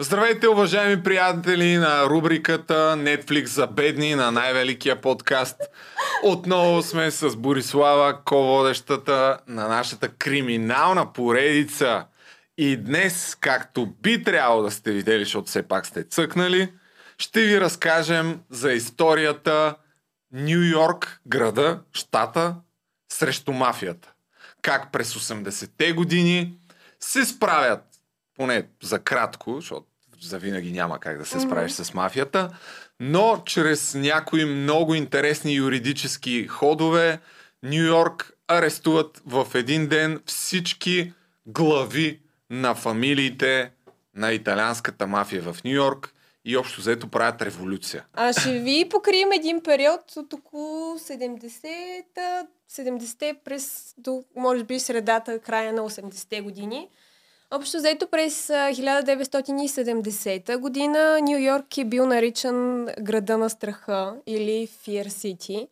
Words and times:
Здравейте, 0.00 0.48
уважаеми 0.48 1.02
приятели 1.02 1.76
на 1.76 2.04
рубриката 2.04 2.94
Netflix 2.98 3.44
за 3.44 3.66
бедни 3.66 4.14
на 4.14 4.30
най-великия 4.30 5.00
подкаст. 5.00 5.56
Отново 6.24 6.82
сме 6.82 7.10
с 7.10 7.36
Борислава, 7.36 8.24
ко-водещата 8.24 9.38
на 9.48 9.68
нашата 9.68 10.08
криминална 10.08 11.12
поредица. 11.12 12.06
И 12.58 12.76
днес, 12.76 13.36
както 13.40 13.86
би 13.86 14.22
трябвало 14.22 14.62
да 14.62 14.70
сте 14.70 14.92
видели, 14.92 15.24
защото 15.24 15.48
все 15.48 15.62
пак 15.62 15.86
сте 15.86 16.04
цъкнали, 16.04 16.72
ще 17.18 17.40
ви 17.40 17.60
разкажем 17.60 18.40
за 18.50 18.72
историята 18.72 19.74
Нью 20.32 20.62
Йорк, 20.62 21.20
града, 21.26 21.80
щата, 21.92 22.54
срещу 23.12 23.52
мафията. 23.52 24.12
Как 24.62 24.92
през 24.92 25.14
80-те 25.14 25.92
години 25.92 26.54
се 27.00 27.24
справят, 27.24 27.91
поне 28.42 28.64
за 28.82 28.98
кратко, 28.98 29.54
защото 29.54 29.86
за 30.20 30.38
винаги 30.38 30.72
няма 30.72 30.98
как 30.98 31.18
да 31.18 31.24
се 31.24 31.40
справиш 31.40 31.72
mm-hmm. 31.72 31.82
с 31.82 31.94
мафията, 31.94 32.50
но 33.00 33.42
чрез 33.46 33.94
някои 33.94 34.44
много 34.44 34.94
интересни 34.94 35.54
юридически 35.54 36.46
ходове 36.46 37.20
Нью 37.62 37.86
Йорк 37.86 38.32
арестуват 38.48 39.22
в 39.26 39.46
един 39.54 39.86
ден 39.86 40.20
всички 40.26 41.12
глави 41.46 42.20
на 42.50 42.74
фамилиите 42.74 43.70
на 44.14 44.32
италианската 44.32 45.06
мафия 45.06 45.42
в 45.42 45.56
Нью 45.64 45.74
Йорк 45.74 46.14
и 46.44 46.56
общо 46.56 46.80
взето 46.80 47.08
правят 47.08 47.42
революция. 47.42 48.04
А 48.12 48.32
ще 48.32 48.58
ви 48.58 48.88
покрием 48.90 49.32
един 49.32 49.62
период 49.62 50.16
от 50.16 50.32
около 50.32 50.98
70-та, 50.98 52.46
70-те 52.70 53.34
през 53.44 53.94
до, 53.98 54.24
може 54.36 54.64
би, 54.64 54.80
средата, 54.80 55.38
края 55.38 55.72
на 55.72 55.82
80-те 55.82 56.40
години. 56.40 56.88
Общо 57.54 57.76
взето 57.76 58.06
през 58.06 58.48
1970 58.48 60.56
година 60.56 61.18
Нью 61.22 61.38
Йорк 61.38 61.78
е 61.78 61.84
бил 61.84 62.06
наричан 62.06 62.86
града 63.00 63.38
на 63.38 63.50
страха 63.50 64.14
или 64.26 64.68
Fear 64.68 65.06
City. 65.06 65.68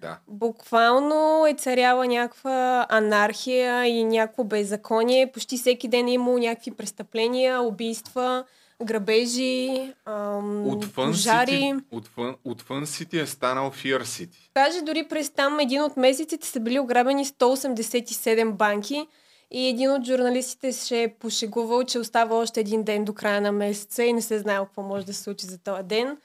Да. 0.00 0.18
Буквално 0.28 1.46
е 1.46 1.54
царяла 1.54 2.06
някаква 2.06 2.86
анархия 2.88 3.86
и 3.86 4.04
някакво 4.04 4.44
беззаконие. 4.44 5.32
Почти 5.32 5.56
всеки 5.56 5.88
ден 5.88 6.08
е 6.08 6.12
имало 6.12 6.38
някакви 6.38 6.70
престъпления, 6.70 7.60
убийства, 7.60 8.44
грабежи, 8.84 9.92
ам, 10.04 10.68
Отвън 10.68 11.10
пожари. 11.10 11.50
Сити, 11.50 11.74
отвън, 11.90 12.36
отвън 12.44 12.86
Сити 12.86 13.18
е 13.18 13.26
станал 13.26 13.70
Fear 13.70 14.02
City. 14.02 14.50
Даже 14.54 14.82
дори 14.82 15.08
през 15.08 15.30
там 15.30 15.60
един 15.60 15.82
от 15.82 15.96
месеците 15.96 16.46
са 16.46 16.60
били 16.60 16.78
ограбени 16.78 17.26
187 17.26 18.52
банки 18.52 19.06
и 19.52 19.68
един 19.68 19.90
от 19.90 20.04
журналистите 20.04 20.72
ще 20.72 21.02
е 21.02 21.14
пошегувал, 21.14 21.84
че 21.84 21.98
остава 21.98 22.36
още 22.36 22.60
един 22.60 22.82
ден 22.82 23.04
до 23.04 23.14
края 23.14 23.40
на 23.40 23.52
месеца 23.52 24.04
и 24.04 24.12
не 24.12 24.22
се 24.22 24.38
знае 24.38 24.58
какво 24.58 24.82
може 24.82 25.06
да 25.06 25.14
се 25.14 25.22
случи 25.22 25.46
за 25.46 25.58
този 25.58 25.82
ден. 25.82 26.16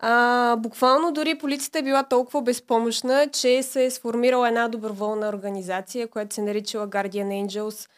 А, 0.00 0.56
буквално 0.56 1.12
дори 1.12 1.38
полицията 1.38 1.78
е 1.78 1.82
била 1.82 2.02
толкова 2.02 2.42
безпомощна, 2.42 3.28
че 3.32 3.62
се 3.62 3.84
е 3.84 3.90
сформирала 3.90 4.48
една 4.48 4.68
доброволна 4.68 5.28
организация, 5.28 6.08
която 6.08 6.34
се 6.34 6.42
наричала 6.42 6.88
Guardian 6.88 7.46
Angels, 7.46 7.88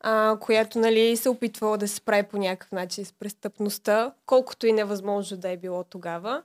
а, 0.00 0.36
която 0.40 0.78
нали, 0.78 1.16
се 1.16 1.28
опитвала 1.28 1.78
да 1.78 1.88
се 1.88 1.94
справи 1.94 2.22
по 2.22 2.38
някакъв 2.38 2.72
начин 2.72 3.04
с 3.04 3.12
престъпността, 3.12 4.12
колкото 4.26 4.66
и 4.66 4.72
невъзможно 4.72 5.36
да 5.36 5.48
е 5.48 5.56
било 5.56 5.84
тогава. 5.84 6.42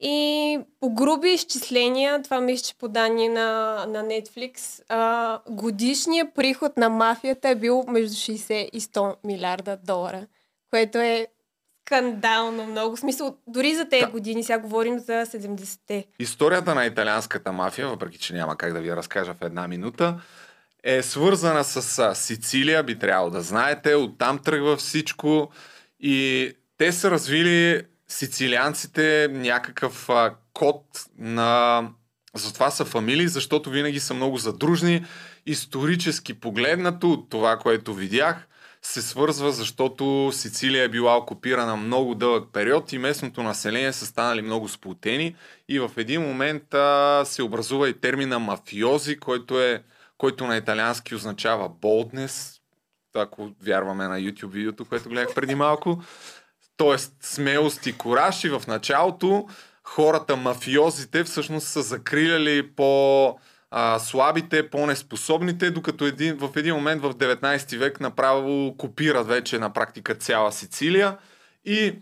И 0.00 0.58
по 0.80 0.94
груби 0.94 1.28
изчисления, 1.28 2.22
това 2.22 2.40
мисля, 2.40 2.64
че 2.64 2.74
по 2.74 2.88
данни 2.88 3.28
на, 3.28 3.74
на 3.88 4.02
Netflix, 4.02 4.82
а, 4.88 5.40
годишният 5.48 6.28
приход 6.34 6.76
на 6.76 6.88
мафията 6.88 7.48
е 7.48 7.54
бил 7.54 7.84
между 7.88 8.14
60 8.14 8.52
и 8.72 8.80
100 8.80 9.16
милиарда 9.24 9.78
долара, 9.84 10.26
което 10.70 10.98
е 10.98 11.26
скандално 11.86 12.66
много. 12.66 12.96
В 12.96 13.00
смисъл, 13.00 13.36
дори 13.46 13.74
за 13.74 13.88
тези 13.88 14.04
Да. 14.04 14.10
години, 14.10 14.44
сега 14.44 14.58
говорим 14.58 14.98
за 14.98 15.12
70-те. 15.26 16.06
Историята 16.18 16.74
на 16.74 16.84
италианската 16.86 17.52
мафия, 17.52 17.88
въпреки 17.88 18.18
че 18.18 18.34
няма 18.34 18.56
как 18.56 18.72
да 18.72 18.80
ви 18.80 18.88
я 18.88 18.96
разкажа 18.96 19.34
в 19.34 19.42
една 19.42 19.68
минута, 19.68 20.20
е 20.84 21.02
свързана 21.02 21.64
с 21.64 22.14
Сицилия, 22.14 22.82
би 22.82 22.98
трябвало 22.98 23.30
да 23.30 23.40
знаете. 23.40 23.94
Оттам 23.94 24.38
тръгва 24.38 24.76
всичко 24.76 25.50
и 26.00 26.50
те 26.78 26.92
са 26.92 27.10
развили 27.10 27.82
сицилианците 28.08 29.28
някакъв 29.30 30.10
а, 30.10 30.34
код 30.52 30.84
на... 31.18 31.82
Затова 32.36 32.70
са 32.70 32.84
фамилии, 32.84 33.28
защото 33.28 33.70
винаги 33.70 34.00
са 34.00 34.14
много 34.14 34.36
задружни. 34.36 35.04
Исторически 35.46 36.34
погледнато 36.34 37.26
това, 37.30 37.58
което 37.58 37.94
видях, 37.94 38.48
се 38.82 39.02
свързва, 39.02 39.52
защото 39.52 40.30
Сицилия 40.32 40.84
е 40.84 40.88
била 40.88 41.16
окупирана 41.16 41.76
много 41.76 42.14
дълъг 42.14 42.48
период 42.52 42.92
и 42.92 42.98
местното 42.98 43.42
население 43.42 43.92
са 43.92 44.06
станали 44.06 44.42
много 44.42 44.68
сплутени 44.68 45.36
и 45.68 45.78
в 45.78 45.90
един 45.96 46.22
момент 46.22 46.74
а, 46.74 47.22
се 47.24 47.42
образува 47.42 47.88
и 47.88 48.00
термина 48.00 48.38
мафиози, 48.38 49.16
който, 49.16 49.60
е, 49.60 49.82
който 50.18 50.46
на 50.46 50.56
италиански 50.56 51.14
означава 51.14 51.70
boldness, 51.70 52.60
ако 53.14 53.50
вярваме 53.62 54.08
на 54.08 54.18
YouTube 54.18 54.50
видеото, 54.50 54.84
което 54.84 55.08
гледах 55.08 55.34
преди 55.34 55.54
малко. 55.54 56.02
Тоест 56.76 57.12
смелост 57.20 57.86
и 57.86 57.98
кораж 57.98 58.44
и 58.44 58.48
в 58.48 58.62
началото 58.68 59.48
хората, 59.84 60.36
мафиозите, 60.36 61.24
всъщност 61.24 61.66
са 61.66 61.82
закриляли 61.82 62.74
по 62.76 63.38
а, 63.70 63.98
слабите, 63.98 64.70
по-неспособните, 64.70 65.70
докато 65.70 66.04
един, 66.04 66.36
в 66.36 66.50
един 66.56 66.74
момент 66.74 67.02
в 67.02 67.14
19 67.14 67.78
век 67.78 68.00
направо 68.00 68.76
копират 68.76 69.26
вече 69.26 69.58
на 69.58 69.72
практика 69.72 70.14
цяла 70.14 70.52
Сицилия. 70.52 71.18
И 71.64 71.94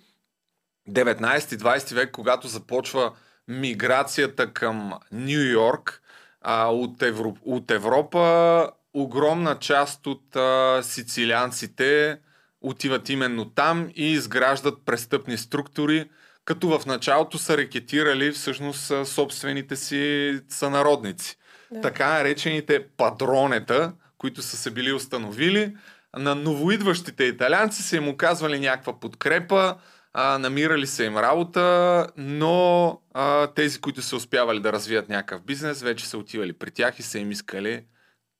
19-20 0.91 1.95
век, 1.95 2.11
когато 2.11 2.49
започва 2.49 3.13
миграцията 3.49 4.53
към 4.53 4.93
Нью 5.13 5.51
Йорк 5.51 6.03
от, 6.49 7.03
Евро, 7.03 7.37
от 7.45 7.71
Европа, 7.71 8.71
огромна 8.95 9.59
част 9.59 10.07
от 10.07 10.37
а, 10.37 10.81
сицилианците 10.83 12.19
отиват 12.63 13.09
именно 13.09 13.51
там 13.51 13.91
и 13.95 14.13
изграждат 14.13 14.75
престъпни 14.87 15.37
структури, 15.37 16.11
като 16.45 16.79
в 16.79 16.87
началото 16.87 17.39
са 17.39 17.57
рекетирали 17.57 18.31
всъщност 18.31 18.93
собствените 19.09 19.77
си 19.77 20.41
сънародници. 20.49 21.37
Да. 21.71 21.81
Така 21.81 22.09
наречените 22.09 22.87
падронета, 22.97 23.93
които 24.19 24.43
са 24.43 24.57
се 24.57 24.71
били 24.71 24.93
установили, 24.93 25.77
на 26.17 26.35
новоидващите 26.35 27.25
италианци 27.25 27.83
са 27.83 27.97
им 27.97 28.09
оказвали 28.09 28.61
някаква 28.61 29.01
подкрепа, 29.01 29.77
а, 30.13 30.39
намирали 30.39 30.87
са 30.87 31.05
им 31.05 31.17
работа, 31.17 32.07
но 32.17 32.99
а, 33.15 33.47
тези, 33.47 33.81
които 33.81 34.03
са 34.03 34.17
успявали 34.17 34.61
да 34.61 34.73
развият 34.73 35.09
някакъв 35.09 35.43
бизнес, 35.43 35.83
вече 35.83 36.07
са 36.07 36.19
отивали 36.19 36.53
при 36.53 36.71
тях 36.71 36.99
и 36.99 37.03
са 37.03 37.19
им 37.19 37.31
искали 37.31 37.85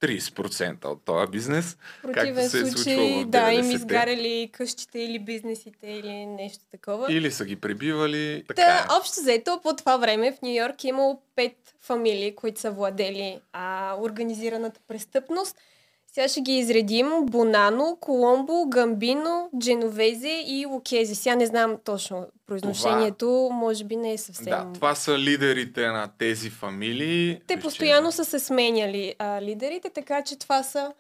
30% 0.03 0.85
от 0.85 1.05
този 1.05 1.31
бизнес. 1.31 1.77
В 1.99 2.03
противен 2.03 2.51
се 2.51 2.61
е 2.61 2.67
случай, 2.67 3.25
в 3.25 3.27
да, 3.27 3.53
им 3.53 3.63
90-те. 3.63 3.75
изгаряли 3.75 4.51
къщите 4.53 4.99
или 4.99 5.19
бизнесите 5.19 5.87
или 5.87 6.27
нещо 6.27 6.65
такова. 6.71 7.13
Или 7.13 7.31
са 7.31 7.45
ги 7.45 7.57
прибивали. 7.57 8.45
Така 8.49 8.63
Та, 8.63 8.95
е. 8.95 8.97
общо 9.01 9.21
заето, 9.21 9.61
по 9.63 9.77
това 9.77 9.97
време 9.97 10.33
в 10.33 10.43
Нью 10.43 10.55
Йорк 10.55 10.85
е 10.85 10.89
имало 10.89 11.23
пет 11.37 11.57
фамилии, 11.81 12.35
които 12.35 12.61
са 12.61 12.71
владели 12.71 13.41
а, 13.53 13.97
организираната 14.01 14.81
престъпност. 14.89 15.57
Сега 16.13 16.29
ще 16.29 16.41
ги 16.41 16.53
изредим. 16.53 17.21
Бонано, 17.23 17.97
Коломбо, 18.01 18.67
Гамбино, 18.67 19.51
Дженовезе 19.59 20.45
и 20.47 20.67
Лукези. 20.67 21.15
Сега 21.15 21.37
не 21.37 21.47
знам 21.47 21.77
точно 21.85 22.27
произношението, 22.47 23.27
може 23.53 23.85
би 23.85 23.97
не 23.97 24.13
е 24.13 24.19
съвсем... 24.19 24.45
Да, 24.45 24.67
това 24.75 24.95
са 24.95 25.19
лидерите 25.19 25.81
на 25.83 26.09
тези 26.19 26.51
фамилии. 26.51 27.41
Те 27.47 27.55
Виж, 27.57 27.65
постоянно 27.65 28.11
че- 28.11 28.17
са 28.17 28.25
се 28.25 28.39
сменяли 28.39 29.15
а, 29.19 29.43
лидерите, 29.43 29.91
така 29.91 30.23
че 30.23 30.39
това 30.39 30.63
са 30.63 30.93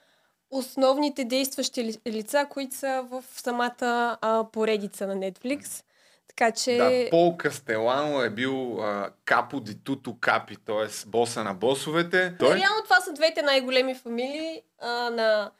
основните 0.50 1.24
действащи 1.24 1.84
ли- 1.84 1.98
лица, 2.08 2.46
които 2.50 2.76
са 2.76 3.04
в 3.04 3.24
самата 3.32 3.76
а, 4.20 4.44
поредица 4.44 5.06
на 5.06 5.16
Netflix. 5.16 5.82
Така 6.36 6.50
че... 6.52 6.76
Да, 6.76 7.10
Пол 7.10 7.36
Кастелано 7.36 8.22
е 8.22 8.30
бил 8.30 8.82
а, 8.82 9.10
капо 9.24 9.60
ди 9.60 9.84
туто 9.84 10.16
капи, 10.20 10.56
т.е. 10.56 11.08
боса 11.08 11.44
на 11.44 11.54
босовете. 11.54 12.34
Той... 12.38 12.48
Реално 12.48 12.82
това 12.84 13.00
са 13.00 13.12
двете 13.12 13.42
най-големи 13.42 13.94
фамилии 13.94 14.62
а, 14.78 15.10
на 15.10 15.50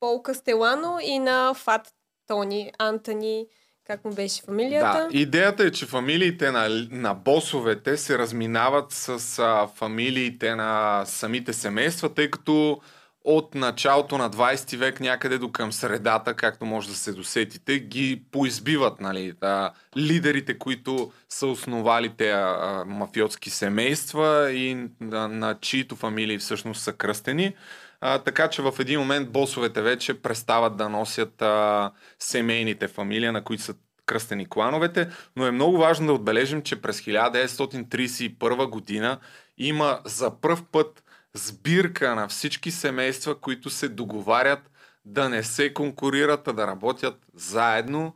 Пол 0.00 0.22
Кастелано 0.22 0.98
и 1.02 1.18
на 1.18 1.54
Фат 1.54 1.94
Тони, 2.26 2.72
Антони, 2.78 3.46
как 3.86 4.04
му 4.04 4.14
беше 4.14 4.42
фамилията. 4.42 5.08
Да, 5.10 5.18
идеята 5.18 5.64
е, 5.64 5.70
че 5.70 5.86
фамилиите 5.86 6.50
на, 6.50 6.86
на 6.90 7.14
босовете 7.14 7.96
се 7.96 8.18
разминават 8.18 8.92
с 8.92 9.38
а, 9.38 9.66
фамилиите 9.74 10.54
на 10.54 11.02
самите 11.06 11.52
семейства, 11.52 12.14
тъй 12.14 12.30
като 12.30 12.80
от 13.24 13.54
началото 13.54 14.18
на 14.18 14.30
20 14.30 14.76
век 14.76 15.00
някъде 15.00 15.38
до 15.38 15.52
към 15.52 15.72
средата, 15.72 16.34
както 16.34 16.66
може 16.66 16.88
да 16.88 16.94
се 16.94 17.12
досетите, 17.12 17.78
ги 17.78 18.22
поизбиват 18.32 19.00
нали, 19.00 19.32
да, 19.40 19.72
лидерите, 19.96 20.58
които 20.58 21.12
са 21.28 21.46
основали 21.46 22.08
те 22.16 22.30
а, 22.30 22.84
мафиотски 22.86 23.50
семейства 23.50 24.52
и 24.52 24.88
на, 25.00 25.28
на 25.28 25.58
чието 25.60 25.96
фамилии 25.96 26.38
всъщност 26.38 26.82
са 26.82 26.92
кръстени. 26.92 27.54
А, 28.00 28.18
така 28.18 28.48
че 28.48 28.62
в 28.62 28.74
един 28.78 29.00
момент 29.00 29.32
босовете 29.32 29.82
вече 29.82 30.22
престават 30.22 30.76
да 30.76 30.88
носят 30.88 31.42
а, 31.42 31.90
семейните 32.18 32.88
фамилии, 32.88 33.30
на 33.30 33.44
които 33.44 33.62
са 33.62 33.74
кръстени 34.06 34.48
клановете, 34.48 35.08
но 35.36 35.46
е 35.46 35.50
много 35.50 35.78
важно 35.78 36.06
да 36.06 36.12
отбележим, 36.12 36.62
че 36.62 36.82
през 36.82 37.00
1931 37.00 38.70
година 38.70 39.18
има 39.58 40.00
за 40.04 40.40
първ 40.40 40.62
път 40.72 41.03
сбирка 41.34 42.14
на 42.14 42.28
всички 42.28 42.70
семейства, 42.70 43.40
които 43.40 43.70
се 43.70 43.88
договарят 43.88 44.70
да 45.04 45.28
не 45.28 45.42
се 45.42 45.74
конкурират, 45.74 46.48
а 46.48 46.52
да 46.52 46.66
работят 46.66 47.26
заедно. 47.34 48.14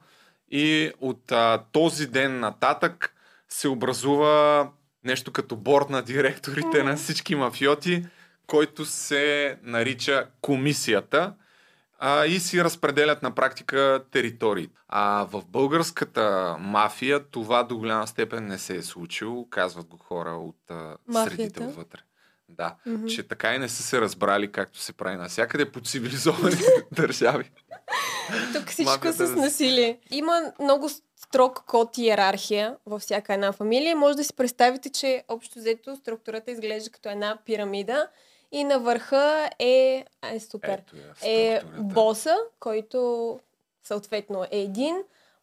И 0.50 0.92
от 1.00 1.32
а, 1.32 1.64
този 1.72 2.06
ден 2.06 2.40
нататък 2.40 3.14
се 3.48 3.68
образува 3.68 4.70
нещо 5.04 5.32
като 5.32 5.56
борт 5.56 5.90
на 5.90 6.02
директорите 6.02 6.82
на 6.82 6.96
всички 6.96 7.34
мафиоти, 7.34 8.06
който 8.46 8.84
се 8.84 9.58
нарича 9.62 10.26
комисията 10.40 11.34
а, 11.98 12.26
и 12.26 12.40
си 12.40 12.64
разпределят 12.64 13.22
на 13.22 13.34
практика 13.34 14.04
територии. 14.10 14.68
А 14.88 15.26
в 15.30 15.42
българската 15.48 16.56
мафия 16.60 17.24
това 17.30 17.62
до 17.62 17.78
голяма 17.78 18.06
степен 18.06 18.46
не 18.46 18.58
се 18.58 18.76
е 18.76 18.82
случило, 18.82 19.48
казват 19.50 19.86
го 19.86 19.96
хора 19.96 20.30
от 20.30 20.70
а, 20.70 20.96
средите 21.12 21.62
отвътре. 21.62 21.98
Да, 22.48 22.76
mm-hmm. 22.86 23.14
че 23.14 23.28
така 23.28 23.54
и 23.54 23.58
не 23.58 23.68
са 23.68 23.82
се 23.82 24.00
разбрали 24.00 24.52
както 24.52 24.78
се 24.78 24.92
прави 24.92 25.16
навсякъде 25.16 25.72
по 25.72 25.80
цивилизовани 25.80 26.56
държави. 26.92 27.50
Тук 28.54 28.68
всичко 28.68 29.12
с 29.12 29.36
насилие. 29.36 29.98
Има 30.10 30.52
много 30.60 30.88
строг 31.16 31.64
код 31.66 31.98
и 31.98 32.02
иерархия 32.02 32.76
във 32.86 33.02
всяка 33.02 33.34
една 33.34 33.52
фамилия. 33.52 33.96
Може 33.96 34.16
да 34.16 34.24
си 34.24 34.36
представите, 34.36 34.90
че 34.90 35.24
общо 35.28 35.58
взето 35.58 35.96
структурата 35.96 36.50
изглежда 36.50 36.90
като 36.90 37.08
една 37.08 37.38
пирамида 37.44 38.08
и 38.52 38.64
на 38.64 38.78
върха 38.78 39.50
е, 39.58 40.04
е 40.32 40.40
супер, 40.40 40.82
е, 41.22 41.52
е 41.52 41.62
боса, 41.78 42.36
който 42.60 43.40
съответно 43.84 44.44
е 44.44 44.58
един. 44.58 44.96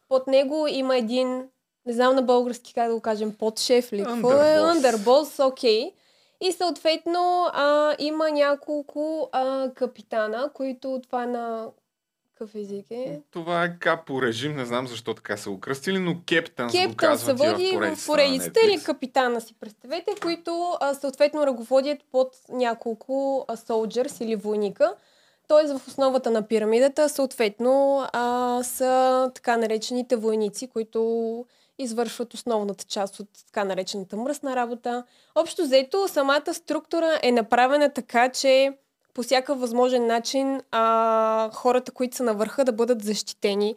Под 0.08 0.26
него 0.26 0.66
има 0.70 0.96
един, 0.96 1.48
не 1.86 1.92
знам 1.92 2.14
на 2.14 2.22
български 2.22 2.74
как 2.74 2.88
да 2.88 2.94
го 2.94 3.00
кажем, 3.00 3.34
подшеф 3.34 3.92
ли? 3.92 4.04
Какво 4.04 4.32
е? 4.32 4.56
Underboss, 4.58 5.46
окей. 5.46 5.84
Okay. 5.84 5.92
И 6.40 6.52
съответно 6.52 7.50
а, 7.52 7.96
има 7.98 8.30
няколко 8.30 9.28
а, 9.32 9.70
капитана, 9.74 10.50
които 10.54 11.00
това 11.02 11.26
на 11.26 11.66
какъв 12.38 12.54
език 12.54 12.86
е? 12.90 13.20
Това 13.30 13.64
е 13.64 13.78
капо 13.78 14.22
режим, 14.22 14.56
не 14.56 14.64
знам 14.64 14.86
защо 14.86 15.14
така 15.14 15.36
са 15.36 15.50
го 15.50 15.60
кръстили, 15.60 15.98
но 15.98 16.16
Кептън 16.26 16.70
Кептън 16.70 17.18
се 17.18 17.32
води 17.32 17.72
в 17.76 18.06
поредицата 18.06 18.60
или 18.64 18.82
капитана 18.82 19.40
си 19.40 19.54
представете, 19.60 20.14
които 20.22 20.76
а, 20.80 20.94
съответно 20.94 21.46
ръководят 21.46 21.98
под 22.12 22.36
няколко 22.48 23.46
soldiers 23.48 24.24
или 24.24 24.36
войника. 24.36 24.94
Тоест 25.48 25.78
в 25.78 25.88
основата 25.88 26.30
на 26.30 26.48
пирамидата 26.48 27.08
съответно 27.08 28.06
а, 28.12 28.60
са 28.62 29.30
така 29.34 29.56
наречените 29.56 30.16
войници, 30.16 30.66
които 30.66 31.44
извършват 31.78 32.34
основната 32.34 32.84
част 32.84 33.20
от 33.20 33.28
така 33.46 33.64
наречената 33.64 34.16
мръсна 34.16 34.56
работа. 34.56 35.04
Общо 35.34 35.62
взето, 35.62 36.08
самата 36.08 36.54
структура 36.54 37.20
е 37.22 37.32
направена 37.32 37.92
така, 37.92 38.28
че 38.28 38.78
по 39.14 39.22
всякакъв 39.22 39.60
възможен 39.60 40.06
начин 40.06 40.60
а, 40.70 41.50
хората, 41.52 41.92
които 41.92 42.16
са 42.16 42.22
на 42.22 42.34
върха, 42.34 42.64
да 42.64 42.72
бъдат 42.72 43.04
защитени 43.04 43.76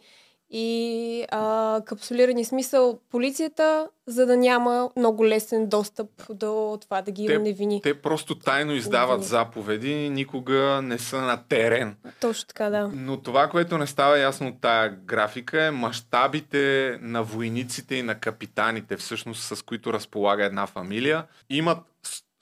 и 0.50 1.24
а, 1.30 1.80
капсулирани 1.84 2.44
смисъл 2.44 3.00
полицията, 3.10 3.88
за 4.06 4.26
да 4.26 4.36
няма 4.36 4.90
много 4.96 5.26
лесен 5.26 5.68
достъп 5.68 6.10
до 6.30 6.78
това 6.80 7.02
да 7.02 7.10
ги 7.10 7.26
те, 7.26 7.38
не 7.38 7.52
вини. 7.52 7.80
Те 7.82 7.94
просто 7.94 8.34
тайно 8.34 8.72
издават 8.72 9.20
вини. 9.20 9.28
заповеди, 9.28 10.10
никога 10.10 10.80
не 10.82 10.98
са 10.98 11.20
на 11.20 11.42
терен. 11.48 11.96
Точно 12.20 12.46
така, 12.48 12.70
да. 12.70 12.90
Но 12.94 13.16
това, 13.16 13.48
което 13.48 13.78
не 13.78 13.86
става 13.86 14.18
ясно 14.18 14.48
от 14.48 14.60
тая 14.60 14.88
графика 14.88 15.62
е 15.62 15.70
мащабите 15.70 16.98
на 17.00 17.22
войниците 17.22 17.94
и 17.94 18.02
на 18.02 18.14
капитаните, 18.14 18.96
всъщност 18.96 19.42
с 19.42 19.62
които 19.62 19.92
разполага 19.92 20.44
една 20.44 20.66
фамилия, 20.66 21.24
имат 21.50 21.78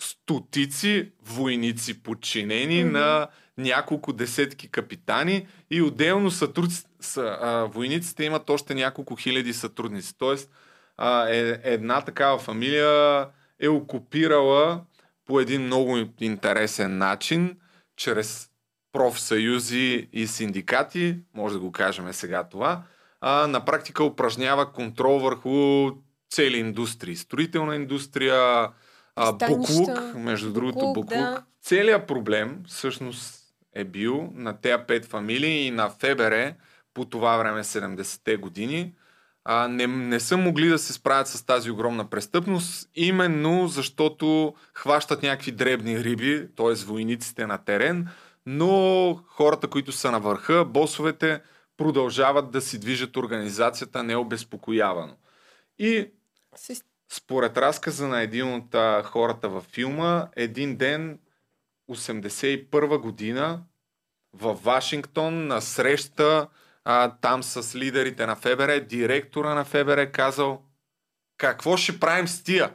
стотици 0.02 1.10
войници 1.22 2.02
подчинени 2.02 2.84
mm-hmm. 2.84 2.90
на 2.90 3.28
няколко 3.58 4.12
десетки 4.12 4.69
капитани 4.69 5.46
и 5.70 5.82
отделно 5.82 6.31
сътруд... 6.31 6.70
са, 7.00 7.38
а, 7.40 7.64
войниците 7.64 8.24
имат 8.24 8.50
още 8.50 8.74
няколко 8.74 9.16
хиляди 9.16 9.52
сътрудници. 9.52 10.18
Тоест, 10.18 10.50
а, 10.96 11.28
е, 11.28 11.60
една 11.62 12.00
такава 12.00 12.38
фамилия 12.38 13.26
е 13.60 13.68
окупирала 13.68 14.80
по 15.26 15.40
един 15.40 15.62
много 15.62 15.98
интересен 16.20 16.98
начин, 16.98 17.56
чрез 17.96 18.48
профсъюзи 18.92 20.08
и 20.12 20.26
синдикати, 20.26 21.16
може 21.34 21.54
да 21.54 21.60
го 21.60 21.72
кажем 21.72 22.12
сега 22.12 22.44
това, 22.44 22.82
а, 23.20 23.46
на 23.46 23.64
практика 23.64 24.04
упражнява 24.04 24.72
контрол 24.72 25.18
върху 25.18 25.90
цели 26.30 26.58
индустрии. 26.58 27.16
Строителна 27.16 27.76
индустрия, 27.76 28.68
а, 29.16 29.32
буклук, 29.32 30.14
между 30.14 30.52
другото, 30.52 30.78
буклук. 30.78 30.94
буклук. 30.94 31.10
Да. 31.10 31.44
Целият 31.62 32.06
проблем 32.06 32.62
всъщност 32.66 33.44
е 33.74 33.84
бил 33.84 34.30
на 34.34 34.60
тези 34.60 34.82
пет 34.88 35.04
фамилии 35.04 35.66
и 35.66 35.70
на 35.70 35.90
ФБР 35.90 36.54
по 36.98 37.04
това 37.04 37.36
време 37.36 37.64
70-те 37.64 38.36
години. 38.36 38.94
А, 39.44 39.68
не, 39.68 39.86
не 39.86 40.20
са 40.20 40.36
могли 40.36 40.68
да 40.68 40.78
се 40.78 40.92
справят 40.92 41.28
с 41.28 41.46
тази 41.46 41.70
огромна 41.70 42.10
престъпност, 42.10 42.90
именно 42.94 43.68
защото 43.68 44.54
хващат 44.74 45.22
някакви 45.22 45.52
дребни 45.52 46.04
риби, 46.04 46.48
т.е. 46.56 46.74
войниците 46.84 47.46
на 47.46 47.58
терен, 47.58 48.08
но 48.46 49.14
хората, 49.26 49.68
които 49.68 49.92
са 49.92 50.10
на 50.10 50.20
върха, 50.20 50.64
босовете, 50.64 51.40
продължават 51.76 52.50
да 52.50 52.60
си 52.60 52.78
движат 52.78 53.16
организацията 53.16 54.02
необезпокоявано. 54.02 55.16
И 55.78 56.10
според 57.12 57.58
разказа 57.58 58.08
на 58.08 58.20
един 58.22 58.54
от 58.54 58.74
а, 58.74 59.02
хората 59.02 59.48
във 59.48 59.64
филма, 59.64 60.28
един 60.36 60.76
ден, 60.76 61.18
81 61.90 62.98
година, 62.98 63.62
в 64.32 64.54
Вашингтон, 64.54 65.46
на 65.46 65.60
среща 65.60 66.48
а, 66.90 67.12
там 67.20 67.43
с 67.43 67.75
лидерите 67.75 68.26
на 68.26 68.37
ФБР, 68.37 68.81
директора 68.81 69.55
на 69.55 69.64
ФБР 69.64 70.11
казал, 70.11 70.62
какво 71.38 71.76
ще 71.76 72.00
правим 72.00 72.29
с 72.29 72.43
тия? 72.43 72.75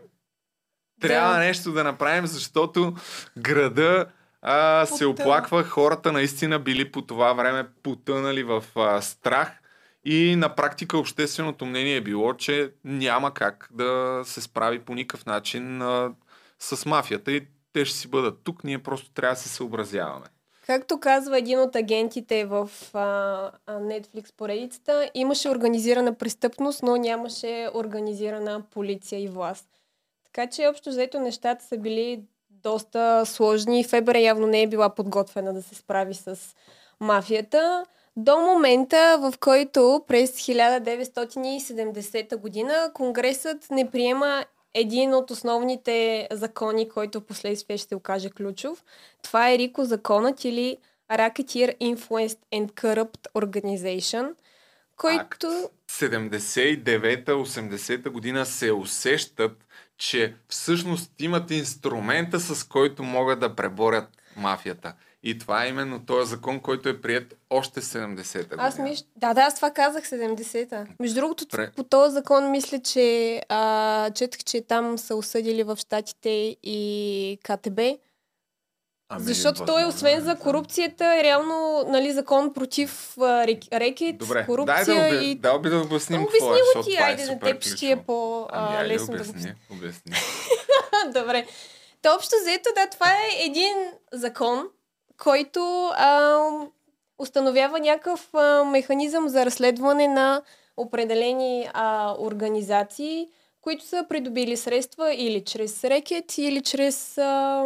Трябва 1.01 1.33
да. 1.33 1.39
нещо 1.39 1.71
да 1.71 1.83
направим, 1.83 2.27
защото 2.27 2.95
града 3.37 4.05
а, 4.41 4.85
се 4.85 5.05
оплаква. 5.05 5.63
Хората 5.63 6.11
наистина 6.11 6.59
били 6.59 6.91
по 6.91 7.01
това 7.01 7.33
време 7.33 7.67
потънали 7.83 8.43
в 8.43 8.63
а, 8.75 9.01
страх 9.01 9.51
и 10.05 10.35
на 10.35 10.55
практика 10.55 10.97
общественото 10.97 11.65
мнение 11.65 11.95
е 11.95 12.01
било, 12.01 12.33
че 12.33 12.71
няма 12.83 13.33
как 13.33 13.69
да 13.71 14.21
се 14.25 14.41
справи 14.41 14.79
по 14.79 14.95
никакъв 14.95 15.25
начин 15.25 15.81
а, 15.81 16.11
с 16.59 16.85
мафията 16.85 17.31
и 17.31 17.47
те 17.73 17.85
ще 17.85 17.97
си 17.97 18.07
бъдат 18.07 18.43
тук, 18.43 18.63
ние 18.63 18.83
просто 18.83 19.11
трябва 19.11 19.35
да 19.35 19.41
се 19.41 19.49
съобразяваме. 19.49 20.25
Както 20.65 20.99
казва 20.99 21.37
един 21.37 21.59
от 21.59 21.75
агентите 21.75 22.45
в 22.45 22.69
а, 22.93 23.51
Netflix 23.67 24.33
поредицата, 24.37 25.09
имаше 25.13 25.49
организирана 25.49 26.13
престъпност, 26.13 26.83
но 26.83 26.95
нямаше 26.95 27.69
организирана 27.73 28.61
полиция 28.71 29.23
и 29.23 29.27
власт. 29.27 29.67
Така 30.25 30.49
че 30.49 30.67
общо 30.67 30.89
взето 30.89 31.19
нещата 31.19 31.65
са 31.65 31.77
били 31.77 32.23
доста 32.49 33.25
сложни. 33.25 33.83
Фебера 33.83 34.19
явно 34.19 34.47
не 34.47 34.61
е 34.61 34.67
била 34.67 34.89
подготвена 34.89 35.53
да 35.53 35.61
се 35.61 35.75
справи 35.75 36.13
с 36.13 36.39
мафията. 36.99 37.85
До 38.15 38.37
момента, 38.37 39.17
в 39.19 39.33
който 39.39 40.03
през 40.07 40.31
1970 40.31 42.37
година 42.37 42.91
Конгресът 42.93 43.67
не 43.71 43.91
приема 43.91 44.45
един 44.73 45.13
от 45.13 45.31
основните 45.31 46.27
закони, 46.31 46.89
който 46.89 47.21
последствие 47.21 47.77
ще 47.77 47.95
окаже 47.95 48.29
ключов. 48.29 48.83
Това 49.21 49.51
е 49.51 49.57
Рико 49.57 49.85
законът 49.85 50.45
или 50.45 50.77
Racketeer 51.11 51.77
Influenced 51.81 52.37
and 52.53 52.71
Corrupt 52.71 53.27
Organization, 53.35 54.33
който... 54.97 55.69
79-80 55.89 58.09
година 58.09 58.45
се 58.45 58.71
усещат, 58.71 59.65
че 59.97 60.35
всъщност 60.47 61.11
имат 61.19 61.51
инструмента, 61.51 62.39
с 62.39 62.63
който 62.63 63.03
могат 63.03 63.39
да 63.39 63.55
преборят 63.55 64.07
мафията. 64.35 64.93
И 65.25 65.39
това 65.39 65.65
е 65.65 65.69
именно 65.69 66.05
този 66.05 66.29
закон, 66.29 66.59
който 66.59 66.89
е 66.89 67.01
прият 67.01 67.35
още 67.49 67.81
70-та 67.81 68.43
година. 68.43 68.67
Аз 68.67 68.79
мисля, 68.79 69.05
да, 69.15 69.33
да, 69.33 69.41
аз 69.41 69.55
това 69.55 69.71
казах 69.71 70.03
70-та. 70.03 70.85
Между 70.99 71.15
другото, 71.15 71.47
Пре... 71.47 71.71
по 71.75 71.83
този 71.83 72.13
закон 72.13 72.51
мисля, 72.51 72.79
че 72.79 73.41
а, 73.49 74.11
четах, 74.11 74.43
че 74.43 74.61
там 74.61 74.97
са 74.97 75.15
осъдили 75.15 75.63
в 75.63 75.77
Штатите 75.77 76.57
и 76.63 77.39
КТБ. 77.43 77.79
Ами, 79.09 79.23
Защото 79.23 79.65
той, 79.65 79.85
освен 79.85 80.21
за 80.21 80.35
корупцията, 80.35 81.05
е 81.05 81.23
реално 81.23 81.85
нали, 81.87 82.11
закон 82.11 82.53
против 82.53 83.17
а, 83.17 83.47
рекет, 83.73 84.17
Добре, 84.17 84.45
корупция 84.45 84.85
дай 84.85 85.09
да, 85.09 85.17
оби... 85.17 85.25
и... 85.25 85.35
да, 85.35 85.59
да 85.59 85.77
обясним 85.77 86.21
Обясни 86.21 86.39
какво 86.39 86.55
е, 86.55 86.59
го 86.75 86.83
ти, 86.83 86.95
айде, 86.95 87.25
на 87.25 87.39
теб 87.39 87.63
ще 87.63 87.91
е 87.91 88.03
по-лесно 88.03 89.13
ами, 89.13 89.17
да 89.17 89.23
обясни, 89.23 89.53
обясни. 89.71 90.11
Добре. 91.13 91.47
Та 92.01 92.15
общо 92.15 92.35
взето, 92.41 92.69
да, 92.75 92.89
това 92.89 93.11
е 93.11 93.45
един 93.45 93.73
закон, 94.13 94.67
който 95.23 95.91
а, 95.97 96.39
установява 97.19 97.79
някакъв 97.79 98.33
а, 98.33 98.63
механизъм 98.63 99.29
за 99.29 99.45
разследване 99.45 100.07
на 100.07 100.41
определени 100.77 101.69
а, 101.73 102.15
организации, 102.19 103.27
които 103.61 103.85
са 103.85 104.05
придобили 104.09 104.57
средства 104.57 105.13
или 105.13 105.43
чрез 105.45 105.83
рекет, 105.83 106.37
или 106.37 106.61
чрез 106.61 107.17
а, 107.17 107.63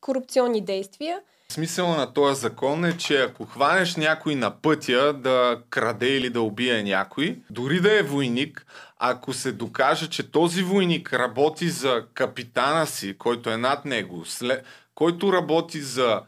корупционни 0.00 0.60
действия. 0.60 1.20
Смисъл 1.48 1.88
на 1.88 2.12
този 2.12 2.40
закон 2.40 2.84
е, 2.84 2.96
че 2.96 3.22
ако 3.22 3.44
хванеш 3.44 3.96
някой 3.96 4.34
на 4.34 4.50
пътя 4.50 5.12
да 5.12 5.58
краде 5.70 6.16
или 6.16 6.30
да 6.30 6.42
убие 6.42 6.82
някой, 6.82 7.38
дори 7.50 7.80
да 7.80 7.98
е 7.98 8.02
войник, 8.02 8.66
ако 8.98 9.32
се 9.32 9.52
докаже, 9.52 10.10
че 10.10 10.30
този 10.30 10.62
войник 10.62 11.12
работи 11.12 11.68
за 11.68 12.04
капитана 12.14 12.86
си, 12.86 13.18
който 13.18 13.50
е 13.50 13.56
над 13.56 13.84
него, 13.84 14.24
след, 14.24 14.64
който 14.94 15.32
работи 15.32 15.80
за 15.80 16.20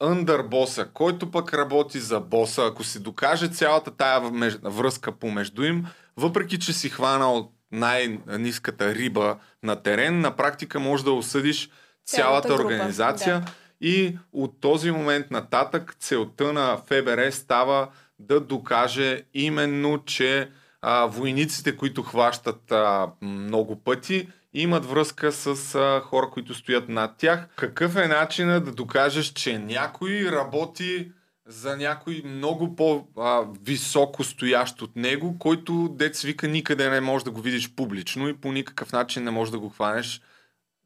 андърбоса, 0.00 0.84
който 0.94 1.30
пък 1.30 1.54
работи 1.54 2.00
за 2.00 2.20
боса, 2.20 2.64
ако 2.64 2.84
се 2.84 2.98
докаже 2.98 3.48
цялата 3.48 3.90
тая 3.90 4.20
връзка 4.62 5.12
помежду 5.12 5.64
им, 5.64 5.86
въпреки 6.16 6.58
че 6.58 6.72
си 6.72 6.88
хванал 6.88 7.52
най-низката 7.72 8.94
риба 8.94 9.36
на 9.62 9.82
терен, 9.82 10.20
на 10.20 10.36
практика 10.36 10.80
може 10.80 11.04
да 11.04 11.12
осъдиш 11.12 11.70
цялата, 12.04 12.48
цялата 12.48 12.62
организация. 12.62 13.40
Да. 13.40 13.46
И 13.80 14.18
от 14.32 14.60
този 14.60 14.90
момент 14.90 15.30
нататък 15.30 15.96
целта 15.98 16.52
на 16.52 16.76
ФБР 16.76 17.30
става 17.30 17.88
да 18.18 18.40
докаже 18.40 19.22
именно, 19.34 20.04
че 20.04 20.50
а, 20.82 21.06
войниците, 21.06 21.76
които 21.76 22.02
хващат 22.02 22.72
а, 22.72 23.08
много 23.22 23.84
пъти, 23.84 24.28
имат 24.52 24.86
връзка 24.86 25.32
с 25.32 25.74
а, 25.74 26.00
хора, 26.00 26.30
които 26.30 26.54
стоят 26.54 26.88
над 26.88 27.16
тях. 27.16 27.48
Какъв 27.56 27.96
е 27.96 28.08
начинът 28.08 28.64
да 28.64 28.72
докажеш, 28.72 29.26
че 29.26 29.58
някой 29.58 30.30
работи 30.32 31.12
за 31.46 31.76
някой 31.76 32.22
много 32.24 32.76
по-високо 32.76 34.24
стоящ 34.24 34.82
от 34.82 34.96
него, 34.96 35.38
който 35.38 35.88
дец 35.98 36.22
вика 36.22 36.48
никъде 36.48 36.90
не 36.90 37.00
може 37.00 37.24
да 37.24 37.30
го 37.30 37.40
видиш 37.40 37.74
публично 37.74 38.28
и 38.28 38.36
по 38.36 38.52
никакъв 38.52 38.92
начин 38.92 39.24
не 39.24 39.30
може 39.30 39.50
да 39.50 39.58
го 39.58 39.68
хванеш 39.68 40.20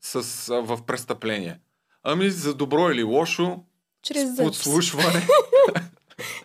с, 0.00 0.48
а, 0.48 0.60
в 0.60 0.86
престъпление. 0.86 1.60
Ами 2.02 2.30
за 2.30 2.54
добро 2.54 2.90
или 2.90 3.02
лошо, 3.02 3.64
Чрез 4.02 4.36
подслушване. 4.36 5.26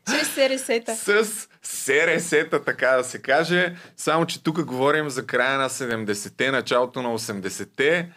Чрез 0.10 0.28
СРС-та. 0.28 0.96
С 0.96 1.48
СРС-та, 1.64 2.60
така 2.60 2.88
да 2.88 3.04
се 3.04 3.22
каже. 3.22 3.76
Само, 3.98 4.26
че 4.26 4.44
тук 4.44 4.64
говорим 4.64 5.10
за 5.10 5.26
края 5.26 5.58
на 5.58 5.70
70-те, 5.70 6.52
началото 6.52 7.02
на 7.02 7.10
80-те, 7.10 8.10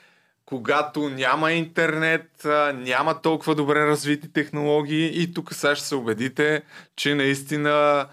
когато 0.44 1.08
няма 1.08 1.52
интернет, 1.52 2.46
няма 2.74 3.20
толкова 3.22 3.54
добре 3.54 3.86
развити 3.86 4.32
технологии 4.32 5.22
и 5.22 5.34
тук 5.34 5.54
сега 5.54 5.74
ще 5.76 5.86
се 5.86 5.94
убедите, 5.94 6.62
че 6.96 7.14
наистина 7.14 8.06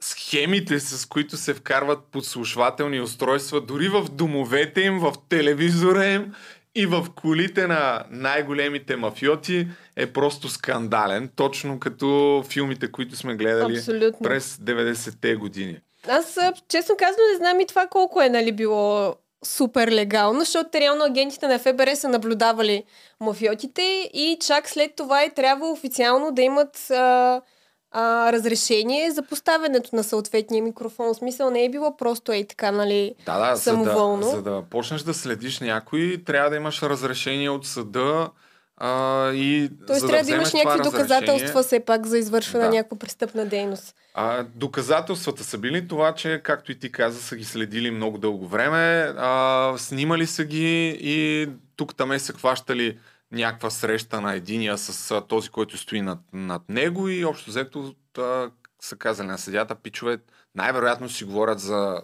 схемите, 0.00 0.80
с 0.80 1.06
които 1.06 1.36
се 1.36 1.54
вкарват 1.54 1.98
подслушвателни 2.12 3.00
устройства, 3.00 3.60
дори 3.60 3.88
в 3.88 4.02
домовете 4.12 4.80
им, 4.80 4.98
в 4.98 5.12
телевизора 5.28 6.06
им 6.06 6.34
и 6.74 6.86
в 6.86 7.06
колите 7.16 7.66
на 7.66 8.04
най-големите 8.10 8.96
мафиоти 8.96 9.68
е 9.96 10.12
просто 10.12 10.48
скандален, 10.48 11.30
точно 11.36 11.80
като 11.80 12.42
филмите, 12.48 12.92
които 12.92 13.16
сме 13.16 13.34
гледали 13.36 13.76
Абсолютно. 13.76 14.18
през 14.22 14.56
90-те 14.56 15.34
години. 15.34 15.80
Аз, 16.08 16.38
честно 16.68 16.94
казвам, 16.98 17.26
не 17.32 17.36
знам 17.36 17.60
и 17.60 17.66
това 17.66 17.86
колко 17.86 18.22
е 18.22 18.28
нали, 18.28 18.52
било 18.52 19.14
супер 19.44 19.88
легално, 19.88 20.40
защото 20.40 20.78
реално 20.78 21.04
агентите 21.04 21.48
на 21.48 21.58
ФБР 21.58 21.94
са 21.94 22.08
наблюдавали 22.08 22.84
мафиотите 23.20 24.10
и 24.14 24.38
чак 24.46 24.68
след 24.68 24.96
това 24.96 25.22
е 25.22 25.34
трябва 25.34 25.70
официално 25.70 26.32
да 26.32 26.42
имат 26.42 26.90
а, 26.90 27.40
а, 27.90 28.32
разрешение 28.32 29.10
за 29.10 29.22
поставянето 29.22 29.96
на 29.96 30.04
съответния 30.04 30.62
микрофон. 30.62 31.14
В 31.14 31.16
смисъл 31.16 31.50
не 31.50 31.64
е 31.64 31.70
било 31.70 31.96
просто 31.96 32.32
ей 32.32 32.46
така, 32.46 32.70
нали, 32.70 33.14
да, 33.26 33.50
да, 33.50 33.56
самоволно. 33.56 34.22
За 34.22 34.30
да, 34.30 34.36
за 34.36 34.42
да 34.42 34.62
почнеш 34.62 35.02
да 35.02 35.14
следиш 35.14 35.60
някой, 35.60 36.22
трябва 36.26 36.50
да 36.50 36.56
имаш 36.56 36.82
разрешение 36.82 37.50
от 37.50 37.66
съда 37.66 38.30
а, 38.76 39.32
и 39.32 39.70
Тоест 39.86 40.00
за 40.00 40.06
трябва 40.06 40.22
да, 40.22 40.30
да 40.30 40.34
имаш 40.34 40.52
някакви 40.52 40.82
доказателства 40.82 41.62
все 41.62 41.80
пак 41.80 42.06
за 42.06 42.18
извършване 42.18 42.64
да. 42.64 42.70
на 42.70 42.76
някаква 42.76 42.98
престъпна 42.98 43.46
дейност. 43.46 43.94
А, 44.14 44.44
доказателствата 44.54 45.44
са 45.44 45.58
били 45.58 45.88
това, 45.88 46.14
че, 46.14 46.40
както 46.44 46.72
и 46.72 46.78
ти 46.78 46.92
каза, 46.92 47.22
са 47.22 47.36
ги 47.36 47.44
следили 47.44 47.90
много 47.90 48.18
дълго 48.18 48.46
време, 48.46 49.14
а, 49.16 49.74
снимали 49.76 50.26
са 50.26 50.44
ги 50.44 50.98
и 51.00 51.48
тук 51.76 51.94
там 51.94 52.18
са 52.18 52.32
хващали 52.32 52.98
някаква 53.32 53.70
среща 53.70 54.20
на 54.20 54.34
единия 54.34 54.78
с 54.78 55.20
този, 55.28 55.48
който 55.48 55.78
стои 55.78 56.00
над, 56.00 56.18
над 56.32 56.62
него 56.68 57.08
и 57.08 57.24
общо 57.24 57.50
взето 57.50 57.94
а, 58.18 58.50
са 58.80 58.96
казали 58.96 59.26
на 59.26 59.38
съдята, 59.38 59.74
пичове, 59.74 60.18
най-вероятно 60.54 61.08
си 61.08 61.24
говорят 61.24 61.60
за 61.60 62.02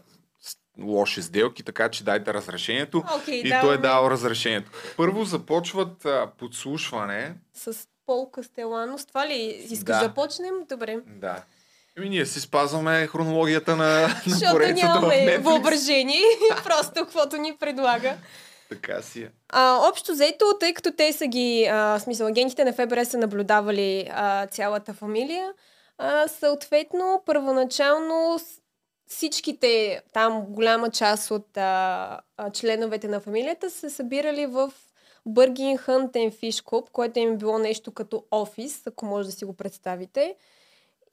лоши 0.79 1.23
сделки, 1.23 1.63
така 1.63 1.89
че 1.89 2.05
дайте 2.05 2.35
разрешението. 2.35 3.03
Okay, 3.03 3.31
и 3.31 3.49
да, 3.49 3.61
той 3.61 3.75
е 3.75 3.79
дал 3.79 4.11
разрешението. 4.11 4.71
Първо 4.97 5.25
започват 5.25 6.05
а, 6.05 6.31
подслушване. 6.39 7.35
С 7.55 7.89
Пол 8.07 8.31
Кастелано. 8.31 8.99
С 8.99 9.07
това 9.07 9.29
ли 9.29 9.67
искаш 9.71 9.97
да. 9.97 10.09
да 10.09 10.15
почнем? 10.15 10.55
Добре. 10.69 10.99
Да. 11.07 11.43
Ами 11.99 12.09
ние 12.09 12.27
си 12.27 12.41
спазваме 12.41 13.07
хронологията 13.07 13.77
на, 13.77 14.01
на 14.01 14.21
Защото 14.27 14.73
нямаме 14.73 15.39
въображение, 15.39 16.23
просто 16.65 16.95
каквото 16.95 17.37
ни 17.37 17.57
предлага. 17.61 18.17
Така 18.69 19.03
си 19.03 19.23
е. 19.23 19.31
А, 19.49 19.89
общо 19.89 20.15
заето, 20.15 20.45
тъй 20.61 20.75
като 20.75 20.93
те 20.93 21.13
са 21.13 21.27
ги, 21.27 21.69
а, 21.71 21.99
смисъл, 21.99 22.27
агентите 22.27 22.65
на 22.65 22.73
ФБР 22.73 23.05
са 23.05 23.19
наблюдавали 23.19 24.09
а, 24.13 24.47
цялата 24.47 24.95
фамилия, 24.95 25.53
а, 25.99 26.29
съответно, 26.29 27.23
първоначално 27.27 28.39
всичките, 29.09 30.03
там 30.13 30.41
голяма 30.41 30.91
част 30.91 31.31
от 31.31 31.57
а, 31.57 32.21
а, 32.37 32.51
членовете 32.51 33.09
на 33.09 33.21
фамилията 33.21 33.71
се 33.71 33.91
събирали 33.91 34.47
в 34.47 34.73
Бъргин 35.27 35.77
Хънтен 35.77 36.31
Фиш 36.31 36.61
Клуб, 36.61 36.91
което 36.93 37.19
им 37.19 37.33
е 37.33 37.37
било 37.37 37.59
нещо 37.59 37.93
като 37.93 38.25
офис, 38.31 38.87
ако 38.87 39.07
може 39.07 39.29
да 39.29 39.33
си 39.33 39.45
го 39.45 39.57
представите. 39.57 40.37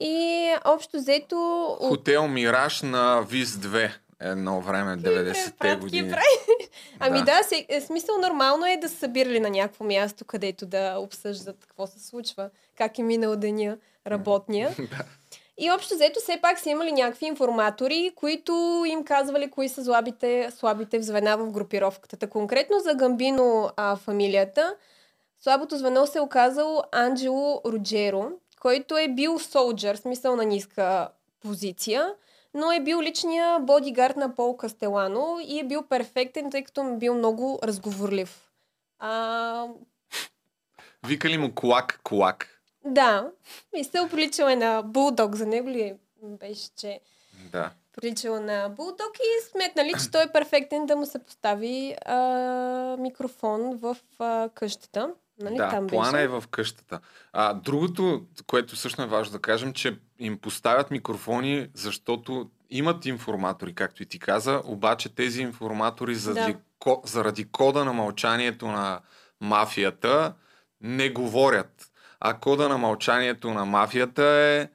И 0.00 0.48
общо 0.64 0.96
взето... 0.96 1.66
Хотел 1.80 2.28
Мираж 2.28 2.82
на 2.82 3.22
ВИС 3.28 3.50
2 3.50 3.90
едно 4.20 4.60
време, 4.60 4.96
90-те 4.96 5.76
години. 5.76 6.14
ами 7.00 7.18
да, 7.18 7.24
да 7.24 7.42
се, 7.42 7.66
е, 7.68 7.80
смисъл 7.80 8.18
нормално 8.18 8.66
е 8.66 8.76
да 8.76 8.88
се 8.88 8.96
събирали 8.96 9.40
на 9.40 9.50
някакво 9.50 9.84
място, 9.84 10.24
където 10.24 10.66
да 10.66 10.96
обсъждат 10.98 11.66
какво 11.66 11.86
се 11.86 12.06
случва, 12.06 12.50
как 12.78 12.98
е 12.98 13.02
минал 13.02 13.36
деня 13.36 13.78
работния. 14.06 14.74
да. 14.78 15.04
И 15.58 15.70
общо 15.70 15.94
взето 15.94 16.20
все 16.20 16.38
пак 16.42 16.58
са 16.58 16.70
имали 16.70 16.92
някакви 16.92 17.26
информатори, 17.26 18.12
които 18.16 18.84
им 18.86 19.04
казвали 19.04 19.50
кои 19.50 19.68
са 19.68 19.84
слабите, 19.84 20.50
слабите 20.56 21.02
звена 21.02 21.36
в 21.36 21.50
групировката. 21.50 22.16
Та 22.16 22.26
конкретно 22.26 22.78
за 22.78 22.94
Гамбино 22.94 23.70
а, 23.76 23.96
фамилията, 23.96 24.76
слабото 25.40 25.76
звено 25.76 26.06
се 26.06 26.18
е 26.18 26.20
оказало 26.20 26.82
Анджело 26.92 27.60
Роджеро, 27.66 28.30
който 28.60 28.98
е 28.98 29.08
бил 29.08 29.38
солджер, 29.38 29.96
смисъл 29.96 30.36
на 30.36 30.44
ниска 30.44 31.08
позиция, 31.40 32.14
но 32.54 32.72
е 32.72 32.80
бил 32.80 33.02
личния 33.02 33.58
бодигард 33.60 34.16
на 34.16 34.34
Пол 34.34 34.56
Кастелано 34.56 35.38
и 35.46 35.60
е 35.60 35.64
бил 35.64 35.82
перфектен, 35.82 36.50
тъй 36.50 36.64
като 36.64 36.80
е 36.80 36.96
бил 36.96 37.14
много 37.14 37.58
разговорлив. 37.62 38.50
А... 38.98 39.66
Вика 41.06 41.28
ли 41.28 41.38
му 41.38 41.54
колак, 41.54 42.00
колак? 42.02 42.60
Да. 42.84 43.30
И 43.76 43.84
се 43.84 44.08
приличала 44.10 44.56
на 44.56 44.82
булдог. 44.82 45.34
За 45.34 45.46
него 45.46 45.68
ли 45.68 45.94
беше, 46.22 46.70
че 46.76 47.00
да. 47.52 47.70
приличала 47.96 48.40
на 48.40 48.68
булдог 48.68 49.10
и 49.18 49.50
сметнали, 49.50 49.92
че 50.02 50.10
той 50.10 50.22
е 50.22 50.32
перфектен 50.32 50.86
да 50.86 50.96
му 50.96 51.06
се 51.06 51.18
постави 51.18 51.96
а, 52.06 52.96
микрофон 52.98 53.76
в 53.76 53.96
а, 54.18 54.48
къщата. 54.54 55.14
Нали, 55.40 55.56
да, 55.56 55.70
там 55.70 55.86
плана 55.86 56.12
беше? 56.12 56.24
е 56.24 56.28
в 56.28 56.44
къщата. 56.50 57.00
А, 57.32 57.54
другото, 57.54 58.22
което 58.46 58.76
също 58.76 59.02
е 59.02 59.06
важно 59.06 59.32
да 59.32 59.38
кажем, 59.38 59.72
че 59.72 59.98
им 60.18 60.38
поставят 60.38 60.90
микрофони, 60.90 61.68
защото 61.74 62.50
имат 62.70 63.06
информатори, 63.06 63.74
както 63.74 64.02
и 64.02 64.06
ти 64.06 64.18
каза, 64.18 64.62
обаче 64.64 65.14
тези 65.14 65.42
информатори 65.42 66.14
заради, 66.14 66.52
да. 66.52 66.58
ко, 66.78 67.02
заради 67.04 67.44
кода 67.44 67.84
на 67.84 67.92
мълчанието 67.92 68.66
на 68.66 69.00
мафията 69.40 70.34
не 70.80 71.10
говорят. 71.10 71.90
А 72.20 72.34
кода 72.34 72.68
на 72.68 72.78
мълчанието 72.78 73.54
на 73.54 73.64
мафията 73.64 74.24
е 74.24 74.68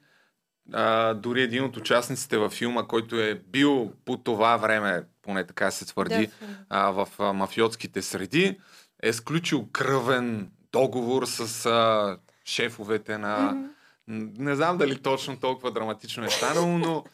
а, 0.72 1.14
дори 1.14 1.42
един 1.42 1.64
от 1.64 1.76
участниците 1.76 2.38
във 2.38 2.52
филма, 2.52 2.82
който 2.82 3.20
е 3.20 3.34
бил 3.34 3.92
по 4.04 4.16
това 4.16 4.56
време, 4.56 5.02
поне 5.22 5.46
така 5.46 5.70
се 5.70 5.86
твърди, 5.86 6.26
да. 6.26 6.32
а, 6.68 6.90
в 6.90 7.08
а, 7.18 7.32
мафиотските 7.32 8.02
среди, 8.02 8.58
е 9.02 9.12
сключил 9.12 9.68
кръвен 9.72 10.50
договор 10.72 11.26
с 11.26 11.66
а, 11.66 12.18
шефовете 12.44 13.18
на... 13.18 13.52
Mm-hmm. 13.54 13.68
Не 14.10 14.56
знам 14.56 14.78
дали 14.78 15.02
точно 15.02 15.40
толкова 15.40 15.70
драматично 15.70 16.24
е 16.24 16.30
станало, 16.30 16.78
но 16.78 17.04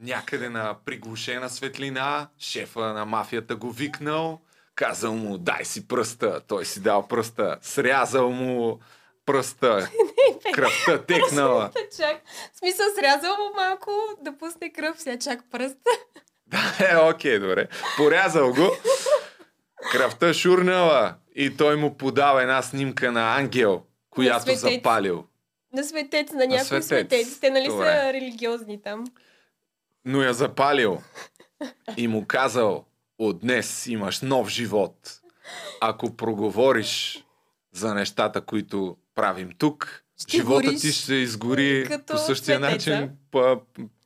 някъде 0.00 0.48
на 0.48 0.76
приглушена 0.84 1.50
светлина, 1.50 2.28
шефа 2.38 2.80
на 2.80 3.04
мафията 3.04 3.56
го 3.56 3.70
викнал, 3.70 4.40
казал 4.74 5.14
му 5.14 5.38
дай 5.38 5.64
си 5.64 5.88
пръста, 5.88 6.40
той 6.48 6.64
си 6.64 6.80
дал 6.80 7.08
пръста, 7.08 7.58
срязал 7.62 8.30
му 8.30 8.80
пръста. 9.26 9.90
Кръвта 10.54 11.02
текнала. 11.02 11.70
Чак. 11.96 12.22
В 12.54 12.58
смисъл, 12.58 12.86
срязал 12.98 13.36
му 13.36 13.54
малко 13.56 13.90
да 14.22 14.38
пусне 14.38 14.72
кръв, 14.72 15.00
сега 15.00 15.18
чак 15.18 15.40
пръст. 15.50 15.76
Да, 16.50 16.76
е, 16.90 16.96
окей, 16.96 17.38
добре. 17.38 17.68
Порязал 17.96 18.52
го. 18.52 18.70
Кръвта 19.92 20.34
шурнала 20.34 21.14
и 21.34 21.56
той 21.56 21.76
му 21.76 21.96
подава 21.96 22.42
една 22.42 22.62
снимка 22.62 23.12
на 23.12 23.36
ангел, 23.36 23.82
която 24.10 24.42
светец. 24.42 24.60
запалил. 24.60 25.27
На 25.72 25.84
светец, 25.84 26.32
на 26.32 26.46
някой 26.46 26.64
светец. 26.64 26.86
светец. 26.86 27.40
Те 27.40 27.50
нали 27.50 27.68
Добре. 27.68 27.86
са 27.86 28.12
религиозни 28.12 28.82
там. 28.82 29.04
но 30.04 30.22
я 30.22 30.34
запалил 30.34 30.98
и 31.96 32.08
му 32.08 32.24
казал, 32.28 32.84
от 33.18 33.40
днес 33.40 33.86
имаш 33.86 34.20
нов 34.20 34.48
живот. 34.48 35.20
Ако 35.80 36.16
проговориш 36.16 37.24
за 37.72 37.94
нещата, 37.94 38.40
които 38.40 38.96
правим 39.14 39.50
тук, 39.58 40.02
Ще 40.20 40.36
живота 40.36 40.74
ти 40.76 40.92
ще 40.92 41.14
изгори 41.14 41.84
като 41.88 42.12
по 42.12 42.18
същия 42.18 42.58
светеца. 42.58 42.90
начин, 42.90 43.10
па, 43.30 43.58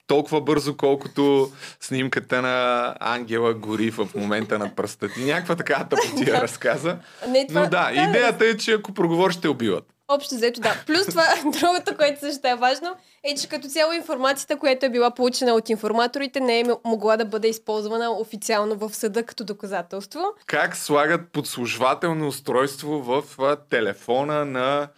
толкова 0.06 0.40
бързо, 0.40 0.76
колкото 0.76 1.52
снимката 1.80 2.42
на 2.42 2.96
Ангела 3.00 3.54
гори 3.54 3.90
в 3.90 4.08
момента 4.14 4.58
на 4.58 4.74
пръста 4.74 5.08
ти. 5.08 5.24
Някаква 5.24 5.56
така 5.56 5.88
тъпотия 5.88 6.34
разказа. 6.42 6.98
Не, 7.28 7.46
това, 7.46 7.60
Но 7.60 7.68
да, 7.68 7.90
идеята 7.92 8.46
е, 8.46 8.56
че 8.56 8.72
ако 8.72 8.94
проговориш, 8.94 9.36
те 9.36 9.48
убиват. 9.48 9.91
Общо 10.08 10.34
взето, 10.34 10.60
да. 10.60 10.82
Плюс 10.86 11.06
това, 11.06 11.26
другото, 11.44 11.96
което 11.96 12.20
също 12.20 12.48
е 12.48 12.54
важно, 12.54 12.96
е, 13.24 13.34
че 13.34 13.48
като 13.48 13.68
цяло 13.68 13.92
информацията, 13.92 14.58
която 14.58 14.86
е 14.86 14.90
била 14.90 15.10
получена 15.10 15.52
от 15.52 15.68
информаторите, 15.68 16.40
не 16.40 16.60
е 16.60 16.64
могла 16.84 17.16
да 17.16 17.24
бъде 17.24 17.48
използвана 17.48 18.10
официално 18.10 18.76
в 18.76 18.94
съда 18.94 19.22
като 19.22 19.44
доказателство. 19.44 20.20
как 20.46 20.76
слагат 20.76 21.32
подслушвателно 21.32 22.28
устройство 22.28 23.02
в 23.02 23.24
телефона 23.70 24.44
на 24.44 24.88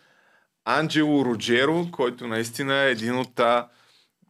Анджело 0.64 1.24
Роджеро, 1.24 1.86
който 1.92 2.26
наистина 2.26 2.74
е 2.74 2.90
един 2.90 3.18
от 3.18 3.40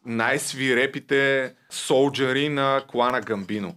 най-свирепите 0.06 1.52
солджари 1.70 2.48
на 2.48 2.82
клана 2.88 3.20
Гамбино. 3.20 3.74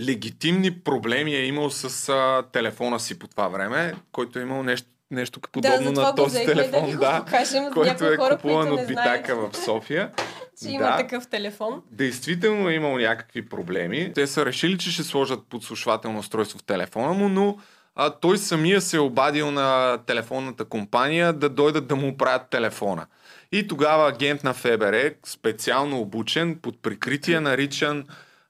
Легитимни 0.00 0.80
проблеми 0.80 1.34
е 1.34 1.46
имал 1.46 1.70
с 1.70 2.12
телефона 2.52 3.00
си 3.00 3.18
по 3.18 3.28
това 3.28 3.48
време, 3.48 3.94
който 4.12 4.38
е 4.38 4.42
имал 4.42 4.62
нещо, 4.62 4.88
нещо 5.14 5.40
подобно 5.52 5.92
да, 5.92 6.02
на 6.02 6.14
този 6.14 6.46
телефон, 6.46 6.90
да, 6.90 6.96
да, 6.98 7.22
покажем 7.24 7.64
който 7.72 8.04
е 8.04 8.16
хора, 8.16 8.36
купуван 8.36 8.72
от 8.72 8.86
битака 8.86 9.36
в 9.36 9.56
София. 9.56 10.10
че 10.62 10.68
има 10.70 10.84
Да. 10.84 10.96
такъв 10.96 11.26
телефон. 11.26 11.82
Действително 11.90 12.68
е 12.68 12.74
имал 12.74 12.96
някакви 12.98 13.48
проблеми. 13.48 14.12
Те 14.14 14.26
са 14.26 14.46
решили, 14.46 14.78
че 14.78 14.90
ще 14.90 15.02
сложат 15.02 15.40
подслушвателно 15.50 16.18
устройство 16.18 16.58
в 16.58 16.64
телефона 16.64 17.12
му, 17.12 17.28
но 17.28 17.58
а, 17.96 18.10
той 18.10 18.38
самия 18.38 18.80
се 18.80 18.96
е 18.96 19.00
обадил 19.00 19.50
на 19.50 19.98
телефонната 20.06 20.64
компания 20.64 21.32
да 21.32 21.48
дойдат 21.48 21.86
да 21.86 21.96
му 21.96 22.08
оправят 22.08 22.50
телефона. 22.50 23.06
И 23.52 23.68
тогава 23.68 24.08
агент 24.08 24.44
на 24.44 24.54
ФБР, 24.54 25.10
специално 25.26 26.00
обучен, 26.00 26.58
под 26.62 26.82
прикритие 26.82 27.40
наричан 27.40 28.04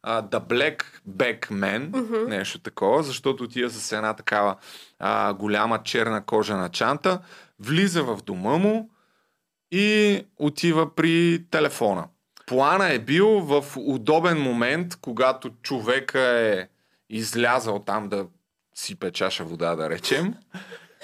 а, 0.06 0.23
The 0.23 0.40
Black 0.40 0.82
Back 1.08 1.50
Man, 1.50 1.96
Мгм. 2.00 2.28
нещо 2.28 2.58
такова, 2.58 3.02
защото 3.02 3.44
отива 3.44 3.70
с 3.70 3.92
една 3.92 4.14
такава 4.14 4.56
а, 4.99 5.32
голяма 5.34 5.82
черна 5.82 6.25
кожена 6.25 6.68
чанта, 6.68 7.18
влиза 7.61 8.02
в 8.02 8.18
дома 8.23 8.56
му 8.56 8.90
и 9.70 10.20
отива 10.37 10.94
при 10.94 11.44
телефона. 11.50 12.04
Плана 12.46 12.92
е 12.92 12.99
бил 12.99 13.28
в 13.40 13.64
удобен 13.76 14.38
момент, 14.42 14.96
когато 15.00 15.50
човека 15.62 16.20
е 16.20 16.68
излязал 17.11 17.78
там 17.78 18.08
да 18.08 18.26
сипе 18.75 19.11
чаша 19.11 19.44
вода, 19.44 19.76
да 19.76 19.90
речем. 19.90 20.34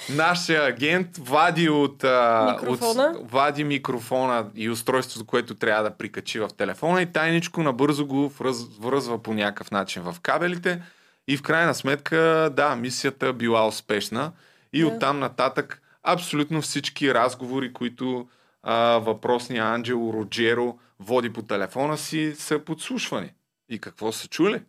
Нашия 0.09 0.64
агент 0.64 1.16
вади 1.19 1.69
от, 1.69 2.04
а, 2.04 2.50
Микрофона. 2.52 3.14
от 3.19 3.30
вади 3.30 3.64
микрофона 3.64 4.47
и 4.54 4.71
устройството, 4.71 5.26
което 5.26 5.54
трябва 5.54 5.83
да 5.83 5.90
прикачи 5.90 6.40
в 6.40 6.49
телефона 6.49 7.02
и 7.02 7.12
тайничко 7.12 7.62
набързо 7.62 8.07
го 8.07 8.28
връз, 8.28 8.78
връзва 8.78 9.23
по 9.23 9.35
някакъв 9.35 9.71
начин 9.71 10.02
в 10.02 10.16
кабелите 10.23 10.83
и 11.29 11.37
в 11.37 11.42
крайна 11.42 11.75
сметка, 11.75 12.16
да, 12.57 12.77
мисията 12.77 13.33
била 13.33 13.66
успешна 13.66 14.33
и 14.72 14.81
Да. 14.81 14.87
оттам 14.87 15.18
нататък 15.18 15.83
абсолютно 16.03 16.62
всички 16.62 17.14
разговори, 17.14 17.72
които 17.72 18.29
а, 18.62 18.98
въпросния 18.98 19.64
Анджело 19.64 20.12
Роджеро 20.12 20.75
води 21.01 21.33
по 21.33 21.42
телефона 21.42 21.98
си, 21.98 22.35
са 22.38 22.59
подслушвани. 22.59 23.33
И 23.68 23.79
какво 23.79 24.12
са 24.12 24.29
чули? 24.29 24.62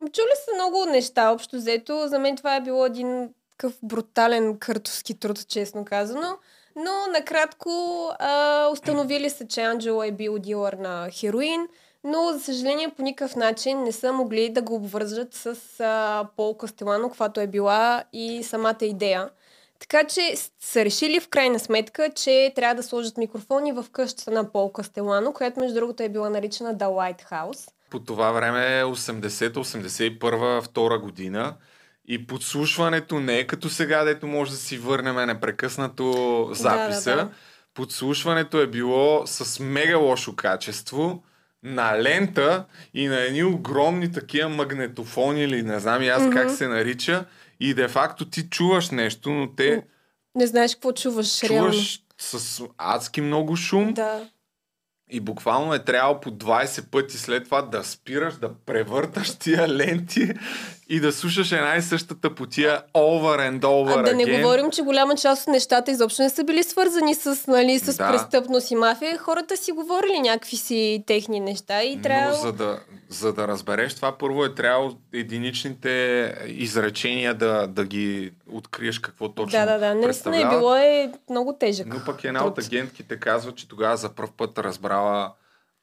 Чули 0.00 0.32
са 0.44 0.54
много 0.54 0.84
неща, 0.84 1.30
общо 1.30 1.56
взето. 1.56 2.04
За 2.08 2.18
мен 2.18 2.36
това 2.36 2.56
е 2.56 2.60
било 2.60 2.86
един 2.86 3.28
такъв 3.58 3.78
брутален 3.82 4.58
къртовски 4.58 5.18
труд, 5.18 5.48
честно 5.48 5.84
казано. 5.84 6.38
Но 6.76 6.92
накратко 7.12 7.70
а, 8.18 8.68
установили 8.72 9.30
са, 9.30 9.46
че 9.46 9.60
Анджело 9.60 10.02
е 10.02 10.12
бил 10.12 10.38
дилър 10.38 10.72
на 10.72 11.08
хероин, 11.10 11.68
но 12.04 12.32
за 12.32 12.40
съжаление 12.40 12.94
по 12.96 13.02
никакъв 13.02 13.36
начин 13.36 13.82
не 13.82 13.92
са 13.92 14.12
могли 14.12 14.48
да 14.48 14.62
го 14.62 14.74
обвържат 14.74 15.34
с 15.34 15.56
а, 15.80 16.24
Пол 16.36 16.56
Кастелано, 16.56 17.08
каквато 17.08 17.40
е 17.40 17.46
била 17.46 18.04
и 18.12 18.42
самата 18.42 18.76
идея. 18.80 19.30
Така 19.78 20.04
че 20.04 20.34
са 20.60 20.84
решили 20.84 21.20
в 21.20 21.28
крайна 21.28 21.58
сметка, 21.58 22.10
че 22.14 22.52
трябва 22.56 22.74
да 22.74 22.82
сложат 22.82 23.16
микрофони 23.16 23.72
в 23.72 23.84
къщата 23.92 24.30
на 24.30 24.52
Пол 24.52 24.72
Кастелано, 24.72 25.32
която 25.32 25.60
между 25.60 25.74
другото 25.74 26.02
е 26.02 26.08
била 26.08 26.30
наричана 26.30 26.74
The 26.74 26.86
White 26.86 27.30
House. 27.30 27.70
По 27.90 28.00
това 28.00 28.32
време 28.32 28.80
е 28.80 28.84
80-81 28.84 30.62
втора 30.62 30.98
година 30.98 31.54
и 32.08 32.26
подслушването 32.26 33.20
не 33.20 33.38
е 33.38 33.46
като 33.46 33.70
сега, 33.70 34.04
дето 34.04 34.26
може 34.26 34.50
да 34.50 34.56
си 34.56 34.78
върнем 34.78 35.26
непрекъснато 35.26 36.12
записа. 36.52 37.10
Да, 37.10 37.16
да, 37.16 37.24
да. 37.24 37.30
Подслушването 37.74 38.60
е 38.60 38.66
било 38.66 39.22
с 39.26 39.60
мега 39.60 39.96
лошо 39.96 40.36
качество, 40.36 41.22
на 41.62 42.02
лента 42.02 42.64
и 42.94 43.06
на 43.06 43.20
едни 43.20 43.44
огромни 43.44 44.12
такива 44.12 44.48
магнетофони 44.48 45.42
или 45.42 45.62
не 45.62 45.80
знам 45.80 46.02
и 46.02 46.08
аз 46.08 46.22
Мгм. 46.22 46.32
как 46.32 46.50
се 46.50 46.68
нарича. 46.68 47.24
И 47.60 47.74
де 47.74 47.88
факто 47.88 48.24
ти 48.24 48.48
чуваш 48.48 48.90
нещо, 48.90 49.30
но 49.30 49.54
те 49.54 49.82
Не 50.34 50.46
знаеш 50.46 50.74
какво 50.74 50.92
чуваш, 50.92 51.42
реално. 51.42 51.70
чуваш 51.70 52.00
с 52.18 52.62
адски 52.78 53.20
много 53.20 53.56
шум 53.56 53.94
Да. 53.94 54.28
и 55.10 55.20
буквално 55.20 55.74
е 55.74 55.84
трябвало 55.84 56.20
по 56.20 56.30
20 56.30 56.90
пъти 56.90 57.18
след 57.18 57.44
това 57.44 57.62
да 57.62 57.84
спираш, 57.84 58.34
да 58.34 58.54
превърташ 58.56 59.34
тия 59.34 59.68
ленти 59.68 60.32
и 60.88 61.00
да 61.00 61.12
слушаш 61.12 61.52
една 61.52 61.76
и 61.76 61.82
същата 61.82 62.34
потия 62.34 62.82
over 62.94 63.50
and 63.50 63.60
over 63.60 63.98
А 64.00 64.02
да 64.02 64.14
не 64.14 64.24
again. 64.24 64.36
говорим, 64.36 64.70
че 64.70 64.82
голяма 64.82 65.14
част 65.14 65.42
от 65.42 65.48
нещата 65.48 65.90
изобщо 65.90 66.22
не 66.22 66.30
са 66.30 66.44
били 66.44 66.62
свързани 66.62 67.14
с, 67.14 67.46
нали, 67.46 67.78
с 67.78 67.96
Да. 67.96 68.10
престъпност 68.10 68.70
и 68.70 68.74
мафия. 68.74 69.18
Хората 69.18 69.56
си 69.56 69.72
говорили 69.72 70.20
някакви 70.20 70.56
си 70.56 71.04
техни 71.06 71.40
неща 71.40 71.82
и 71.82 72.02
трябва... 72.02 72.30
Но 72.30 72.36
за 72.36 72.52
да, 72.52 72.78
за 73.08 73.32
да 73.32 73.48
разбереш 73.48 73.94
това, 73.94 74.18
първо 74.18 74.44
е 74.44 74.54
трябвало 74.54 74.92
единичните 75.12 75.94
изречения 76.46 77.34
да, 77.34 77.66
да 77.66 77.84
ги 77.84 78.32
откриеш 78.52 78.98
какво 78.98 79.28
точно 79.28 79.58
Да, 79.58 79.66
да, 79.66 79.78
да. 79.78 79.94
Не, 79.94 80.06
не 80.26 80.40
е 80.40 80.48
било 80.48 80.76
е 80.76 81.12
много 81.30 81.52
тежък. 81.52 81.86
Но 81.86 82.04
пък 82.06 82.24
една 82.24 82.44
от 82.44 82.54
труд. 82.54 82.66
агентките 82.66 83.16
казва, 83.16 83.52
че 83.52 83.68
тогава 83.68 83.96
за 83.96 84.08
първ 84.08 84.30
път 84.36 84.58
разбрала 84.58 85.32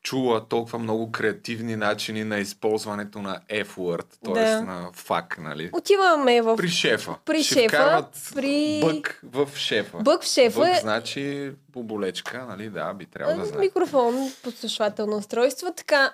чула 0.01 0.47
толкова 0.47 0.79
много 0.79 1.11
креативни 1.11 1.75
начини 1.75 2.23
на 2.23 2.39
използването 2.39 3.19
на 3.19 3.39
F-word, 3.49 4.05
т.е. 4.25 4.33
Да. 4.45 4.61
на 4.61 4.89
фак, 4.93 5.37
нали? 5.39 5.69
Отиваме 5.73 6.41
в 6.41 6.55
При 6.55 6.67
шефа. 6.67 7.15
При 7.25 7.43
Ще 7.43 7.53
шефа, 7.53 8.05
при- 8.35 8.79
бък 8.83 9.21
в 9.23 9.49
шефа. 9.55 9.97
бък 9.97 10.23
в 10.23 10.27
шефа. 10.27 10.61
Бък 10.61 10.79
значи 10.81 11.51
поболечка, 11.73 12.45
нали? 12.45 12.69
Да, 12.69 12.93
би 12.93 13.05
трябвало 13.05 13.37
да 13.37 13.43
а, 13.43 13.45
знае. 13.45 13.59
микрофон, 13.59 14.31
подслушвателно 14.43 15.17
устройство. 15.17 15.73
Така, 15.77 16.13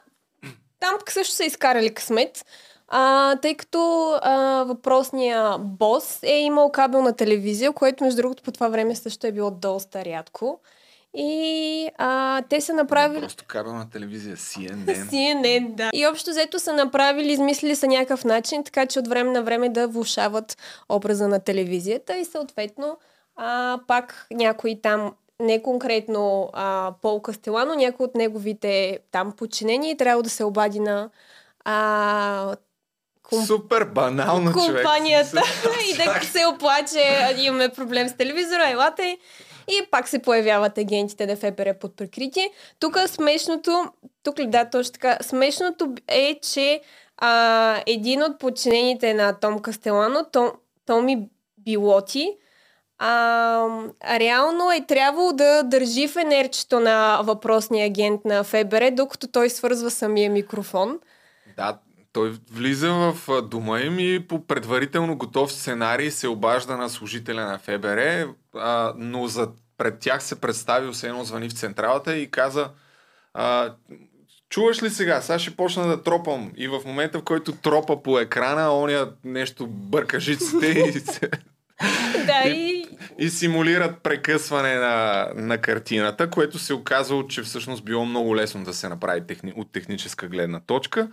там 0.79 0.93
също 1.09 1.35
са 1.35 1.43
изкарали 1.43 1.93
късмет. 1.93 2.45
А, 2.87 3.35
тъй 3.35 3.55
като 3.55 4.11
а, 4.21 4.63
въпросния 4.63 5.57
бос 5.59 6.19
е 6.23 6.39
имал 6.39 6.71
кабелна 6.71 7.15
телевизия, 7.15 7.71
което 7.71 8.03
между 8.03 8.17
другото 8.17 8.43
по 8.43 8.51
това 8.51 8.67
време 8.67 8.95
също 8.95 9.27
е 9.27 9.31
било 9.31 9.51
доста 9.51 10.05
рядко. 10.05 10.59
И 11.19 11.89
а, 11.97 12.41
те 12.49 12.61
са 12.61 12.73
направили... 12.73 13.21
Просто 13.21 13.45
кабелна 13.47 13.89
телевизия 13.89 14.37
CNN. 14.37 15.09
CNN, 15.09 15.67
да. 15.75 15.89
И 15.93 16.07
общо 16.07 16.29
взето 16.29 16.59
са 16.59 16.73
направили, 16.73 17.31
измислили 17.31 17.75
са 17.75 17.87
някакъв 17.87 18.25
начин, 18.25 18.63
така 18.63 18.85
че 18.85 18.99
от 18.99 19.07
време 19.07 19.31
на 19.31 19.43
време 19.43 19.69
да 19.69 19.87
влушават 19.87 20.57
образа 20.89 21.27
на 21.27 21.39
телевизията 21.39 22.17
и 22.17 22.25
съответно 22.25 22.97
а, 23.35 23.79
пак 23.87 24.27
някой 24.31 24.79
там, 24.83 25.13
не 25.39 25.61
конкретно 25.61 26.49
а, 26.53 26.93
Пол 27.01 27.21
Кастелано, 27.21 27.75
някой 27.75 28.03
от 28.03 28.15
неговите 28.15 28.99
там 29.11 29.31
подчинени 29.31 29.97
трябвало 29.97 30.23
да 30.23 30.29
се 30.29 30.43
обади 30.43 30.79
на 30.79 31.09
а, 31.65 32.55
ком- 33.23 33.45
Супер 33.45 33.83
банално 33.83 34.53
човек. 34.53 34.75
компанията 34.75 35.41
и 35.93 35.97
да 35.97 36.25
се 36.25 36.45
оплаче, 36.45 37.35
имаме 37.37 37.69
проблем 37.69 38.09
с 38.09 38.13
телевизора, 38.13 38.69
елате. 38.69 39.17
И 39.67 39.81
пак 39.91 40.07
се 40.07 40.19
появяват 40.19 40.77
агентите 40.77 41.25
на 41.25 41.35
ФБР 41.35 41.73
под 41.79 41.95
прикритие. 41.95 42.51
Тук 42.79 42.97
смешното, 43.07 43.91
тук 44.23 44.39
ли 44.39 44.47
да, 44.47 44.69
точно 44.69 44.93
така, 44.93 45.17
смешното 45.21 45.95
е, 46.07 46.39
че 46.41 46.81
а, 47.17 47.83
един 47.85 48.23
от 48.23 48.39
подчинените 48.39 49.13
на 49.13 49.39
Том 49.39 49.59
Кастелано, 49.59 50.25
Том, 50.31 50.51
Томи 50.85 51.29
Билоти, 51.57 52.37
А, 52.99 53.67
реално 54.19 54.71
е 54.71 54.85
трябвало 54.87 55.33
да 55.33 55.63
държи 55.63 56.07
фенерчето 56.07 56.79
на 56.79 57.21
въпросния 57.23 57.85
агент 57.85 58.25
на 58.25 58.43
ФБР, 58.43 58.91
докато 58.91 59.27
той 59.27 59.49
свързва 59.49 59.91
самия 59.91 60.29
микрофон. 60.29 60.99
Да, 61.57 61.77
той 62.13 62.33
влиза 62.51 62.93
в 62.93 63.41
дома 63.41 63.79
им 63.79 63.99
и 63.99 64.27
по 64.27 64.47
предварително 64.47 65.17
готов 65.17 65.53
сценарий 65.53 66.11
се 66.11 66.27
обажда 66.27 66.77
на 66.77 66.89
служителя 66.89 67.45
на 67.45 67.57
ФБР, 67.57 68.27
а, 68.59 68.93
но 68.97 69.27
за 69.27 69.49
пред 69.77 69.99
тях 69.99 70.23
се 70.23 70.41
представи, 70.41 70.91
все 70.91 71.07
едно 71.07 71.23
звъни 71.23 71.49
в 71.49 71.53
централата 71.53 72.17
и 72.17 72.31
каза 72.31 72.69
а, 73.33 73.73
чуваш 74.49 74.83
ли 74.83 74.89
сега? 74.89 75.21
Сега 75.21 75.39
ще 75.39 75.55
почна 75.55 75.87
да 75.87 76.03
тропам. 76.03 76.51
И 76.55 76.67
в 76.67 76.81
момента, 76.85 77.19
в 77.19 77.23
който 77.23 77.51
тропа 77.51 78.03
по 78.03 78.19
екрана, 78.19 78.73
оня 78.73 79.11
нещо 79.23 79.67
бърка 79.67 80.19
жиците 80.19 80.67
и 80.67 80.99
се... 80.99 81.29
Да, 82.25 82.49
и, 82.49 82.85
и 83.17 83.29
симулират 83.29 84.03
прекъсване 84.03 84.75
на, 84.75 85.27
на 85.35 85.57
картината, 85.57 86.29
което 86.29 86.59
се 86.59 86.73
оказало, 86.73 87.27
че 87.27 87.41
всъщност 87.41 87.85
било 87.85 88.05
много 88.05 88.35
лесно 88.35 88.63
да 88.63 88.73
се 88.73 88.89
направи 88.89 89.27
техни, 89.27 89.53
от 89.55 89.71
техническа 89.71 90.27
гледна 90.27 90.59
точка. 90.59 91.09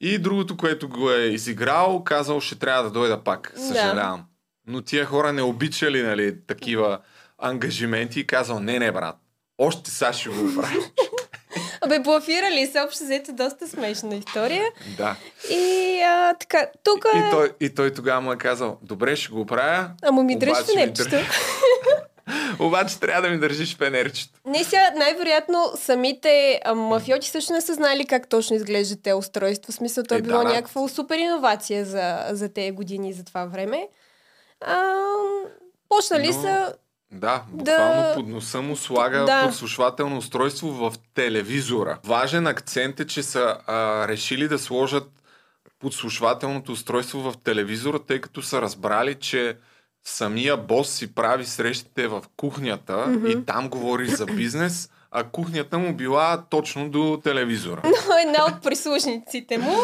И 0.00 0.18
другото, 0.18 0.56
което 0.56 0.88
го 0.88 1.10
е 1.10 1.20
изиграл, 1.20 2.04
казал, 2.04 2.40
ще 2.40 2.58
трябва 2.58 2.82
да 2.82 2.90
дойда 2.90 3.24
пак. 3.24 3.52
Съжалявам. 3.56 4.20
Да. 4.20 4.37
Но 4.68 4.82
тия 4.82 5.04
хора 5.04 5.32
не 5.32 5.42
обичали 5.42 6.02
нали, 6.02 6.36
такива 6.46 6.98
ангажименти 7.38 8.20
и 8.20 8.26
казал, 8.26 8.60
не, 8.60 8.78
не, 8.78 8.92
брат, 8.92 9.16
още 9.58 9.90
сега 9.90 10.12
ще 10.12 10.28
го 10.28 10.54
правиш. 10.56 10.84
Абе, 11.80 11.98
блафирали 11.98 12.66
се, 12.66 12.80
общо 12.80 13.04
взето 13.04 13.32
доста 13.32 13.68
смешна 13.68 14.14
история. 14.14 14.64
Да. 14.96 15.16
И 15.50 16.00
а, 16.00 16.34
така, 16.34 16.66
тук... 16.84 17.04
И, 17.14 17.18
и, 17.18 17.30
той, 17.30 17.52
и 17.60 17.74
той 17.74 17.94
тогава 17.94 18.20
му 18.20 18.32
е 18.32 18.36
казал, 18.36 18.78
добре, 18.82 19.16
ще 19.16 19.32
го 19.32 19.46
правя. 19.46 19.90
Ама 20.02 20.22
ми 20.22 20.38
дръж 20.38 20.58
фенерчето. 20.64 21.16
Обаче 22.60 23.00
трябва 23.00 23.22
да 23.22 23.28
ми 23.28 23.38
държиш 23.38 23.76
фенерчето. 23.76 24.40
Не, 24.46 24.64
сега 24.64 24.90
най-вероятно 24.96 25.72
самите 25.76 26.60
а, 26.64 26.74
мафиоти 26.74 27.30
също 27.30 27.52
не 27.52 27.60
са 27.60 27.74
знали 27.74 28.06
как 28.06 28.28
точно 28.28 28.56
изглеждат 28.56 29.02
те 29.02 29.14
устройства. 29.14 29.72
В 29.72 29.76
смисъл, 29.76 30.04
това 30.04 30.16
е, 30.16 30.18
е 30.18 30.22
било 30.22 30.38
да, 30.38 30.48
някаква 30.48 30.88
супер 30.88 31.18
иновация 31.18 31.84
за, 31.84 32.24
за 32.30 32.48
тези 32.48 32.70
години 32.70 33.10
и 33.10 33.12
за 33.12 33.24
това 33.24 33.44
време. 33.44 33.88
А, 34.60 34.94
почнали 35.88 36.26
Но... 36.26 36.32
са 36.32 36.74
да, 37.12 37.44
буквално 37.48 38.02
да... 38.02 38.14
под 38.14 38.28
носа 38.28 38.62
му 38.62 38.76
слага 38.76 39.24
да. 39.24 39.46
подслушвателно 39.46 40.16
устройство 40.16 40.68
в 40.68 40.94
телевизора. 41.14 41.98
Важен 42.04 42.46
акцент 42.46 43.00
е, 43.00 43.06
че 43.06 43.22
са 43.22 43.58
а, 43.66 44.08
решили 44.08 44.48
да 44.48 44.58
сложат 44.58 45.10
подслушвателното 45.78 46.72
устройство 46.72 47.20
в 47.20 47.34
телевизора, 47.44 47.98
тъй 47.98 48.20
като 48.20 48.42
са 48.42 48.62
разбрали, 48.62 49.14
че 49.14 49.56
самия 50.04 50.56
бос 50.56 50.90
си 50.90 51.14
прави 51.14 51.44
срещите 51.44 52.08
в 52.08 52.22
кухнята 52.36 52.92
mm-hmm. 52.92 53.42
и 53.42 53.44
там 53.44 53.68
говори 53.68 54.06
за 54.06 54.26
бизнес, 54.26 54.90
а 55.10 55.24
кухнята 55.24 55.78
му 55.78 55.94
била 55.94 56.44
точно 56.50 56.90
до 56.90 57.20
телевизора. 57.24 57.82
Но 57.84 58.18
една 58.18 58.44
от 58.44 58.62
прислужниците 58.62 59.58
му 59.58 59.76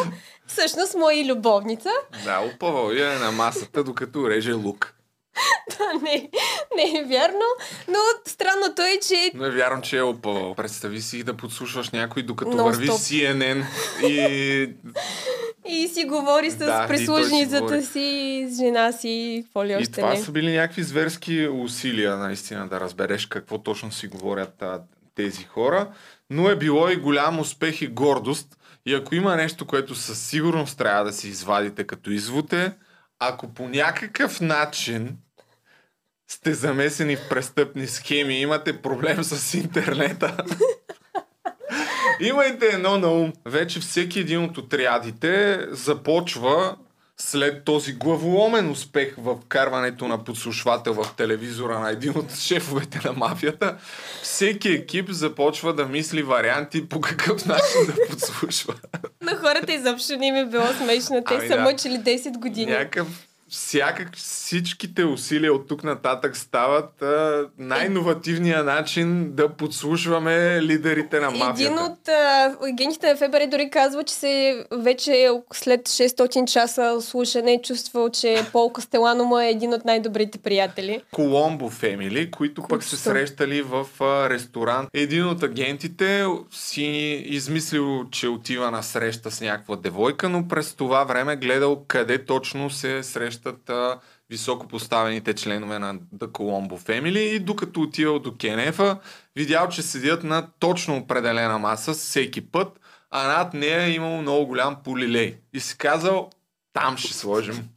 всъщност 0.47 0.95
му 0.95 1.09
е 1.09 1.15
и 1.15 1.31
любовница. 1.31 1.89
Да, 2.23 2.39
опавал 2.55 2.91
я 2.91 3.19
на 3.19 3.31
масата, 3.31 3.83
докато 3.83 4.29
реже 4.29 4.53
лук. 4.53 4.95
Това 5.69 5.93
не, 6.03 6.29
не 6.75 6.99
е 6.99 7.03
вярно, 7.03 7.45
но 7.87 7.97
странното 8.25 8.81
е, 8.81 8.99
че... 9.07 9.31
Но 9.33 9.45
е 9.45 9.51
вярно, 9.51 9.81
че 9.81 9.97
е 9.97 10.01
опавал. 10.01 10.55
Представи 10.55 11.01
си 11.01 11.23
да 11.23 11.37
подслушваш 11.37 11.89
някой, 11.89 12.23
докато 12.23 12.51
Но 12.51 12.63
върви. 12.63 12.87
CNN 12.87 13.65
и... 14.07 14.69
И 15.67 15.87
си 15.87 16.05
говори 16.05 16.51
с 16.51 16.57
да, 16.57 16.87
прислужницата 16.87 17.81
си, 17.81 17.91
си, 17.91 18.47
с 18.49 18.57
жена 18.57 18.91
си, 18.91 19.41
какво 19.43 19.65
ли 19.65 19.75
още 19.75 19.83
И 19.83 19.91
това 19.91 20.09
не. 20.09 20.17
са 20.17 20.31
били 20.31 20.51
някакви 20.51 20.83
зверски 20.83 21.47
усилия, 21.47 22.17
наистина, 22.17 22.67
да 22.67 22.79
разбереш 22.79 23.25
какво 23.25 23.57
точно 23.57 23.91
си 23.91 24.07
говорят 24.07 24.61
а, 24.61 24.81
тези 25.15 25.43
хора. 25.43 25.87
Но 26.29 26.49
е 26.49 26.55
било 26.55 26.89
и 26.89 26.95
голям 26.95 27.39
успех 27.39 27.81
и 27.81 27.87
гордост. 27.87 28.57
И 28.85 28.93
ако 28.93 29.15
има 29.15 29.35
нещо, 29.35 29.65
което 29.65 29.95
със 29.95 30.27
сигурност 30.27 30.77
трябва 30.77 31.03
да 31.03 31.13
си 31.13 31.27
извадите 31.27 31.87
като 31.87 32.11
извод 32.11 32.53
е, 32.53 32.73
ако 33.19 33.53
по 33.53 33.69
някакъв 33.69 34.41
начин 34.41 35.17
сте 36.27 36.53
замесени 36.53 37.15
в 37.15 37.29
престъпни 37.29 37.87
схеми, 37.87 38.41
имате 38.41 38.81
проблем 38.81 39.23
с 39.23 39.53
интернета, 39.53 40.37
имайте 42.19 42.65
едно 42.65 42.97
на 42.97 43.11
ум. 43.11 43.33
Вече 43.45 43.79
всеки 43.79 44.19
един 44.19 44.43
от 44.43 44.57
отрядите 44.57 45.65
започва 45.69 46.77
след 47.17 47.63
този 47.63 47.93
главоломен 47.93 48.71
успех 48.71 49.15
в 49.17 49.37
карването 49.47 50.07
на 50.07 50.23
подслушвател 50.23 50.93
в 50.93 51.15
телевизора 51.17 51.79
на 51.79 51.89
един 51.89 52.17
от 52.17 52.35
шефовете 52.35 52.99
на 53.05 53.13
мафията, 53.13 53.77
всеки 54.23 54.69
екип 54.69 55.09
започва 55.09 55.73
да 55.73 55.85
мисли 55.85 56.23
варианти 56.23 56.89
по 56.89 57.01
какъв 57.01 57.45
начин 57.45 57.85
да 57.85 58.07
подслушва. 58.09 58.75
На 59.21 59.35
хората 59.35 59.73
изобщо 59.73 60.17
не 60.17 60.27
им 60.27 60.35
е 60.35 60.45
било 60.45 60.67
смешно. 60.67 61.23
Те 61.27 61.33
ами 61.33 61.47
са 61.47 61.55
да. 61.55 61.61
мъчили 61.61 61.93
10 61.93 62.37
години. 62.37 62.71
Някакъв 62.71 63.07
всякак 63.49 64.17
всичките 64.17 65.05
усилия 65.05 65.53
от 65.53 65.67
тук 65.67 65.83
нататък 65.83 66.37
стават 66.37 67.01
а, 67.01 67.47
най-инновативния 67.57 68.63
начин 68.63 69.31
да 69.35 69.49
подслушваме 69.49 70.61
лидерите 70.61 71.19
на 71.19 71.31
мафията. 71.31 71.61
Един 71.61 71.79
от 71.79 72.07
а, 72.07 72.55
агентите 72.69 73.07
на 73.07 73.15
ФБР 73.15 73.47
дори 73.51 73.69
казва, 73.69 74.03
че 74.03 74.13
се 74.13 74.65
вече 74.71 75.29
след 75.53 75.81
600 75.81 76.51
часа 76.51 77.01
слушане 77.01 77.53
е 77.53 77.61
чувствал, 77.61 78.09
че 78.09 78.45
Пол 78.51 78.71
Кастелано 78.71 79.23
му 79.23 79.39
е 79.39 79.49
един 79.49 79.73
от 79.73 79.85
най-добрите 79.85 80.37
приятели. 80.37 81.01
Коломбо 81.11 81.69
Фемили, 81.69 82.31
които 82.31 82.63
пък 82.69 82.83
се 82.83 82.97
срещали 82.97 83.61
в 83.61 83.87
а, 83.99 84.29
ресторант. 84.29 84.89
Един 84.93 85.27
от 85.27 85.43
агентите 85.43 86.25
си 86.51 86.83
измислил, 87.25 88.05
че 88.11 88.27
отива 88.27 88.71
на 88.71 88.83
среща 88.83 89.31
с 89.31 89.41
някаква 89.41 89.75
девойка, 89.75 90.29
но 90.29 90.47
през 90.47 90.73
това 90.73 91.03
време 91.03 91.35
гледал 91.35 91.83
къде 91.87 92.25
точно 92.25 92.69
се 92.69 93.03
среща 93.03 93.34
срещат 93.35 93.69
а, 93.69 93.99
високо 94.29 94.67
членове 95.33 95.79
на 95.79 95.95
The 95.95 96.27
Colombo 96.27 96.79
Family 96.79 97.19
и 97.19 97.39
докато 97.39 97.81
отивал 97.81 98.19
до 98.19 98.37
Кенефа, 98.37 98.97
видял, 99.35 99.69
че 99.69 99.81
седят 99.81 100.23
на 100.23 100.47
точно 100.59 100.97
определена 100.97 101.57
маса 101.57 101.93
всеки 101.93 102.41
път, 102.51 102.79
а 103.11 103.37
над 103.37 103.53
нея 103.53 103.83
е 103.83 103.91
имал 103.91 104.21
много 104.21 104.47
голям 104.47 104.77
полилей. 104.83 105.37
И 105.53 105.59
си 105.59 105.77
казал, 105.77 106.29
там 106.73 106.97
ще 106.97 107.13
сложим 107.13 107.69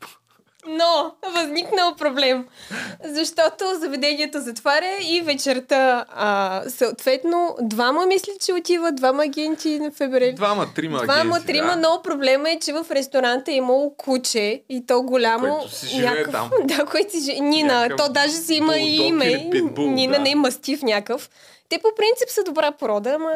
но 0.69 1.15
възникнал 1.35 1.95
проблем, 1.95 2.47
защото 3.05 3.65
заведението 3.81 4.41
затваря 4.41 4.97
и 5.01 5.21
вечерта 5.21 6.05
а, 6.09 6.63
съответно 6.69 7.57
двама 7.63 8.07
мисли, 8.07 8.33
че 8.41 8.53
отиват, 8.53 8.97
двама 8.97 9.23
агенти 9.25 9.79
на 9.79 9.91
ФБР. 9.91 10.33
Двама, 10.35 10.75
трима 10.75 11.03
Двама, 11.03 11.21
агенти, 11.21 11.47
трима, 11.47 11.69
да. 11.69 11.77
но 11.77 12.03
проблема 12.03 12.51
е, 12.51 12.59
че 12.59 12.73
в 12.73 12.87
ресторанта 12.91 13.51
е 13.51 13.55
имало 13.55 13.95
куче 13.95 14.63
и 14.69 14.87
то 14.87 15.03
голямо. 15.03 15.59
Което 15.59 15.75
си 15.75 15.87
живее 15.87 16.11
някакъв, 16.11 16.33
там. 16.33 16.51
Да, 16.65 16.87
който 16.87 17.11
си 17.11 17.21
живее. 17.21 17.41
Нина, 17.41 17.75
някакъв 17.75 18.07
то 18.07 18.13
даже 18.13 18.33
си 18.33 18.55
има 18.55 18.77
и 18.77 18.97
име. 18.97 19.49
Питбул, 19.51 19.87
Нина 19.87 20.17
да. 20.17 20.19
не 20.19 20.31
е 20.31 20.35
мастив 20.35 20.83
някакъв. 20.83 21.31
Те 21.69 21.79
по 21.79 21.89
принцип 21.97 22.29
са 22.29 22.43
добра 22.45 22.73
прода, 22.73 23.11
ама 23.11 23.33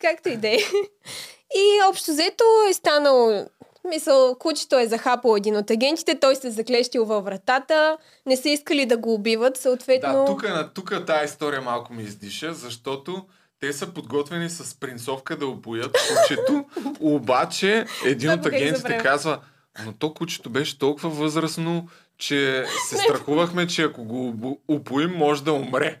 както 0.00 0.28
и 0.28 0.36
да 0.36 0.48
е. 0.48 0.58
И 1.54 1.80
общо 1.88 2.10
взето 2.10 2.44
е 2.70 2.74
станало 2.74 3.44
Мисъл, 3.88 4.36
кучето 4.38 4.78
е 4.78 4.86
захапало 4.86 5.36
един 5.36 5.56
от 5.56 5.70
агентите, 5.70 6.20
той 6.20 6.36
се 6.36 6.50
заклещил 6.50 7.04
във 7.04 7.24
вратата, 7.24 7.96
не 8.26 8.36
са 8.36 8.48
искали 8.48 8.86
да 8.86 8.96
го 8.96 9.14
убиват, 9.14 9.56
съответно... 9.56 10.12
Да, 10.12 10.24
тук, 10.24 10.46
тук 10.74 11.06
тази 11.06 11.24
история 11.24 11.60
малко 11.60 11.92
ми 11.92 12.02
издиша, 12.02 12.54
защото 12.54 13.24
те 13.60 13.72
са 13.72 13.86
подготвени 13.86 14.50
с 14.50 14.80
принцовка 14.80 15.36
да 15.36 15.46
опоят 15.46 15.92
кучето, 15.92 16.64
обаче 17.00 17.86
един 18.04 18.30
от 18.30 18.46
агентите 18.46 18.98
казва, 18.98 19.40
но 19.84 19.92
то 19.92 20.14
кучето 20.14 20.50
беше 20.50 20.78
толкова 20.78 21.10
възрастно, 21.10 21.88
че 22.18 22.64
се 22.88 22.96
страхувахме, 22.96 23.66
че 23.66 23.82
ако 23.82 24.04
го 24.04 24.60
упоим, 24.68 25.10
може 25.10 25.44
да 25.44 25.52
умре. 25.52 26.00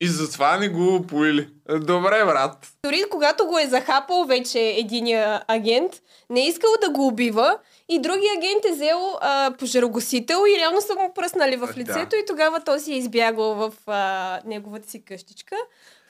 И 0.00 0.08
затова 0.08 0.56
не 0.56 0.68
го 0.68 1.06
поили. 1.06 1.48
Добре, 1.68 2.24
брат. 2.24 2.68
Дори 2.84 3.04
когато 3.10 3.46
го 3.46 3.58
е 3.58 3.66
захапал 3.66 4.24
вече 4.24 4.58
единия 4.58 5.42
агент, 5.48 5.92
не 6.30 6.40
е 6.40 6.48
искал 6.48 6.70
да 6.80 6.90
го 6.90 7.06
убива 7.06 7.58
и 7.88 8.00
другия 8.00 8.32
агент 8.38 8.64
е 8.64 8.72
взел 8.72 9.18
а, 9.20 9.52
пожарогасител 9.58 10.38
и 10.56 10.58
реално 10.60 10.80
са 10.80 10.94
му 10.94 11.14
пръснали 11.14 11.56
в 11.56 11.68
лицето 11.76 12.10
да. 12.10 12.16
и 12.16 12.24
тогава 12.26 12.60
той 12.60 12.80
си 12.80 12.92
е 12.92 12.96
избягал 12.96 13.54
в 13.54 13.72
а, 13.86 14.40
неговата 14.46 14.90
си 14.90 15.04
къщичка. 15.04 15.56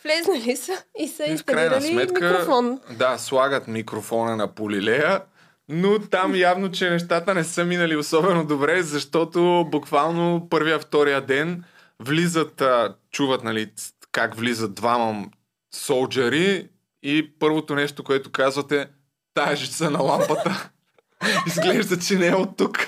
Влезнали 0.05 0.57
са 0.57 0.73
и 0.99 1.09
са 1.09 1.25
инсталирали 1.25 1.87
сметка, 1.87 2.15
микрофон. 2.15 2.81
Да, 2.91 3.19
слагат 3.19 3.69
микрофона 3.69 4.37
на 4.37 4.55
полилея, 4.55 5.21
но 5.69 5.99
там 5.99 6.35
явно, 6.35 6.71
че 6.71 6.91
нещата 6.91 7.35
не 7.35 7.45
са 7.45 7.65
минали 7.65 7.97
особено 7.97 8.47
добре, 8.47 8.83
защото 8.83 9.67
буквално 9.71 10.47
първия, 10.51 10.79
втория 10.79 11.21
ден 11.21 11.65
влизат, 12.03 12.61
а, 12.61 12.95
чуват, 13.11 13.45
нали, 13.45 13.73
как 14.13 14.35
влизат 14.35 14.75
двама 14.75 15.27
солджери 15.75 16.69
и 17.03 17.39
първото 17.39 17.75
нещо, 17.75 18.05
което 18.05 18.33
казвате, 18.33 18.89
тая 19.35 19.57
жица 19.57 19.91
на 19.91 20.03
лампата 20.03 20.71
изглежда, 21.47 21.99
че 21.99 22.19
не 22.19 22.27
е 22.27 22.35
от 22.35 22.57
тук. 22.57 22.79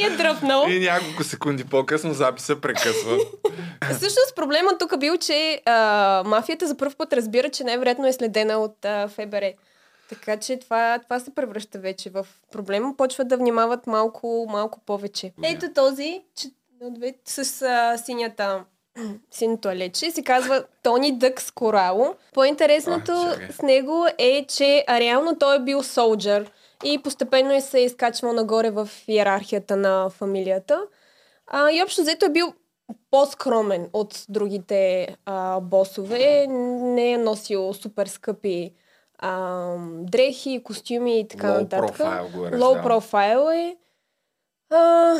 И 0.00 0.04
е 0.04 0.10
дръпнал. 0.10 0.66
И 0.68 0.80
няколко 0.80 1.24
секунди 1.24 1.64
по-късно 1.64 2.14
записа 2.14 2.60
прекъсва. 2.60 3.18
Всъщност 3.84 4.36
проблемът 4.36 4.78
тук 4.78 4.98
бил, 4.98 5.16
че 5.16 5.62
а, 5.66 6.22
мафията 6.26 6.66
за 6.66 6.76
първ 6.76 6.94
път 6.98 7.12
разбира, 7.12 7.48
че 7.48 7.64
най-вероятно 7.64 8.06
е 8.06 8.12
следена 8.12 8.58
от 8.58 8.84
а, 8.84 9.08
ФБР. 9.08 9.52
Така 10.08 10.36
че 10.36 10.58
това, 10.58 10.98
това 10.98 11.20
се 11.20 11.34
превръща 11.34 11.78
вече 11.78 12.10
в 12.10 12.26
проблема. 12.52 12.96
Почват 12.96 13.28
да 13.28 13.36
внимават 13.36 13.86
малко, 13.86 14.46
малко 14.50 14.80
повече. 14.86 15.32
Ето 15.42 15.72
този, 15.74 16.22
че, 16.36 16.48
с 17.24 17.62
а, 17.62 17.98
синята 17.98 18.64
синото 19.30 19.68
алече, 19.68 20.10
се 20.10 20.22
казва 20.22 20.64
Тони 20.82 21.18
Дъкс 21.18 21.50
Корало. 21.50 22.14
По-интересното 22.32 23.12
А, 23.12 23.52
с 23.52 23.62
него 23.62 24.06
е, 24.18 24.46
че 24.48 24.84
реално 24.88 25.38
той 25.38 25.56
е 25.56 25.60
бил 25.60 25.82
солджър 25.82 26.50
и 26.84 27.02
постепенно 27.02 27.52
е 27.52 27.60
се 27.60 27.78
е 27.78 27.84
изкачвал 27.84 28.32
нагоре 28.32 28.70
в 28.70 28.88
иерархията 29.08 29.76
на 29.76 30.10
фамилията. 30.10 30.82
А, 31.46 31.70
и 31.70 31.82
общо 31.82 32.02
взето 32.02 32.26
е 32.26 32.30
бил 32.30 32.54
по-скромен 33.10 33.88
от 33.92 34.24
другите 34.28 35.08
а, 35.26 35.60
босове. 35.60 36.46
Не 36.48 37.12
е 37.12 37.18
носил 37.18 37.74
супер 37.74 38.06
скъпи 38.06 38.72
а, 39.18 39.66
дрехи, 40.00 40.62
костюми 40.64 41.20
и 41.20 41.28
така 41.28 41.46
Low 41.46 41.60
нататък. 41.60 41.96
го 42.32 42.46
е 42.46 42.50
Low 42.50 42.82
профайл 42.82 43.48
е. 43.50 43.76
А, 44.70 45.14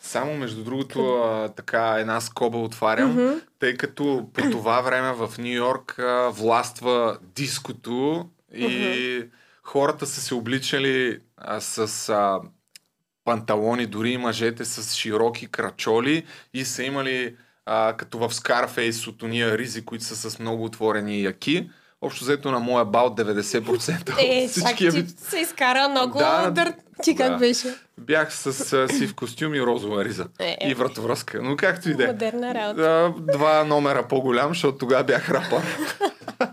Само 0.00 0.34
между 0.34 0.64
другото, 0.64 1.14
а, 1.14 1.48
така 1.48 1.96
една 1.98 2.20
скоба 2.20 2.58
отварям, 2.58 3.40
тъй 3.58 3.76
като 3.76 4.28
по 4.34 4.50
това 4.50 4.80
време 4.80 5.12
в 5.12 5.30
Нью 5.38 5.52
Йорк 5.52 5.98
а, 5.98 6.30
властва 6.30 7.18
диското 7.22 8.28
и 8.54 9.22
хората 9.62 10.06
са 10.06 10.20
се 10.20 10.34
обличали 10.34 11.18
а, 11.36 11.60
с 11.60 12.08
а, 12.08 12.40
панталони, 13.24 13.86
дори 13.86 14.10
и 14.10 14.18
мъжете 14.18 14.64
с 14.64 14.94
широки 14.94 15.46
крачоли 15.46 16.26
и 16.54 16.64
са 16.64 16.82
имали 16.82 17.36
а, 17.66 17.94
като 17.96 18.18
в 18.18 18.30
Scarface 18.30 19.08
от 19.08 19.22
уния 19.22 19.58
ризи, 19.58 19.84
които 19.84 20.04
са 20.04 20.30
с 20.30 20.38
много 20.38 20.64
отворени 20.64 21.22
яки. 21.22 21.70
Общо 22.02 22.24
взето 22.24 22.50
на 22.50 22.58
моя 22.58 22.84
бал 22.84 23.14
90% 23.14 24.14
Е, 24.18 24.44
от 24.46 24.68
чак 24.68 24.76
ти 24.76 25.04
се 25.28 25.38
изкара 25.38 25.88
много 25.88 26.18
Да, 26.18 26.50
дърт. 26.50 26.74
Ти 27.02 27.16
как 27.16 27.30
да. 27.32 27.36
беше? 27.36 27.74
Бях 27.98 28.34
с 28.34 28.72
а, 28.72 28.88
сив 28.88 29.14
костюм 29.14 29.54
и 29.54 29.62
розова 29.62 30.04
риза. 30.04 30.26
Е, 30.38 30.56
е. 30.60 30.70
И 30.70 30.74
вратовръзка. 30.74 31.42
Но 31.42 31.56
както 31.56 31.90
и 31.90 31.94
да 31.94 32.04
е. 32.04 32.06
Модерна 32.06 32.54
работа. 32.54 33.12
Два 33.18 33.64
номера 33.64 34.08
по-голям, 34.08 34.48
защото 34.48 34.78
тогава 34.78 35.04
бях 35.04 35.30
рапър. 35.30 35.62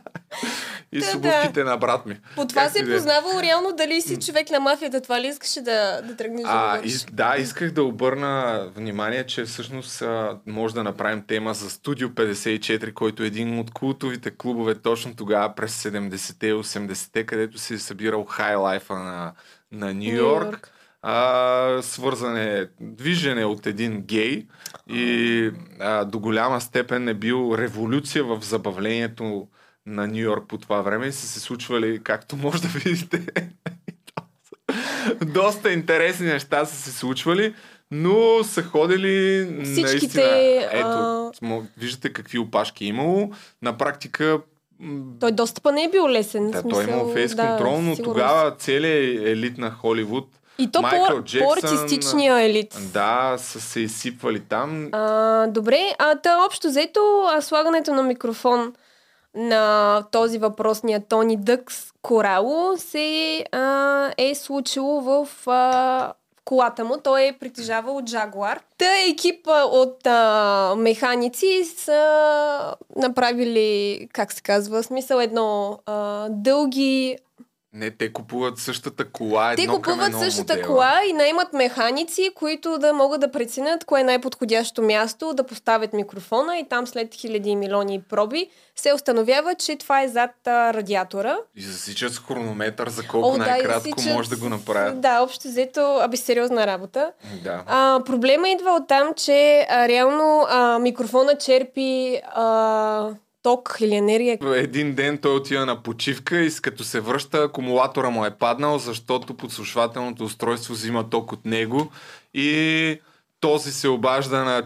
и 0.92 1.00
Да, 1.00 1.06
с 1.06 1.12
да. 1.12 1.18
обувките 1.18 1.64
на 1.64 1.78
брат 1.78 2.06
ми. 2.06 2.20
По 2.36 2.48
това 2.48 2.70
се 2.70 2.80
е 2.80 2.84
да 2.84 2.92
е. 2.92 2.96
познавал 2.96 3.40
реално 3.42 3.72
дали 3.78 4.02
си 4.02 4.20
човек 4.20 4.50
на 4.50 4.60
мафията. 4.60 5.02
Това 5.02 5.22
ли 5.22 5.28
искаше 5.28 5.62
да, 5.62 6.02
да 6.02 6.16
тръгнеш 6.16 6.42
да 6.42 6.50
А, 6.52 6.72
говориш? 6.72 7.02
и, 7.02 7.06
да, 7.12 7.36
исках 7.38 7.72
да 7.72 7.84
обърна 7.84 8.66
внимание, 8.76 9.26
че 9.26 9.44
всъщност 9.44 10.02
а, 10.02 10.38
може 10.46 10.74
да 10.74 10.84
направим 10.84 11.24
тема 11.28 11.54
за 11.54 11.70
Студио 11.70 12.10
54, 12.10 12.94
който 12.94 13.24
е 13.24 13.28
един 13.28 13.60
от 13.60 13.72
култовите 13.72 14.32
клубове 14.32 14.76
точно 14.76 15.16
тогава 15.16 15.56
през 15.56 15.84
70-те 15.84 16.48
и 16.48 16.54
80-те, 16.54 17.26
където 17.26 17.58
се 17.58 17.74
е 17.74 17.78
събирал 17.78 18.24
хайлайфа 18.24 18.94
на, 18.96 19.34
на 19.72 19.94
Нью 19.94 20.16
Йорк. 20.16 20.72
А, 21.08 21.80
свързан 21.82 22.38
е, 22.38 22.68
движен 22.82 23.38
е 23.40 23.46
от 23.46 23.68
един 23.68 24.02
гей 24.02 24.48
и 24.90 25.52
а, 25.80 26.06
до 26.06 26.20
голяма 26.20 26.62
степен 26.62 27.08
е 27.08 27.14
бил 27.14 27.56
революция 27.58 28.24
в 28.24 28.40
забавлението 28.42 29.48
на 29.86 30.08
Нью 30.08 30.16
Йорк 30.16 30.48
по 30.48 30.58
това 30.58 30.82
време 30.82 31.08
и 31.08 31.12
са 31.12 31.28
се 31.28 31.40
случвали, 31.40 32.04
както 32.04 32.36
може 32.38 32.62
да 32.62 32.68
видите, 32.68 33.26
доста 35.26 35.72
интересни 35.72 36.28
неща 36.28 36.66
са 36.66 36.76
се 36.76 36.92
случвали, 36.92 37.56
но 37.92 38.44
са 38.44 38.64
ходили 38.64 39.46
Всичките, 39.64 39.92
наистина. 39.92 40.70
Ето, 40.72 41.32
а- 41.44 41.62
виждате 41.78 42.14
какви 42.14 42.40
опашки 42.40 42.86
е 42.86 42.88
имало. 42.88 43.32
На 43.62 43.78
практика 43.78 44.40
Той 45.20 45.32
достъпа 45.32 45.72
не 45.72 45.84
е 45.84 45.90
бил 45.90 46.10
лесен. 46.10 46.52
да, 46.52 46.60
в 46.60 46.62
той 46.62 46.82
е 46.82 46.86
смисъл, 46.86 47.00
имал 47.00 47.14
фейс 47.14 47.36
да, 47.36 47.48
контрол, 47.48 47.82
но 47.82 47.96
сигурно. 47.96 48.14
тогава 48.14 48.56
целият 48.56 49.28
елит 49.28 49.58
на 49.58 49.72
Холивуд 49.72 50.30
И 50.58 50.72
то 50.72 50.82
Майкъл 50.82 51.18
по, 51.18 51.24
Джексън, 51.24 51.48
по-артистичния 51.62 52.42
елит. 52.42 52.78
да, 52.94 53.36
са 53.38 53.62
се 53.62 53.80
изсипвали 53.80 54.40
там. 54.40 54.90
А, 54.92 55.48
добре, 55.48 55.96
а 56.00 56.16
та 56.16 56.46
общо 56.46 56.68
взето 56.68 57.00
а, 57.28 57.42
слагането 57.42 57.94
на 57.94 58.04
микрофон 58.04 58.74
на 59.36 60.04
този 60.12 60.38
въпросния 60.38 61.02
Тони 61.10 61.38
Дъкс 61.38 61.92
Корало 62.02 62.78
се 62.78 63.46
а, 63.52 64.12
е 64.18 64.36
случило 64.36 65.02
в 65.02 65.48
а, 65.48 66.14
колата 66.46 66.86
му. 66.86 66.98
Той 67.04 67.24
е 67.24 67.38
притежавал 67.40 68.02
Jaguar. 68.02 68.60
Та 68.78 68.86
екипа 69.10 69.64
от 69.64 70.08
а, 70.08 70.76
механици 70.78 71.64
са 71.78 72.76
направили, 72.96 74.08
как 74.14 74.34
се 74.34 74.42
казва, 74.42 74.84
смисъл 74.84 75.20
едно 75.20 75.80
а, 75.86 76.28
дълги 76.30 77.18
Не, 77.76 77.92
те 77.92 78.14
купуват 78.14 78.58
същата 78.58 79.12
кола, 79.12 79.56
те 79.56 79.68
купуват 79.68 80.20
същата 80.20 80.54
модела. 80.54 80.68
кола 80.68 81.02
и 81.10 81.14
наймат 81.14 81.54
механици, 81.54 82.30
които 82.36 82.78
да 82.78 82.94
могат 82.94 83.22
да 83.22 83.32
преценят 83.32 83.86
кое 83.86 84.02
е 84.02 84.04
най-подходящо 84.04 84.82
място 84.82 85.34
да 85.34 85.44
поставят 85.44 85.94
микрофона 85.94 86.58
и 86.58 86.70
там 86.70 86.88
след 86.88 87.14
хиляди 87.14 87.50
и 87.50 87.56
милиони 87.56 88.02
проби 88.10 88.50
се 88.76 88.94
установява, 88.94 89.56
че 89.56 89.76
това 89.76 90.04
е 90.04 90.08
зад 90.08 90.32
а, 90.48 90.74
радиатора. 90.74 91.38
И 91.56 91.62
засичат 91.62 92.14
с 92.14 92.20
хронометър 92.20 92.90
за 92.90 93.08
колко 93.08 93.28
О, 93.28 93.32
да, 93.32 93.38
най-кратко 93.38 93.90
засичат 93.90 94.14
може 94.14 94.30
да 94.30 94.38
го 94.38 94.50
направят. 94.50 95.02
Да, 95.02 95.22
общо 95.22 95.48
взето, 95.48 96.00
аби 96.02 96.18
сериозна 96.18 96.68
работа. 96.68 97.12
Да. 97.44 97.64
А, 97.68 98.00
проблема 98.06 98.50
идва 98.50 98.72
от 98.72 98.88
там, 98.88 99.14
че 99.16 99.68
а, 99.70 99.88
реално 99.88 100.46
а, 100.50 100.80
микрофона 100.80 101.38
черпи 101.38 102.22
а, 102.36 103.10
ток 103.46 103.78
или 103.80 103.96
енергия. 103.96 104.38
Един 104.44 104.96
ден 104.96 105.18
той 105.18 105.36
отива 105.36 105.66
на 105.66 105.84
почивка 105.84 106.38
и 106.38 106.52
като 106.62 106.84
се 106.84 107.00
връща, 107.00 107.38
акумулатора 107.38 108.10
му 108.10 108.26
е 108.26 108.32
паднал, 108.32 108.78
защото 108.78 109.38
подслушвателното 109.38 110.24
устройство 110.24 110.74
взима 110.74 111.10
ток 111.10 111.32
от 111.32 111.46
него 111.46 111.92
и 112.34 113.00
този 113.40 113.72
се 113.72 113.88
обажда 113.88 114.44
на 114.44 114.64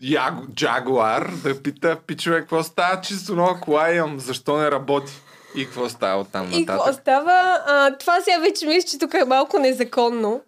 Яго, 0.00 0.42
Джагуар 0.54 1.30
да 1.44 1.62
пита, 1.62 1.96
пичове, 2.06 2.40
какво 2.40 2.62
става, 2.62 3.00
чисто 3.00 3.34
нова 3.34 3.60
кола 3.60 3.92
имам, 3.92 4.20
защо 4.20 4.56
не 4.56 4.70
работи? 4.70 5.12
И 5.56 5.64
какво 5.64 5.88
става 5.88 6.20
оттам 6.20 6.52
И 6.52 6.66
какво 6.66 6.72
нататък? 6.72 7.02
става? 7.02 7.58
А, 7.66 7.96
това 7.98 8.20
сега 8.20 8.38
вече 8.38 8.66
мисля, 8.66 8.88
че 8.88 8.98
тук 8.98 9.14
е 9.14 9.24
малко 9.24 9.58
незаконно. 9.58 10.40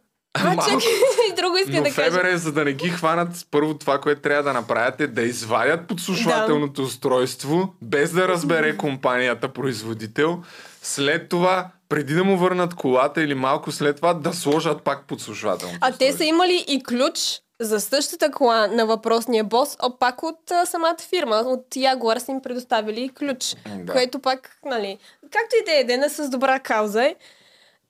А, 0.44 0.57
чакай, 0.57 1.37
друго 1.37 1.57
искам 1.57 1.74
Но 1.74 1.83
да 1.83 1.94
кажа. 1.94 2.11
ФБР, 2.11 2.37
за 2.37 2.53
да 2.53 2.64
не 2.64 2.72
ги 2.72 2.88
хванат, 2.88 3.29
първо 3.51 3.74
това, 3.74 4.01
което 4.01 4.20
трябва 4.20 4.42
да 4.42 4.53
направят 4.53 5.01
е 5.01 5.07
да 5.07 5.22
извадят 5.22 5.88
подслушвателното 5.88 6.83
устройство, 6.83 7.74
без 7.83 8.12
да 8.12 8.29
разбере 8.29 8.77
компанията 8.77 9.48
производител. 9.48 10.42
След 10.83 11.29
това, 11.29 11.68
преди 11.88 12.14
да 12.14 12.24
му 12.24 12.37
върнат 12.37 12.74
колата 12.74 13.22
или 13.22 13.35
малко 13.35 13.72
след 13.72 13.96
това, 13.96 14.14
да 14.14 14.33
сложат 14.33 14.83
пак 14.83 15.07
подслушвателното 15.07 15.79
А 15.81 15.92
те 15.92 16.12
са 16.12 16.24
имали 16.24 16.64
и 16.68 16.83
ключ 16.83 17.40
за 17.61 17.81
същата 17.81 18.31
кола 18.31 18.66
на 18.66 18.87
въпросния 18.87 19.44
бос, 19.44 19.77
а 19.79 19.98
пак 19.98 20.22
от 20.22 20.51
а, 20.51 20.66
самата 20.66 20.96
фирма, 21.09 21.37
от 21.37 21.66
Jaguar 21.74 22.18
са 22.18 22.31
им 22.31 22.42
предоставили 22.42 23.11
ключ. 23.18 23.57
Да. 23.77 23.92
Което 23.92 24.18
пак, 24.18 24.59
нали, 24.64 24.98
както 25.22 25.57
и 25.62 25.64
да 25.64 25.81
е, 25.81 25.85
дена 25.85 26.11
с 26.11 26.31
добра 26.31 26.59
кауза 26.59 27.05
е. 27.05 27.14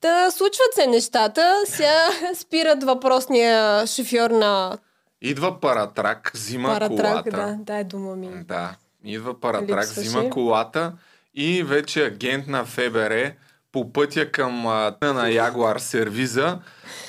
Та 0.00 0.30
случват 0.30 0.74
се 0.74 0.86
нещата, 0.86 1.62
сега 1.66 2.10
спират 2.34 2.84
въпросния 2.84 3.86
шофьор 3.86 4.30
на 4.30 4.78
Идва 5.22 5.60
паратрак, 5.60 6.30
взима 6.34 6.68
паратрак, 6.68 7.22
колата. 7.22 7.30
да, 7.30 7.56
да 7.58 7.78
е 7.78 7.84
дума 7.84 8.16
ми. 8.16 8.44
Да, 8.44 8.74
идва 9.04 9.40
паратрак, 9.40 9.84
Липсваше. 9.84 10.08
взима 10.08 10.30
колата 10.30 10.92
и 11.34 11.62
вече 11.62 12.04
агент 12.04 12.46
на 12.46 12.64
ФБР 12.64 13.32
по 13.72 13.92
пътя 13.92 14.30
към 14.32 14.66
а, 14.66 14.94
на 15.02 15.30
Ягуар 15.30 15.78
сервиза, 15.78 16.58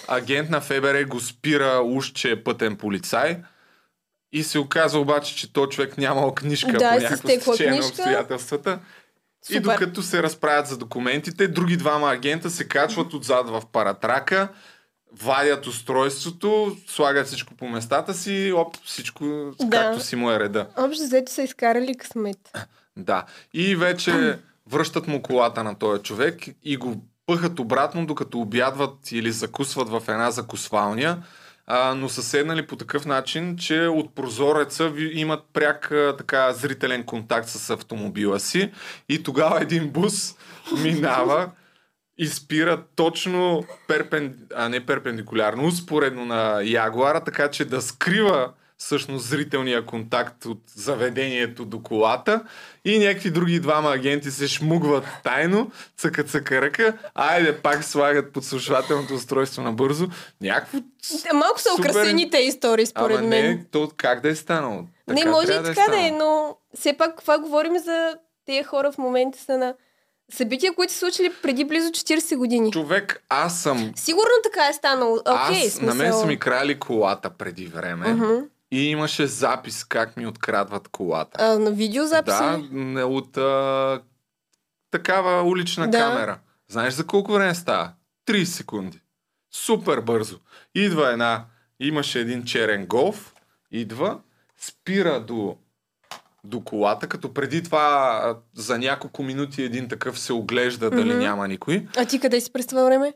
агент 0.08 0.50
на 0.50 0.62
ФБР 0.62 1.04
го 1.04 1.20
спира 1.20 1.82
уж, 1.86 2.12
че 2.12 2.32
е 2.32 2.44
пътен 2.44 2.76
полицай 2.78 3.38
и 4.32 4.44
се 4.44 4.60
оказа 4.60 5.00
обаче, 5.00 5.36
че 5.36 5.54
то 5.54 5.68
човек 5.68 5.98
нямал 5.98 6.36
книжка 6.36 6.72
Да, 6.72 6.78
по 6.78 7.02
някакво 7.02 7.18
стечение 7.18 7.80
на 7.80 7.92
книжка. 7.92 8.80
Обстоятелствата. 9.42 9.54
И 9.54 9.56
Супер. 9.56 9.86
докато 9.86 10.02
се 10.04 10.24
разправят 10.24 10.68
за 10.68 10.78
документите, 10.78 11.48
други 11.48 11.78
двама 11.78 12.12
агента 12.12 12.50
се 12.50 12.68
качват 12.68 13.14
отзад 13.14 13.50
в 13.50 13.64
паратрака, 13.72 14.48
вадят 15.12 15.68
устройството, 15.68 16.78
слагат 16.88 17.28
всичко 17.28 17.54
по 17.56 17.68
местата 17.68 18.14
си 18.14 18.54
оп, 18.56 18.78
всичко 18.84 19.52
Да. 19.60 19.70
както 19.70 20.04
си 20.04 20.16
му 20.16 20.32
е 20.32 20.40
реда. 20.40 20.68
Общо 20.78 21.04
взето 21.04 21.32
са 21.32 21.44
изкарали 21.44 21.98
късмет. 21.98 22.52
Да. 22.98 23.26
И 23.54 23.76
вече 23.76 24.40
връщат 24.72 25.08
му 25.08 25.22
колата 25.22 25.64
на 25.64 25.76
този 25.76 26.02
човек 26.04 26.36
и 26.64 26.78
го 26.78 27.04
пъхат 27.26 27.60
обратно, 27.60 28.06
докато 28.06 28.40
обядват 28.40 29.12
или 29.12 29.32
закусват 29.32 29.90
в 29.90 30.04
една 30.08 30.32
закусвалня. 30.32 31.24
А, 31.72 31.96
но 31.96 32.10
са 32.10 32.24
седнали 32.24 32.68
по 32.68 32.76
такъв 32.76 33.06
начин, 33.06 33.58
че 33.58 33.88
от 33.88 34.16
прозореца 34.16 34.94
имат 34.98 35.40
пряк 35.54 35.92
а, 35.92 36.16
така 36.18 36.54
зрителен 36.54 37.04
контакт 37.04 37.50
с 37.50 37.70
автомобила 37.70 38.40
си. 38.40 38.72
И 39.10 39.24
тогава 39.24 39.62
един 39.62 39.90
бус 39.90 40.36
минава 40.84 41.52
и 42.18 42.28
спира 42.28 42.84
точно 42.96 43.64
перпен... 43.88 44.38
а 44.56 44.70
не 44.70 44.86
перпендикулярно, 44.86 45.66
успоредно 45.66 46.26
на 46.26 46.62
Ягуара, 46.64 47.24
така 47.24 47.52
че 47.52 47.66
да 47.66 47.82
скрива 47.82 48.52
всъщност 48.80 49.26
зрителния 49.26 49.86
контакт 49.86 50.46
от 50.46 50.62
заведението 50.76 51.66
до 51.66 51.84
колата 51.84 52.44
и 52.86 53.00
някакви 53.00 53.32
други 53.32 53.60
двама 53.60 53.90
агенти 53.92 54.32
се 54.32 54.48
шмугват 54.48 55.04
тайно, 55.24 55.72
цъка 55.98 56.24
цъка 56.24 56.62
ръка, 56.62 56.94
айде 57.16 57.58
пак 57.58 57.84
слагат 57.84 58.34
подслушвателното 58.34 59.14
устройство 59.14 59.62
набързо. 59.62 60.08
Някакво 60.42 60.78
Те, 61.24 61.34
Малко 61.34 61.62
са 61.62 61.70
Супер. 61.76 61.90
украсени 61.90 62.32
истории, 62.40 62.86
според 62.86 63.18
Ама 63.18 63.28
мен. 63.28 63.46
не, 63.46 63.66
то 63.72 63.92
как 63.98 64.22
да 64.22 64.30
е 64.30 64.36
станало? 64.36 64.84
не, 65.08 65.26
може 65.26 65.44
и 65.44 65.48
трябва 65.48 65.74
така 65.74 65.92
да 65.92 65.98
е, 65.98 66.08
станало. 66.08 66.18
но 66.18 66.56
все 66.80 66.98
пак 66.98 67.22
това 67.22 67.40
говорим 67.40 67.78
за 67.78 68.18
тези 68.46 68.64
хора 68.64 68.92
в 68.92 68.98
момента 68.98 69.40
са 69.40 69.58
на 69.58 69.74
събития, 70.32 70.76
които 70.76 70.94
са 70.94 71.00
случили 71.00 71.34
преди 71.42 71.66
близо 71.66 71.90
40 71.90 72.36
години. 72.38 72.72
Човек, 72.72 73.24
аз 73.30 73.62
съм... 73.62 73.92
Сигурно 73.96 74.32
така 74.44 74.68
е 74.70 74.74
станало. 74.74 75.16
Окей, 75.16 75.68
аз, 75.68 75.82
на 75.82 75.88
мен 75.88 75.98
смисъл. 75.98 76.20
са 76.22 76.26
ми 76.26 76.40
крали 76.40 76.80
колата 76.80 77.30
преди 77.30 77.66
време 77.66 78.14
Мгм. 78.14 78.36
И 78.72 78.84
имаше 78.84 79.28
запис 79.28 79.84
как 79.84 80.18
ми 80.18 80.28
открадват 80.28 80.88
колата. 80.88 81.38
А, 81.42 81.60
на 81.60 81.72
видеозаписи? 81.72 82.38
Да, 82.38 82.62
не, 82.72 83.04
от 83.04 83.38
а, 83.38 84.02
такава 84.92 85.44
улична 85.44 85.88
Да. 85.88 85.98
камера. 86.00 86.40
Знаеш 86.68 86.94
за 86.94 87.08
колко 87.08 87.34
време 87.34 87.56
става? 87.56 87.92
30 88.28 88.44
секунди. 88.44 89.02
Супер 89.54 90.00
бързо. 90.00 90.38
Идва 90.76 91.12
една, 91.12 91.46
имаше 91.80 92.20
един 92.20 92.44
черен 92.44 92.86
голф, 92.86 93.34
идва, 93.72 94.20
спира 94.58 95.20
до, 95.20 95.56
до 96.44 96.62
колата, 96.62 97.08
като 97.08 97.34
преди 97.34 97.64
това 97.64 98.36
за 98.56 98.78
няколко 98.78 99.24
минути 99.24 99.64
един 99.64 99.88
такъв 99.88 100.20
се 100.20 100.34
оглежда 100.34 100.90
дали 100.90 101.10
Мгм. 101.10 101.20
няма 101.20 101.48
никой. 101.48 101.88
А 101.98 102.06
ти 102.06 102.20
къде 102.20 102.42
си 102.42 102.54
през 102.54 102.68
това 102.68 102.84
време? 102.84 103.14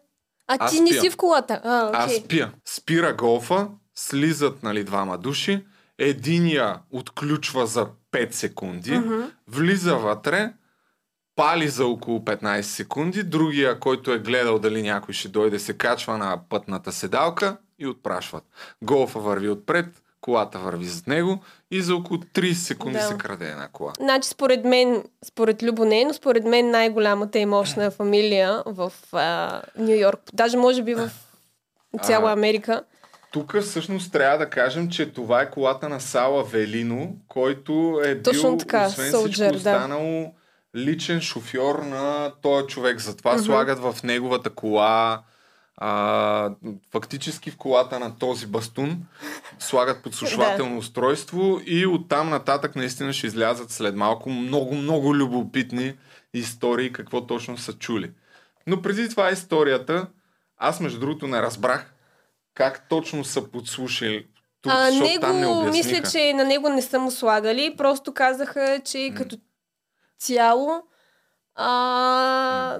А 0.47 0.57
Аз 0.59 0.71
ти 0.71 0.79
не 0.79 0.91
спя. 0.91 1.01
си 1.01 1.09
в 1.09 1.17
колата. 1.17 1.61
А, 1.63 1.87
окей. 1.87 1.99
Аз 1.99 2.15
спя. 2.15 2.49
Спира 2.65 3.13
голфа, 3.13 3.67
слизат 3.95 4.63
нали, 4.63 4.83
двама 4.83 5.17
души, 5.17 5.65
единия 5.97 6.79
отключва 6.91 7.67
за 7.67 7.87
5 8.11 8.31
секунди, 8.31 8.91
Мгм. 8.91 9.21
влиза 9.47 9.95
вътре, 9.95 10.53
пали 11.35 11.67
за 11.67 11.85
около 11.85 12.19
15 12.19 12.61
секунди, 12.61 13.23
другия, 13.23 13.79
който 13.79 14.11
е 14.11 14.19
гледал 14.19 14.59
дали 14.59 14.81
някой 14.81 15.13
ще 15.13 15.27
дойде, 15.27 15.59
се 15.59 15.73
качва 15.73 16.17
на 16.17 16.39
пътната 16.49 16.91
седалка 16.91 17.57
и 17.79 17.87
отпрашват. 17.87 18.43
Голфа 18.81 19.19
върви 19.19 19.49
отпред, 19.49 19.85
колата 20.21 20.59
върви 20.59 20.85
зад 20.85 21.07
него 21.07 21.39
и 21.71 21.81
за 21.81 21.95
около 21.95 22.19
30 22.19 22.53
секунди 22.53 22.97
Да. 22.97 23.03
се 23.03 23.17
краде 23.17 23.49
една 23.49 23.67
кола. 23.67 23.91
Значи, 23.97 24.29
според 24.29 24.65
мен, 24.65 25.03
според 25.25 25.63
Любо 25.63 25.85
не, 25.85 26.01
е, 26.01 26.05
но 26.05 26.13
според 26.13 26.43
мен 26.45 26.69
най-голямата 26.71 27.39
и 27.39 27.45
мощна 27.45 27.91
фамилия 27.97 28.63
в 28.65 28.93
а, 29.11 29.61
Нью 29.77 29.95
Йорк, 29.99 30.19
даже 30.33 30.57
може 30.57 30.83
би 30.83 30.95
в 30.95 31.09
цяла 32.03 32.31
Америка. 32.31 32.83
Тук 33.33 33.59
всъщност 33.61 34.11
трябва 34.11 34.37
да 34.37 34.49
кажем, 34.49 34.89
че 34.89 35.11
това 35.11 35.41
е 35.41 35.51
колата 35.51 35.89
на 35.89 35.99
Сала 35.99 36.43
Велино, 36.43 37.15
който 37.27 38.01
е 38.05 38.21
Точно 38.21 38.49
бил, 38.49 38.57
така, 38.57 38.85
освен 38.87 39.11
Soldier, 39.11 39.31
всичко 39.31 39.51
да. 39.51 39.57
останало, 39.57 40.33
личен 40.75 41.21
шофьор 41.21 41.79
на 41.79 42.31
този 42.41 42.67
човек. 42.67 42.99
Затова 42.99 43.33
Мгм. 43.33 43.43
слагат 43.43 43.79
в 43.79 43.95
неговата 44.03 44.49
кола, 44.49 45.23
а, 45.77 46.51
фактически 46.91 47.51
в 47.51 47.57
колата 47.57 47.99
на 47.99 48.17
този 48.17 48.47
бастун, 48.47 49.05
слагат 49.59 50.03
подслушвателно 50.03 50.77
устройство 50.77 51.61
и 51.65 51.85
оттам 51.85 52.29
нататък 52.29 52.75
наистина 52.75 53.13
ще 53.13 53.27
излязат 53.27 53.71
след 53.71 53.95
малко 53.95 54.29
много, 54.29 54.75
много 54.75 55.15
любопитни 55.15 55.93
истории, 56.33 56.93
какво 56.93 57.27
точно 57.27 57.57
са 57.57 57.73
чули. 57.73 58.11
Но 58.67 58.81
преди 58.81 59.09
това 59.09 59.31
историята, 59.31 60.07
аз 60.57 60.79
между 60.79 60.99
другото 60.99 61.27
не 61.27 61.41
разбрах 61.41 61.92
как 62.53 62.89
точно 62.89 63.23
са 63.25 63.43
подслушали. 63.43 64.27
Тук, 64.61 64.71
А, 64.75 64.91
защото 64.91 65.19
там 65.19 65.35
не 65.35 65.39
него, 65.39 65.59
обясниха. 65.59 65.89
мисля, 65.89 66.11
че 66.11 66.33
на 66.33 66.43
него 66.43 66.69
не 66.69 66.81
са 66.81 66.99
му 66.99 67.11
слагали, 67.11 67.75
просто 67.77 68.13
казаха, 68.13 68.81
че 68.85 69.09
М. 69.11 69.17
като 69.17 69.37
цяло 70.19 70.83
а, 71.55 72.79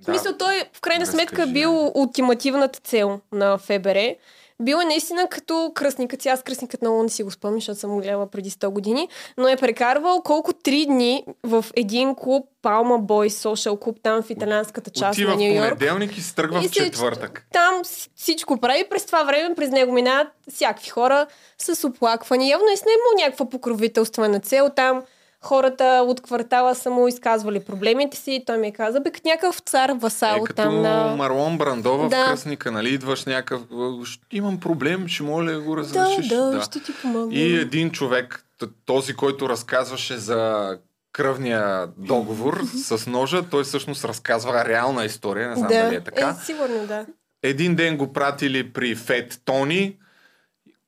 В 0.00 0.04
смисъл, 0.04 0.36
той 0.36 0.64
в 0.72 0.80
крайна 0.80 1.02
Разкажи. 1.02 1.16
сметка 1.18 1.46
бил 1.46 1.92
ултимативната 1.94 2.80
цел 2.80 3.20
на 3.32 3.58
ФБР. 3.58 4.14
Бил 4.60 4.76
е 4.76 4.84
наистина 4.84 5.28
като 5.28 5.72
кръсникът. 5.74 6.26
Аз 6.26 6.42
кръсникът 6.42 6.82
много 6.82 7.02
не 7.02 7.08
си 7.08 7.22
го 7.22 7.30
спомням, 7.30 7.60
защото 7.60 7.80
съм 7.80 7.90
го 7.90 7.96
гледала 7.98 8.26
преди 8.26 8.50
100 8.50 8.68
години. 8.68 9.08
Но 9.36 9.48
е 9.48 9.56
прекарвал 9.56 10.22
колко 10.22 10.52
три 10.52 10.86
дни 10.86 11.24
в 11.44 11.64
един 11.74 12.14
клуб, 12.14 12.46
Palma 12.62 13.00
Boys 13.00 13.48
Social 13.48 13.80
клуб, 13.80 13.96
там 14.02 14.22
в 14.22 14.30
италианската 14.30 14.90
част 14.90 15.12
Отива 15.12 15.30
на 15.30 15.36
в 15.36 15.38
Нью 15.38 15.54
Йорк. 15.54 15.68
понеделник 15.68 16.18
и 16.18 16.20
се 16.20 16.34
тръгва 16.34 16.64
И 16.64 16.68
в 16.68 16.70
четвъртък. 16.72 17.46
Там 17.52 17.84
с- 17.84 18.08
всичко 18.16 18.56
прави. 18.56 18.84
През 18.90 19.06
това 19.06 19.22
време 19.24 19.54
през 19.54 19.70
него 19.70 19.92
минават 19.92 20.28
всякакви 20.50 20.88
хора 20.88 21.26
с 21.58 21.88
оплаквания. 21.88 22.50
Явно 22.50 22.66
е 22.66 22.72
имал 22.72 23.24
някаква 23.24 23.46
покровителствена 23.46 24.40
цел. 24.40 24.70
Там 24.76 25.02
хората 25.44 26.04
от 26.06 26.20
квартала 26.20 26.74
са 26.74 26.90
му 26.90 27.08
изказвали 27.08 27.60
проблемите 27.60 28.16
си. 28.16 28.32
и 28.32 28.44
Той 28.44 28.58
ми 28.58 28.66
е 28.66 28.72
каза, 28.72 29.00
бе, 29.00 29.10
някакъв 29.24 29.58
цар 29.58 29.90
васал 29.90 30.36
Е, 30.36 30.44
като 30.44 30.62
там 30.62 30.82
на... 30.82 31.14
Марлон 31.16 31.58
Брандо 31.58 31.98
в 31.98 32.08
Да. 32.08 32.24
кръсника, 32.24 32.70
нали? 32.72 32.88
Идваш 32.90 33.24
някакъв... 33.24 33.62
«Е, 33.62 34.04
ще 34.04 34.22
Имам 34.32 34.60
проблем, 34.60 35.08
ще 35.08 35.22
моля 35.22 35.52
да 35.52 35.60
го 35.60 35.74
Да, 35.74 35.80
разрешиш. 35.80 36.28
да, 36.28 36.62
ще 36.62 36.82
ти 36.82 36.92
помогна. 37.02 37.38
И 37.38 37.56
един 37.56 37.90
човек, 37.90 38.44
този, 38.86 39.14
който 39.14 39.48
разказваше 39.48 40.16
за 40.16 40.70
кръвния 41.12 41.88
договор 41.96 42.60
с 42.64 43.06
ножа, 43.06 43.42
той 43.50 43.64
всъщност 43.64 44.04
разказва 44.04 44.64
реална 44.64 45.04
история, 45.04 45.48
не 45.48 45.56
знам 45.56 45.68
да. 45.68 45.82
дали 45.82 45.94
е 45.94 46.00
така. 46.00 46.36
Е, 46.42 46.44
сигурно, 46.44 46.86
да. 46.86 47.06
Един 47.42 47.74
ден 47.74 47.96
го 47.96 48.12
пратили 48.12 48.72
при 48.72 48.94
Фет 48.94 49.40
Тони, 49.44 49.96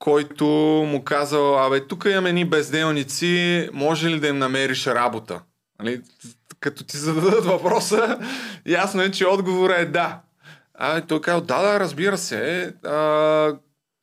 който 0.03 0.45
му 0.87 1.03
казал, 1.03 1.65
абе, 1.65 1.87
тук 1.87 2.05
имаме 2.05 2.31
ни 2.33 2.45
безделници, 2.45 3.69
може 3.73 4.09
ли 4.09 4.19
да 4.19 4.27
им 4.27 4.37
намериш 4.37 4.87
работа? 4.87 5.41
Нали? 5.79 6.01
Като 6.59 6.83
ти 6.83 6.97
зададат 6.97 7.45
въпроса, 7.45 8.19
ясно 8.65 9.01
е, 9.01 9.11
че 9.11 9.27
отговорът 9.27 9.79
е 9.79 9.85
да. 9.85 10.19
А 10.73 11.01
той 11.01 11.21
казал, 11.21 11.41
да, 11.41 11.61
да, 11.61 11.79
разбира 11.79 12.17
се. 12.17 12.73
А, 12.83 13.57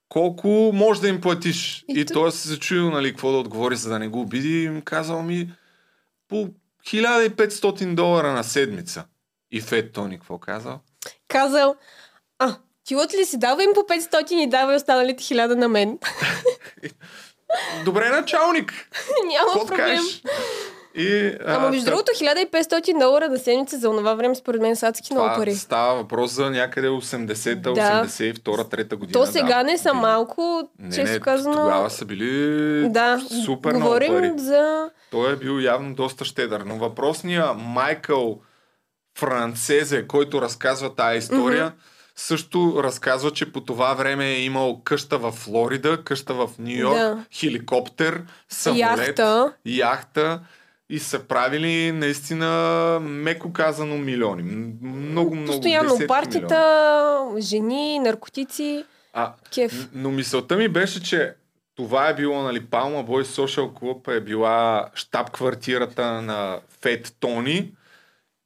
колко 0.08 0.70
може 0.74 1.00
да 1.00 1.08
им 1.08 1.20
платиш? 1.20 1.84
И 1.88 2.00
И, 2.00 2.04
той 2.04 2.32
се 2.32 2.58
чуил, 2.58 2.90
нали, 2.90 3.10
какво 3.10 3.32
да 3.32 3.38
отговори, 3.38 3.76
за 3.76 3.90
да 3.90 3.98
не 3.98 4.08
го 4.08 4.20
обиди. 4.20 4.48
И 4.48 4.64
им 4.64 4.82
казал 4.82 5.22
ми, 5.22 5.52
по 6.28 6.48
1500 6.86 7.94
долара 7.94 8.32
на 8.32 8.44
седмица. 8.44 9.04
И 9.50 9.60
Фет 9.60 9.92
Тони 9.92 10.18
какво 10.18 10.38
казал? 10.38 10.80
Казал, 11.28 11.76
а, 12.38 12.56
ти 12.90 12.96
от 12.96 13.14
ли 13.14 13.24
си 13.24 13.38
дава 13.38 13.64
им 13.64 13.70
по 13.74 13.81
500 13.81 14.33
и 14.33 14.46
дава 14.46 14.72
и 14.72 14.76
останалите 14.76 15.22
хиляда 15.22 15.57
на 15.57 15.68
мен. 15.68 15.98
Добре, 17.85 18.09
началник! 18.11 18.72
Няма 19.26 19.53
да 19.55 19.66
проблем. 19.66 19.76
кажеш? 19.79 20.22
И, 20.94 21.26
а, 21.46 21.55
Ама 21.57 21.70
между 21.70 21.85
та- 21.85 21.90
другото, 21.90 22.12
1500 22.14 22.98
долара 22.98 23.29
на 23.29 23.38
седмица 23.38 23.79
за 23.79 23.90
онова 23.90 24.14
време, 24.14 24.35
според 24.35 24.61
мен, 24.61 24.76
са 24.76 24.87
адски 24.88 25.12
много 25.12 25.26
това 25.26 25.37
пари. 25.37 25.55
става 25.55 25.94
въпрос 25.94 26.31
за 26.31 26.50
някъде 26.50 26.88
80-та, 26.88 27.70
Да. 27.72 28.05
82-та, 28.05 28.50
3-та 28.66 28.96
година. 28.96 29.12
То 29.14 29.26
сега 29.26 29.57
да. 29.57 29.62
не 29.62 29.79
са 29.79 29.94
малко, 29.94 30.68
Не, 30.79 30.90
често 30.90 31.12
не, 31.12 31.20
казано. 31.20 31.55
тогава 31.55 31.90
са 31.90 32.05
били 32.05 32.88
Да, 32.88 33.20
супер 33.44 33.72
говорим 33.72 34.12
много 34.12 34.29
пари. 34.29 34.38
за... 34.38 34.90
Той 35.11 35.33
е 35.33 35.37
бил 35.37 35.61
явно 35.61 35.94
доста 35.94 36.24
щедър. 36.24 36.61
Но 36.61 36.76
въпросния 36.76 37.55
Майкъл 37.55 38.40
Францезе, 39.18 40.07
който 40.07 40.42
разказва 40.42 40.94
тая 40.94 41.16
история, 41.16 41.72
също 42.20 42.74
разказва, 42.78 43.30
че 43.30 43.52
по 43.52 43.61
това 43.61 43.94
време 43.94 44.26
е 44.26 44.40
имал 44.40 44.80
къща 44.80 45.18
в 45.18 45.33
Флорида, 45.33 46.04
къща 46.04 46.35
в 46.35 46.50
Нью 46.59 46.78
Йорк, 46.78 46.94
Да. 46.94 47.24
хеликоптер, 47.33 48.22
самолет, 48.48 48.80
Яхта. 48.98 49.52
яхта 49.66 50.40
и 50.90 50.98
са 50.98 51.18
правили 51.20 51.92
наистина, 51.92 52.46
меко 53.00 53.52
казано, 53.52 53.96
милиони. 53.96 54.42
Много, 54.83 55.35
много, 55.35 55.46
Постоянно 55.46 55.98
партита, 56.09 56.46
милиони. 57.20 57.42
жени, 57.42 57.98
наркотици, 57.98 58.85
А, 59.12 59.33
кеф. 59.54 59.88
Но 59.92 60.11
мисълта 60.11 60.56
ми 60.56 60.68
беше, 60.68 61.02
че 61.02 61.35
това 61.76 62.09
е 62.09 62.14
било, 62.14 62.42
нали, 62.42 62.61
Palma 62.61 63.04
Boy 63.04 63.23
Social 63.25 63.71
Club 63.71 64.08
е 64.08 64.21
била 64.21 64.88
штаб-квартирата 64.94 66.21
на 66.21 66.58
Фет 66.81 67.16
Тони, 67.21 67.73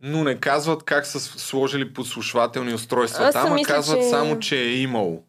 но 0.04 0.24
не 0.24 0.34
казват 0.34 0.82
как 0.82 1.06
са 1.06 1.20
сложили 1.20 1.92
подслушвателни 1.92 2.74
устройства. 2.74 3.24
Аз 3.24 3.32
Там 3.32 3.52
а 3.52 3.54
мисля, 3.54 3.74
казват 3.74 3.98
че- 3.98 4.08
само, 4.08 4.38
че 4.38 4.56
е 4.58 4.72
имало 4.72 5.22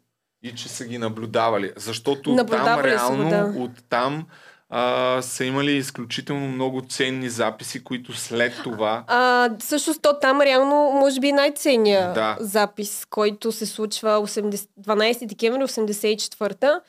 и 0.43 0.51
че 0.51 0.69
са 0.69 0.85
ги 0.85 0.97
наблюдавали. 0.97 1.71
Защото 1.75 2.21
там 2.23 2.35
Наблюдавали 2.35 2.89
са 2.89 3.05
го, 3.07 3.13
реално, 3.13 3.29
да. 3.29 3.59
от 3.59 3.71
там 3.89 4.25
а, 4.69 5.21
са 5.21 5.45
имали 5.45 5.71
изключително 5.71 6.47
много 6.47 6.81
ценни 6.81 7.29
записи, 7.29 7.83
които 7.83 8.13
след 8.13 8.53
това 8.63 9.03
А, 9.07 9.49
всъщност 9.59 10.01
то 10.01 10.19
там 10.19 10.41
реално 10.41 10.91
може 10.91 11.19
би 11.19 11.27
е 11.29 11.33
най-ценният 11.33 12.13
Да. 12.13 12.37
запис, 12.39 13.05
който 13.05 13.51
се 13.51 13.65
случва 13.65 14.09
80, 14.19 14.67
12 14.81 15.25
декември 15.25 15.59
84-та. 15.59 16.81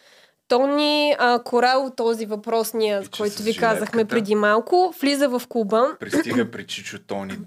Тони 0.49 1.17
а, 1.19 1.43
Корал, 1.43 1.91
този 1.97 2.27
въпросния, 2.27 3.03
И 3.03 3.09
който 3.09 3.43
ви 3.43 3.57
казахме 3.57 4.05
преди 4.05 4.35
малко, 4.35 4.95
влиза 5.01 5.29
в 5.29 5.43
клуба 5.49 5.97
пристига 6.01 6.51
при 6.51 6.67
Чичо 6.67 6.99
Тони 6.99 7.39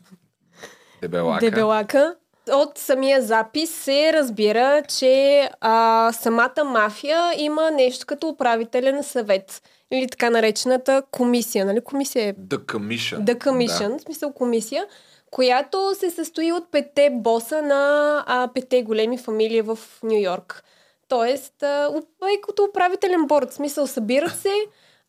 Дебелака. 1.02 1.46
Дебелака. 1.46 2.16
от 2.52 2.78
самия 2.78 3.22
запис 3.22 3.70
се 3.70 4.14
разбира, 4.14 4.84
че 4.88 5.50
а, 5.62 6.12
самата 6.14 6.64
мафия 6.66 7.34
има 7.38 7.72
нещо 7.72 8.06
като 8.06 8.28
управителен 8.28 9.04
съвет. 9.04 9.62
Или 9.92 10.08
така 10.08 10.30
наречената 10.30 11.04
комисия. 11.12 11.66
Нали? 11.66 11.82
Комисия 11.82 12.26
е 12.26 12.34
The 12.34 12.58
Commission. 12.58 13.24
The 13.24 13.38
Commission, 13.38 13.90
да. 13.90 13.98
в 13.98 14.02
смисъл 14.02 14.34
комисия, 14.34 14.86
която 15.32 15.96
се 15.96 16.10
състои 16.10 16.52
от 16.52 16.72
пете 16.72 17.10
боса 17.14 17.62
на 17.62 18.24
а, 18.28 18.50
пете 18.54 18.84
големи 18.84 19.18
фамилии 19.18 19.62
в 19.62 19.80
Нью 20.04 20.22
Йорк. 20.22 20.64
Тоест, 21.08 21.64
а, 21.64 21.90
е 22.34 22.42
като 22.42 22.64
управителен 22.70 23.26
борт. 23.26 23.50
В 23.50 23.54
смисъл, 23.54 23.88
събират 23.88 24.36
се, 24.36 24.54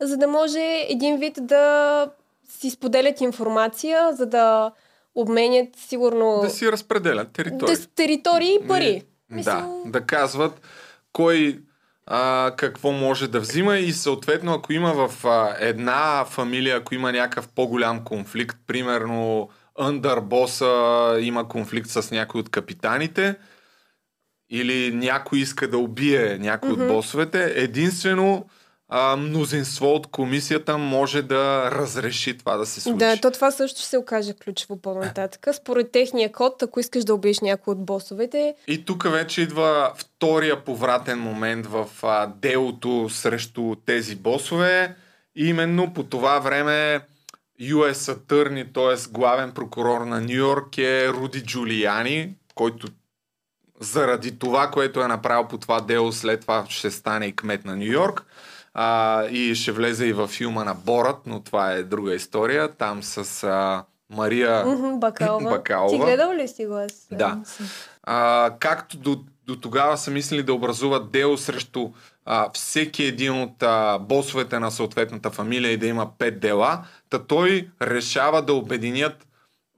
за 0.00 0.16
да 0.16 0.26
може 0.26 0.86
един 0.88 1.16
вид 1.16 1.38
да 1.40 2.06
си 2.48 2.70
споделят 2.70 3.20
информация, 3.20 4.12
за 4.12 4.26
да 4.26 4.72
обменят 5.20 5.68
сигурно... 5.76 6.40
Да 6.42 6.50
си 6.50 6.72
разпределят 6.72 7.32
територии. 7.32 7.76
Да, 7.76 7.86
територии 7.86 8.58
и 8.64 8.68
пари. 8.68 9.02
Не, 9.30 9.36
Мисъл... 9.36 9.82
Да, 9.84 9.90
да 9.90 10.06
казват 10.06 10.60
кой 11.12 11.60
а, 12.06 12.52
какво 12.56 12.92
може 12.92 13.28
да 13.28 13.40
взима 13.40 13.78
и 13.78 13.92
съответно 13.92 14.52
ако 14.52 14.72
има 14.72 15.08
в 15.08 15.26
а, 15.26 15.56
една 15.58 16.24
фамилия, 16.24 16.76
ако 16.76 16.94
има 16.94 17.12
някакъв 17.12 17.48
по-голям 17.48 18.04
конфликт, 18.04 18.58
примерно 18.66 19.48
андърбоса 19.78 21.16
има 21.20 21.48
конфликт 21.48 21.90
с 21.90 22.10
някой 22.10 22.40
от 22.40 22.48
капитаните 22.48 23.34
или 24.50 24.94
някой 24.94 25.38
иска 25.38 25.68
да 25.68 25.78
убие 25.78 26.38
някой 26.38 26.70
mm-hmm. 26.70 26.82
от 26.82 26.88
босовете, 26.88 27.52
единствено 27.56 28.46
а, 28.92 29.16
мнозинство 29.16 29.94
от 29.94 30.06
комисията 30.06 30.78
може 30.78 31.22
да 31.22 31.70
разреши 31.70 32.38
това 32.38 32.56
да 32.56 32.66
се 32.66 32.80
случи. 32.80 32.98
Да, 32.98 33.16
то 33.16 33.30
това 33.30 33.50
също 33.50 33.80
ще 33.80 33.88
се 33.88 33.98
окаже 33.98 34.34
ключово 34.44 34.76
по-нататък. 34.76 35.46
Според 35.52 35.92
техния 35.92 36.32
код, 36.32 36.62
ако 36.62 36.80
искаш 36.80 37.04
да 37.04 37.14
убиеш 37.14 37.40
някой 37.40 37.72
от 37.72 37.84
босовете. 37.84 38.54
И 38.66 38.84
тук 38.84 39.10
вече 39.10 39.42
идва 39.42 39.92
втория 39.96 40.64
повратен 40.64 41.18
момент 41.18 41.66
в 41.66 41.88
а, 42.02 42.26
делото 42.26 43.08
срещу 43.10 43.74
тези 43.86 44.16
босове. 44.16 44.96
И 45.36 45.48
именно 45.48 45.94
по 45.94 46.02
това 46.02 46.38
време 46.38 47.00
US 47.60 47.92
Attorney, 47.92 48.74
т.е. 48.74 49.12
главен 49.12 49.52
прокурор 49.52 50.00
на 50.00 50.20
Нью 50.20 50.36
Йорк 50.36 50.78
е 50.78 51.08
Руди 51.08 51.42
Джулияни, 51.42 52.34
който 52.54 52.88
заради 53.80 54.38
това, 54.38 54.70
което 54.70 55.00
е 55.00 55.08
направил 55.08 55.48
по 55.48 55.58
това 55.58 55.80
дело, 55.80 56.12
след 56.12 56.40
това 56.40 56.66
ще 56.68 56.90
стане 56.90 57.26
и 57.26 57.36
кмет 57.36 57.64
на 57.64 57.76
Нью 57.76 57.92
Йорк. 57.92 58.24
А, 58.82 59.26
и 59.26 59.54
ще 59.54 59.72
влезе 59.72 60.06
и 60.06 60.12
във 60.12 60.30
филма 60.30 60.64
на 60.64 60.74
Борът, 60.74 61.16
но 61.26 61.40
това 61.40 61.72
е 61.72 61.82
друга 61.82 62.14
история. 62.14 62.72
Там 62.72 63.02
с 63.02 63.44
а, 63.44 63.84
Мария 64.10 64.64
Бакалова. 64.96 65.50
Бакалова. 65.50 65.90
Ти 65.90 65.98
гледал 65.98 66.32
ли 66.32 66.48
си 66.48 66.66
го 66.66 66.74
аз? 66.74 67.08
Да. 67.12 67.38
А, 68.02 68.50
както 68.58 68.96
до, 68.96 69.20
до 69.46 69.56
тогава 69.56 69.96
са 69.96 70.10
мислили 70.10 70.42
да 70.42 70.54
образуват 70.54 71.10
дело 71.10 71.36
срещу 71.36 71.90
а, 72.24 72.50
всеки 72.52 73.04
един 73.04 73.42
от 73.42 73.62
а, 73.62 73.98
босовете 73.98 74.58
на 74.58 74.70
съответната 74.70 75.30
фамилия 75.30 75.72
и 75.72 75.76
да 75.76 75.86
има 75.86 76.10
пет 76.18 76.40
дела, 76.40 76.84
та 77.10 77.18
той 77.18 77.68
решава 77.82 78.42
да 78.42 78.54
обединят 78.54 79.26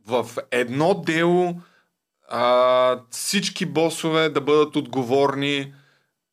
в 0.07 0.27
едно 0.51 0.95
дело 1.07 1.61
а, 2.29 2.99
всички 3.11 3.67
босове 3.67 4.29
да 4.29 4.41
бъдат 4.41 4.77
отговорни 4.77 5.73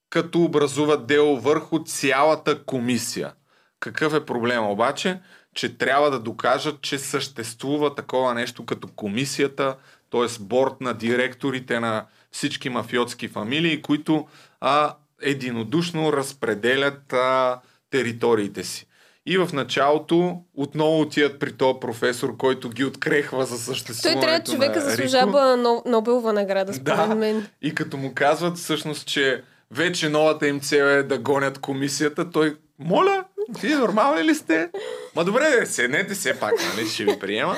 като 0.10 0.44
образуват 0.44 1.08
дело 1.08 1.40
върху 1.40 1.84
цялата 1.84 2.64
комисия. 2.64 3.34
Какъв 3.80 4.14
е 4.14 4.26
проблема 4.26 4.72
обаче? 4.72 5.20
Че 5.54 5.78
трябва 5.78 6.12
да 6.12 6.20
докажат, 6.20 6.82
че 6.82 7.00
съществува 7.00 7.96
такова 7.96 8.34
нещо 8.34 8.66
като 8.66 8.88
комисията, 8.88 9.76
т.е. 10.12 10.28
борт 10.40 10.82
на 10.82 10.94
директорите 10.94 11.80
на 11.80 12.06
всички 12.32 12.70
мафиотски 12.70 13.28
фамилии, 13.28 13.82
които 13.82 14.28
а, 14.62 14.96
единодушно 15.22 16.14
разпределят 16.14 17.14
а, 17.14 17.60
териториите 17.90 18.64
си. 18.64 18.86
И 19.26 19.38
в 19.38 19.50
началото 19.54 20.42
отново 20.56 21.02
отиват 21.02 21.40
при 21.40 21.54
този 21.54 21.80
професор, 21.82 22.38
който 22.38 22.70
ги 22.70 22.86
открехва 22.86 23.46
за 23.46 23.58
съществуването 23.58 24.22
Той 24.22 24.28
трябва 24.28 24.44
човека 24.44 24.82
заслужава 24.82 25.82
Нобелова 25.86 26.34
награда, 26.34 26.74
според 26.74 27.10
да. 27.10 27.16
мен. 27.16 27.48
И 27.62 27.76
като 27.76 27.98
му 27.98 28.14
казват 28.16 28.58
всъщност, 28.58 29.08
че 29.08 29.44
вече 29.72 30.10
новата 30.10 30.48
им 30.48 30.60
цел 30.60 30.84
е 30.84 31.04
да 31.04 31.18
гонят 31.18 31.60
комисията, 31.60 32.32
той, 32.32 32.58
моля, 32.80 33.26
вие 33.62 33.76
нормални 33.76 34.24
ли 34.24 34.36
сте? 34.36 34.70
Ма 35.16 35.26
добре, 35.26 35.66
седнете 35.66 36.14
все 36.14 36.40
пак, 36.40 36.54
нали, 36.76 36.88
ще 36.88 37.06
ви 37.06 37.20
приема. 37.20 37.56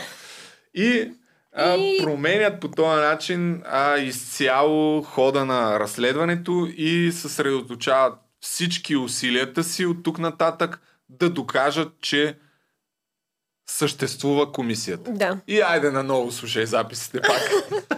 И 0.73 1.11
а, 1.55 1.77
променят 2.03 2.59
по 2.59 2.71
този 2.71 3.01
начин 3.01 3.61
а, 3.65 3.97
изцяло 3.97 5.01
хода 5.01 5.45
на 5.45 5.79
разследването 5.79 6.67
и 6.77 7.11
съсредоточават 7.11 8.13
всички 8.41 8.95
усилията 8.95 9.63
си 9.63 9.85
от 9.85 10.03
тук 10.03 10.19
нататък 10.19 10.81
да 11.09 11.29
докажат, 11.29 11.93
че 12.01 12.37
съществува 13.69 14.51
комисията. 14.51 15.11
Да. 15.11 15.37
И 15.47 15.61
айде 15.61 15.91
наново 15.91 16.31
слушай 16.31 16.65
записите 16.65 17.21
пак. 17.21 17.41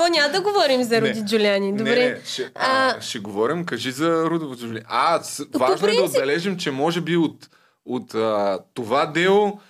Какво 0.00 0.12
няма 0.12 0.32
да 0.32 0.40
говорим 0.40 0.82
за 0.82 1.00
Руди 1.00 1.24
Джулиани? 1.24 1.76
Добре. 1.76 1.96
Не, 1.96 2.10
не, 2.10 2.20
ще, 2.24 2.50
а, 2.54 2.96
а... 2.96 3.00
ще 3.00 3.18
говорим, 3.18 3.64
кажи 3.64 3.92
за 3.92 4.24
Руди 4.30 4.60
Джулиани. 4.60 4.84
А, 4.88 5.22
с, 5.22 5.46
важно 5.54 5.86
принцип... 5.86 5.88
е 5.88 5.96
да 5.96 6.02
отбележим, 6.02 6.56
че 6.56 6.70
може 6.70 7.00
би 7.00 7.16
от, 7.16 7.48
от 7.84 8.14
а, 8.14 8.58
това 8.74 9.06
дело 9.06 9.60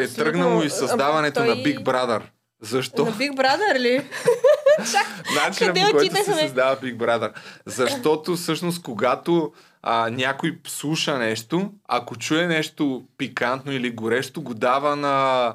е 0.00 0.08
тръгнало 0.08 0.62
и 0.62 0.70
създаването 0.70 1.40
той... 1.40 1.48
на 1.48 1.56
Big 1.56 1.82
Brother. 1.82 2.22
Защо? 2.60 3.04
На 3.04 3.12
Big 3.12 3.32
Brother 3.32 3.78
ли? 3.78 4.04
Начинът 5.34 5.74
по 5.74 5.98
който 5.98 6.16
се 6.16 6.32
създава 6.32 6.76
Big 6.76 6.96
Brother. 6.96 7.32
Защото 7.66 8.36
всъщност 8.36 8.82
когато 8.82 9.52
а, 9.82 10.10
някой 10.10 10.58
слуша 10.66 11.18
нещо, 11.18 11.70
ако 11.88 12.16
чуе 12.16 12.46
нещо 12.46 13.02
пикантно 13.18 13.72
или 13.72 13.90
горещо, 13.90 14.42
го 14.42 14.54
дава 14.54 14.96
на 14.96 15.54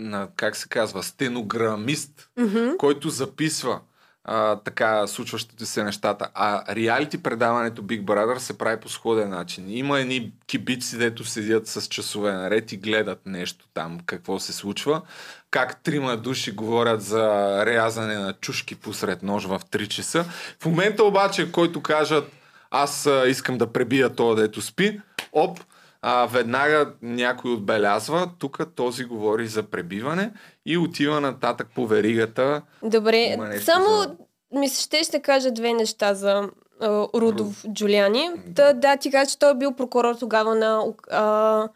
на, 0.00 0.28
как 0.36 0.56
се 0.56 0.68
казва, 0.68 1.02
стенограмист, 1.02 2.30
mm-hmm. 2.38 2.76
който 2.76 3.08
записва 3.08 3.80
а, 4.24 4.56
така 4.56 5.06
случващите 5.06 5.66
се 5.66 5.84
нещата. 5.84 6.28
А 6.34 6.74
реалити 6.74 7.22
предаването 7.22 7.82
Big 7.82 8.04
Brother 8.04 8.38
се 8.38 8.58
прави 8.58 8.80
по 8.80 8.88
сходен 8.88 9.28
начин. 9.30 9.64
Има 9.68 10.00
едни 10.00 10.32
кибици, 10.46 10.98
дето 10.98 11.24
седят 11.24 11.66
с 11.66 11.86
часове 11.86 12.32
наред 12.32 12.72
и 12.72 12.76
гледат 12.76 13.26
нещо 13.26 13.66
там, 13.74 13.98
какво 14.06 14.40
се 14.40 14.52
случва. 14.52 15.02
Как 15.50 15.82
трима 15.82 16.16
души 16.16 16.52
говорят 16.52 17.02
за 17.02 17.22
рязане 17.66 18.14
на 18.14 18.32
чушки 18.32 18.74
посред 18.74 19.22
нож 19.22 19.44
в 19.44 19.60
3 19.70 19.88
часа. 19.88 20.24
В 20.60 20.66
момента 20.66 21.04
обаче, 21.04 21.52
който 21.52 21.82
кажат 21.82 22.32
аз 22.70 23.06
а, 23.06 23.28
искам 23.28 23.58
да 23.58 23.72
пребия 23.72 24.10
това, 24.10 24.34
дето 24.34 24.62
спи, 24.62 25.00
оп, 25.32 25.60
а, 26.02 26.26
веднага 26.26 26.92
някой 27.02 27.52
отбелязва, 27.52 28.30
тук 28.38 28.58
този 28.74 29.04
говори 29.04 29.46
за 29.46 29.62
пребиване 29.62 30.32
и 30.66 30.78
отива 30.78 31.20
нататък 31.20 31.68
по 31.74 31.86
веригата. 31.86 32.62
Добре, 32.82 33.38
само 33.60 33.86
за... 33.86 34.16
ми 34.58 34.68
се 34.68 34.82
ще 34.82 35.04
ще 35.04 35.22
кажа 35.22 35.50
две 35.50 35.72
неща 35.72 36.14
за 36.14 36.50
а, 36.80 37.08
Рудов 37.14 37.64
Руд. 37.64 37.74
Джулиани. 37.74 38.30
Да. 38.46 38.72
да, 38.74 38.96
ти 38.96 39.10
кажа, 39.10 39.30
че 39.30 39.38
той 39.38 39.50
е 39.50 39.54
бил 39.54 39.72
прокурор 39.72 40.14
тогава 40.14 40.54
на 40.54 40.84
а, 41.10 41.68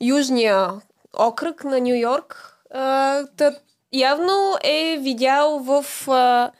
Южния 0.00 0.70
окръг 1.18 1.64
на 1.64 1.80
Нью 1.80 1.94
Йорк. 1.94 2.56
Явно 3.92 4.56
е 4.64 4.98
видял 5.00 5.58
в 5.58 5.84
а, 6.08 6.50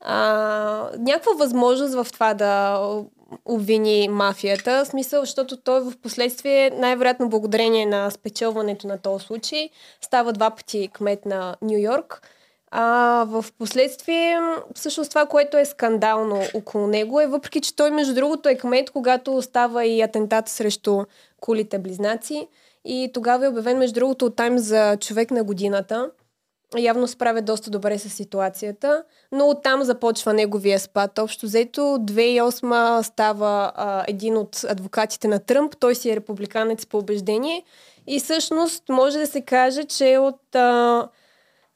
а, 0.00 0.90
някаква 0.98 1.32
възможност 1.38 1.94
в 1.94 2.06
това 2.12 2.34
да 2.34 2.78
обвини 3.44 4.08
мафията. 4.08 4.84
В 4.84 4.88
смисъл, 4.88 5.20
защото 5.20 5.56
той 5.56 5.80
в 5.80 5.92
последствие, 6.02 6.70
най-вероятно 6.70 7.28
благодарение 7.28 7.86
на 7.86 8.10
спечелването 8.10 8.86
на 8.86 8.98
този 8.98 9.24
случай, 9.24 9.68
става 10.00 10.32
два 10.32 10.50
пъти 10.50 10.88
кмет 10.92 11.26
на 11.26 11.56
Нью 11.62 11.78
Йорк. 11.78 12.22
А 12.70 13.24
в 13.28 13.44
последствие, 13.58 14.38
всъщност 14.74 15.10
това, 15.10 15.26
което 15.26 15.56
е 15.56 15.64
скандално 15.64 16.42
около 16.54 16.86
него 16.86 17.20
е, 17.20 17.26
въпреки 17.26 17.60
че 17.60 17.76
той, 17.76 17.90
между 17.90 18.14
другото, 18.14 18.48
е 18.48 18.54
кмет, 18.54 18.90
когато 18.90 19.42
става 19.42 19.84
и 19.86 20.02
атентат 20.02 20.48
срещу 20.48 21.04
кулите 21.40 21.78
близнаци. 21.78 22.48
И 22.84 23.10
тогава 23.14 23.44
е 23.44 23.48
обявен, 23.48 23.78
между 23.78 23.94
другото, 23.94 24.26
от 24.26 24.36
Тайм 24.36 24.58
за 24.58 24.96
човек 24.96 25.30
на 25.30 25.44
годината 25.44 26.10
явно 26.78 27.08
справя 27.08 27.42
доста 27.42 27.70
добре 27.70 27.98
с 27.98 28.08
ситуацията, 28.08 29.04
но 29.32 29.48
оттам 29.48 29.82
започва 29.82 30.32
неговия 30.32 30.80
спад. 30.80 31.18
Общо 31.18 31.46
взето, 31.46 31.80
2008 31.80 33.02
става 33.02 33.72
а, 33.74 34.04
един 34.08 34.36
от 34.36 34.64
адвокатите 34.68 35.28
на 35.28 35.38
Тръмп, 35.38 35.76
той 35.80 35.94
си 35.94 36.10
е 36.10 36.16
републиканец 36.16 36.86
по 36.86 36.98
убеждение 36.98 37.64
и 38.06 38.20
всъщност 38.20 38.88
може 38.88 39.18
да 39.18 39.26
се 39.26 39.40
каже, 39.40 39.84
че 39.84 40.18
от 40.18 40.54
а, 40.54 41.08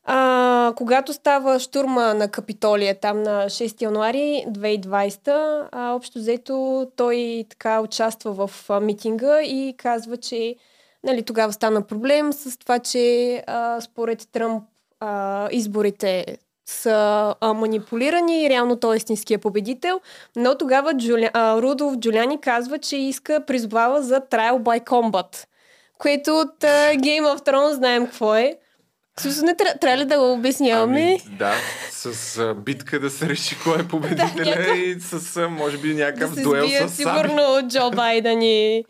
а, 0.04 0.72
когато 0.76 1.12
става 1.12 1.58
штурма 1.60 2.14
на 2.14 2.28
Капитолия 2.28 3.00
там 3.00 3.22
на 3.22 3.44
6 3.44 3.82
януари 3.82 4.44
2020, 4.48 5.68
а, 5.72 5.92
общо 5.92 6.18
взето 6.18 6.86
той 6.96 7.44
така 7.50 7.80
участва 7.80 8.32
в 8.32 8.70
а, 8.70 8.80
митинга 8.80 9.42
и 9.42 9.74
казва, 9.76 10.16
че 10.16 10.56
нали, 11.04 11.22
тогава 11.22 11.52
стана 11.52 11.82
проблем 11.82 12.32
с 12.32 12.58
това, 12.58 12.78
че 12.78 13.36
а, 13.46 13.80
според 13.80 14.28
Тръмп 14.32 14.64
а, 15.00 15.48
изборите 15.50 16.24
са 16.66 16.94
а, 17.40 17.52
манипулирани 17.52 18.42
и 18.42 18.48
реално 18.48 18.76
той 18.76 18.94
е 18.94 18.98
истинския 18.98 19.38
победител, 19.38 20.00
но 20.36 20.54
тогава 20.54 20.94
Джуля, 20.94 21.30
а, 21.32 21.56
Рудолф 21.56 21.96
Джуляни 21.96 22.40
казва, 22.40 22.78
че 22.78 22.96
иска 22.96 23.40
призовава 23.40 24.02
за 24.02 24.20
Trial 24.20 24.52
by 24.54 24.84
Combat, 24.84 25.44
което 25.94 26.30
от 26.32 26.64
а, 26.64 26.66
Game 26.90 27.22
of 27.26 27.38
Thrones 27.42 27.70
знаем 27.70 28.06
какво 28.06 28.34
е. 28.34 28.56
Също 29.18 29.44
не 29.44 29.54
тря- 29.54 29.80
трябва 29.80 29.98
ли 29.98 30.04
да 30.04 30.18
го 30.18 30.32
обясняваме? 30.32 31.00
Ами, 31.20 31.36
да, 31.36 31.52
с 31.90 32.06
а, 32.38 32.54
битка 32.54 33.00
да 33.00 33.10
се 33.10 33.28
реши 33.28 33.56
кой 33.58 33.74
е 33.74 33.88
победителя 33.88 34.30
Да, 34.36 34.44
някакъв- 34.46 34.76
и 34.76 34.96
с 35.00 35.36
а, 35.36 35.48
може 35.48 35.78
би 35.78 35.94
някакъв 35.94 36.34
да 36.34 36.42
дуел 36.42 36.68
с 36.68 36.70
саби. 36.70 36.92
сигурно 36.92 37.42
Джо 37.68 37.90
Байден 37.90 38.42
и... 38.42 38.84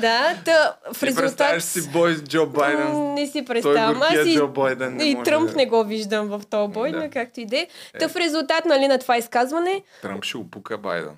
Да, 0.00 0.36
та, 0.44 0.76
в 0.92 1.00
Ти 1.00 1.06
резултат... 1.06 1.26
представяш 1.26 1.62
си 1.62 1.90
бой 1.90 2.14
с 2.14 2.22
Джо 2.22 2.46
Байден. 2.46 3.14
Не 3.14 3.26
си 3.26 3.44
представям. 3.44 4.02
Аз 4.02 4.26
и, 4.26 4.34
Джо 4.36 4.48
Байден 4.48 4.96
не 4.96 5.04
и 5.04 5.14
може 5.14 5.24
Тръмп 5.24 5.50
да- 5.50 5.56
не 5.56 5.66
го 5.66 5.84
виждам 5.84 6.28
в 6.28 6.42
този 6.50 6.72
бой, 6.72 6.92
Да. 6.92 6.98
но 6.98 7.10
както 7.12 7.40
и 7.40 7.46
да 7.46 7.58
е. 7.58 7.66
Та 8.00 8.08
в 8.08 8.16
резултат 8.16 8.64
нали, 8.64 8.88
на 8.88 8.98
това 8.98 9.16
изказване, 9.16 9.82
Тръмп 10.02 10.24
ще 10.24 10.36
опука 10.36 10.78
Байден. 10.78 11.16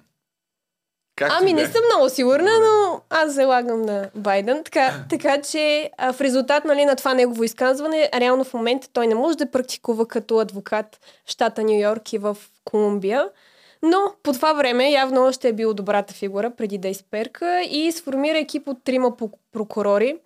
Както 1.16 1.36
ами 1.40 1.52
не 1.52 1.62
е. 1.62 1.66
съм 1.66 1.82
много 1.94 2.08
сигурна, 2.10 2.50
но 2.60 3.00
аз 3.10 3.32
залагам 3.32 3.82
на 3.82 4.10
Байден. 4.14 4.64
Така, 4.64 4.94
така 5.10 5.42
че 5.42 5.90
а, 5.98 6.12
в 6.12 6.20
резултат 6.20 6.64
нали, 6.64 6.84
на 6.84 6.96
това 6.96 7.14
негово 7.14 7.44
изказване, 7.44 8.10
реално 8.14 8.44
в 8.44 8.54
момента 8.54 8.88
той 8.92 9.06
не 9.06 9.14
може 9.14 9.38
да 9.38 9.50
практикува 9.50 10.08
като 10.08 10.38
адвокат 10.38 10.98
в 11.26 11.30
щата 11.30 11.62
Нью 11.62 11.80
Йорк 11.80 12.12
и 12.12 12.18
в 12.18 12.36
Колумбия. 12.64 13.28
Но 13.86 13.96
по 14.22 14.32
това 14.32 14.52
време 14.52 14.90
явно 14.90 15.22
още 15.22 15.48
е 15.48 15.52
бил 15.52 15.74
добрата 15.74 16.14
фигура 16.14 16.50
преди 16.50 16.78
да 16.78 16.88
изперка 16.88 17.62
и 17.62 17.92
сформира 17.92 18.38
екип 18.38 18.68
от 18.68 18.84
трима 18.84 19.12
прокурори, 19.52 20.16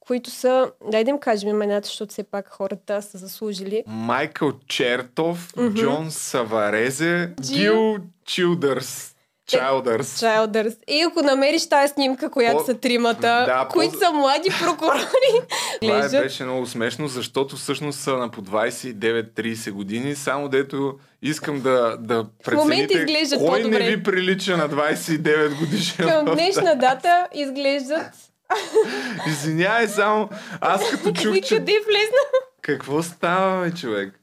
които 0.00 0.30
са, 0.30 0.70
дай 0.84 1.04
да 1.04 1.10
им 1.10 1.18
кажем 1.18 1.48
имената, 1.50 1.86
защото 1.86 2.12
все 2.12 2.22
пак 2.22 2.48
хората 2.48 3.02
са 3.02 3.18
заслужили. 3.18 3.84
Майкъл 3.86 4.52
Чертов, 4.68 5.52
Мгм. 5.56 5.74
Джон 5.74 6.10
Саварезе, 6.10 7.30
Джил- 7.36 7.98
Чилдърс. 8.24 9.14
Чайлдърс. 9.48 10.20
Childers. 10.20 10.76
И 10.88 11.02
ако 11.02 11.22
намериш 11.22 11.68
тази 11.68 11.92
снимка, 11.92 12.30
която 12.30 12.58
По- 12.58 12.64
са 12.64 12.74
тримата, 12.74 13.44
Да, 13.46 13.64
по- 13.64 13.72
които 13.72 13.98
са 13.98 14.10
млади 14.12 14.48
прокурори, 14.62 15.46
Това 15.82 16.04
е, 16.04 16.08
беше 16.08 16.44
много 16.44 16.66
смешно, 16.66 17.08
защото 17.08 17.56
всъщност 17.56 18.00
са 18.00 18.16
на 18.16 18.30
по 18.30 18.42
29-30 18.42 19.70
години, 19.70 20.14
само 20.14 20.48
дето 20.48 20.98
искам 21.22 21.60
да, 21.60 21.96
да 22.00 22.26
прецените 22.44 23.06
кой 23.38 23.62
по-добре. 23.62 23.78
не 23.78 23.90
ви 23.90 24.02
прилича 24.02 24.56
на 24.56 24.68
29 24.68 25.58
годишен. 25.58 26.08
Към 26.08 26.24
днешна 26.24 26.76
дата 26.76 27.28
изглеждат 27.34 28.10
Извинявай 29.28 29.88
само, 29.88 30.28
аз 30.60 30.90
като 30.90 31.12
чух, 31.22 31.34
че... 31.34 31.56
къде 31.56 31.72
влезна 31.72 32.18
Какво 32.62 33.02
става, 33.02 33.70
човек? 33.74 34.20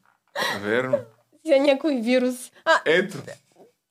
Верно. 0.63 0.97
за 1.45 1.57
някой 1.59 1.95
вирус. 1.95 2.36
А, 2.65 2.71
Ето. 2.86 3.17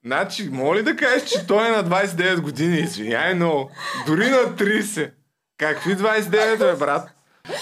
Значи, 0.05 0.49
моля 0.51 0.77
ли 0.77 0.83
да 0.83 0.95
кажеш, 0.95 1.29
че 1.29 1.47
той 1.47 1.67
е 1.67 1.71
на 1.71 1.83
29 1.83 2.41
години? 2.41 2.77
Извинявай 2.77 3.33
много. 3.33 3.71
Дори 4.07 4.29
на 4.29 4.37
30. 4.37 5.11
Какви 5.57 5.95
29, 5.97 6.57
бе, 6.57 6.75
брат? 6.75 7.09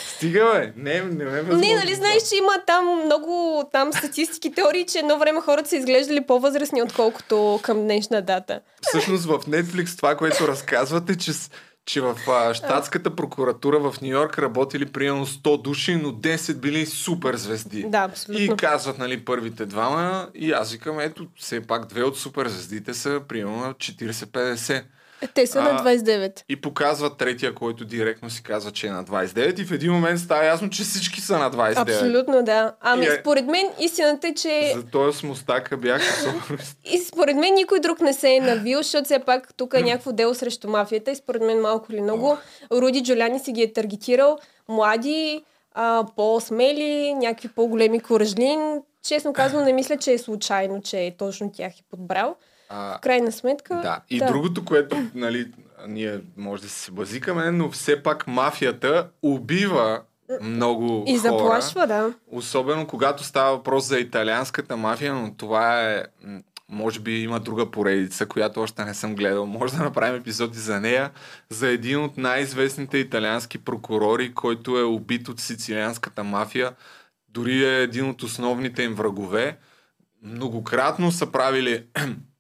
Стига, 0.05 0.51
бе. 0.53 0.73
Не, 0.75 1.01
не 1.01 1.25
ме 1.25 1.41
възможно. 1.41 1.59
не, 1.59 1.75
нали 1.75 1.95
знаеш, 1.95 2.23
че 2.29 2.35
има 2.35 2.51
там 2.67 3.05
много 3.05 3.63
там 3.71 3.93
статистики, 3.93 4.51
теории, 4.51 4.85
че 4.85 4.99
едно 4.99 5.19
време 5.19 5.41
хората 5.41 5.69
са 5.69 5.75
изглеждали 5.75 6.25
по-възрастни, 6.25 6.81
отколкото 6.81 7.59
към 7.61 7.81
днешна 7.81 8.21
дата. 8.21 8.59
Всъщност 8.81 9.25
в 9.25 9.29
Netflix 9.29 9.95
това, 9.95 10.15
което 10.15 10.47
разказвате, 10.47 11.17
че, 11.17 11.31
че 11.86 12.01
в 12.01 12.15
а, 12.27 12.53
щатската 12.53 13.15
прокуратура 13.15 13.79
в 13.79 14.01
Нью 14.01 14.11
Йорк 14.11 14.39
работили 14.39 14.86
примерно 14.86 15.25
100 15.25 15.61
души, 15.61 15.95
но 15.95 16.09
10 16.09 16.53
били 16.53 16.86
супер 16.86 17.36
звезди. 17.36 17.86
Да, 17.88 18.03
абсолютно. 18.03 18.45
И 18.45 18.57
казват, 18.57 18.97
нали, 18.97 19.25
първите 19.25 19.65
двама, 19.65 20.27
и 20.36 20.51
аз 20.51 20.71
викам, 20.71 20.99
ето, 20.99 21.27
все 21.36 21.61
пак 21.61 21.88
две 21.88 22.03
от 22.03 22.17
суперзвездите 22.17 22.93
са 22.93 23.21
примерно 23.27 23.57
на 23.57 23.73
40-50. 23.73 24.84
Те 25.34 25.47
са 25.47 25.59
А, 25.59 25.63
на 25.63 25.84
29. 25.84 26.43
И 26.49 26.61
показват 26.61 27.17
третия, 27.17 27.55
който 27.55 27.86
директно 27.86 28.30
си 28.30 28.43
казва, 28.43 28.71
че 28.71 28.88
е 28.88 28.91
на 28.91 29.05
29 29.05 29.59
и 29.59 29.65
в 29.65 29.71
един 29.71 29.91
момент 29.91 30.19
става 30.19 30.45
ясно, 30.45 30.69
че 30.69 30.84
всички 30.84 31.21
са 31.21 31.38
на 31.38 31.51
29. 31.51 31.78
Абсолютно, 31.78 32.43
да. 32.43 32.74
Ами, 32.82 33.05
е- 33.05 33.17
според 33.21 33.45
мен, 33.45 33.67
истината 33.80 34.28
е, 34.28 34.34
че 34.34 34.71
За 34.76 34.84
този 34.84 35.17
с 35.19 35.24
мустака 35.24 35.78
бях. 35.78 36.01
И 36.93 36.97
според 36.97 37.36
мен 37.36 37.53
никой 37.53 37.80
друг 37.80 38.01
не 38.01 38.13
се 38.13 38.36
е 38.36 38.39
навил, 38.39 38.78
защото 38.78 39.05
все 39.05 39.19
пак 39.19 39.53
тук 39.57 39.74
е 39.74 39.82
някакво 39.82 40.11
дело 40.11 40.34
срещу 40.34 40.69
мафията 40.69 41.11
и 41.11 41.15
според 41.15 41.41
мен 41.41 41.61
малко 41.61 41.93
или 41.93 42.01
много 42.01 42.38
Руди 42.71 43.03
Джоляни 43.03 43.39
си 43.39 43.51
ги 43.51 43.61
е 43.61 43.74
таргетирал 43.74 44.38
млади, 44.67 45.43
а, 45.74 46.05
по-смели, 46.15 47.13
някакви 47.13 47.47
по-големи 47.47 47.99
коражлин. 47.99 48.82
Честно 49.07 49.34
казано, 49.34 49.65
не 49.65 49.74
мисля, 49.74 49.97
че 49.97 50.13
е 50.13 50.17
случайно, 50.17 50.82
че 50.82 50.99
е 50.99 51.15
точно 51.17 51.51
тях 51.51 51.74
е 51.80 51.84
подбрал. 51.89 52.36
А, 52.74 52.97
В 52.97 53.01
крайна 53.01 53.32
сметка... 53.32 53.76
Да, 53.76 54.01
и 54.09 54.19
да. 54.19 54.26
другото, 54.26 54.65
което, 54.65 54.97
нали, 55.15 55.51
ние 55.88 56.21
може 56.38 56.61
да 56.61 56.69
се 56.69 56.91
базикаме, 56.91 57.51
но 57.51 57.71
все 57.71 58.03
пак 58.03 58.28
мафията 58.28 59.09
убива 59.21 60.01
много 60.41 61.03
И 61.07 61.17
хора. 61.17 61.21
заплашва, 61.32 61.88
да. 61.88 62.13
Особено 62.32 62.88
когато 62.88 63.24
става 63.24 63.51
въпрос 63.57 63.86
за 63.86 63.99
италианската 63.99 64.78
мафия, 64.78 65.13
но 65.13 65.34
това 65.34 65.91
е... 65.91 66.03
Може 66.69 66.99
би 66.99 67.24
има 67.24 67.39
друга 67.39 67.71
поредица, 67.71 68.26
която 68.26 68.61
още 68.61 68.86
не 68.86 68.93
съм 68.93 69.15
гледал. 69.15 69.45
Може 69.45 69.74
да 69.74 69.84
направим 69.84 70.15
епизоди 70.15 70.59
за 70.59 70.80
нея. 70.80 71.11
За 71.49 71.67
един 71.67 72.03
от 72.03 72.17
най-известните 72.17 72.97
италиански 72.97 73.57
прокурори, 73.57 74.34
който 74.34 74.80
е 74.80 74.84
убит 74.84 75.28
от 75.30 75.39
сицилианската 75.39 76.24
мафия. 76.24 76.71
Дори 77.30 77.65
е 77.65 77.82
един 77.82 78.09
от 78.09 78.24
основните 78.24 78.84
им 78.84 78.93
врагове. 78.93 79.57
Многократно 80.24 81.11
са 81.11 81.32
правили 81.32 81.84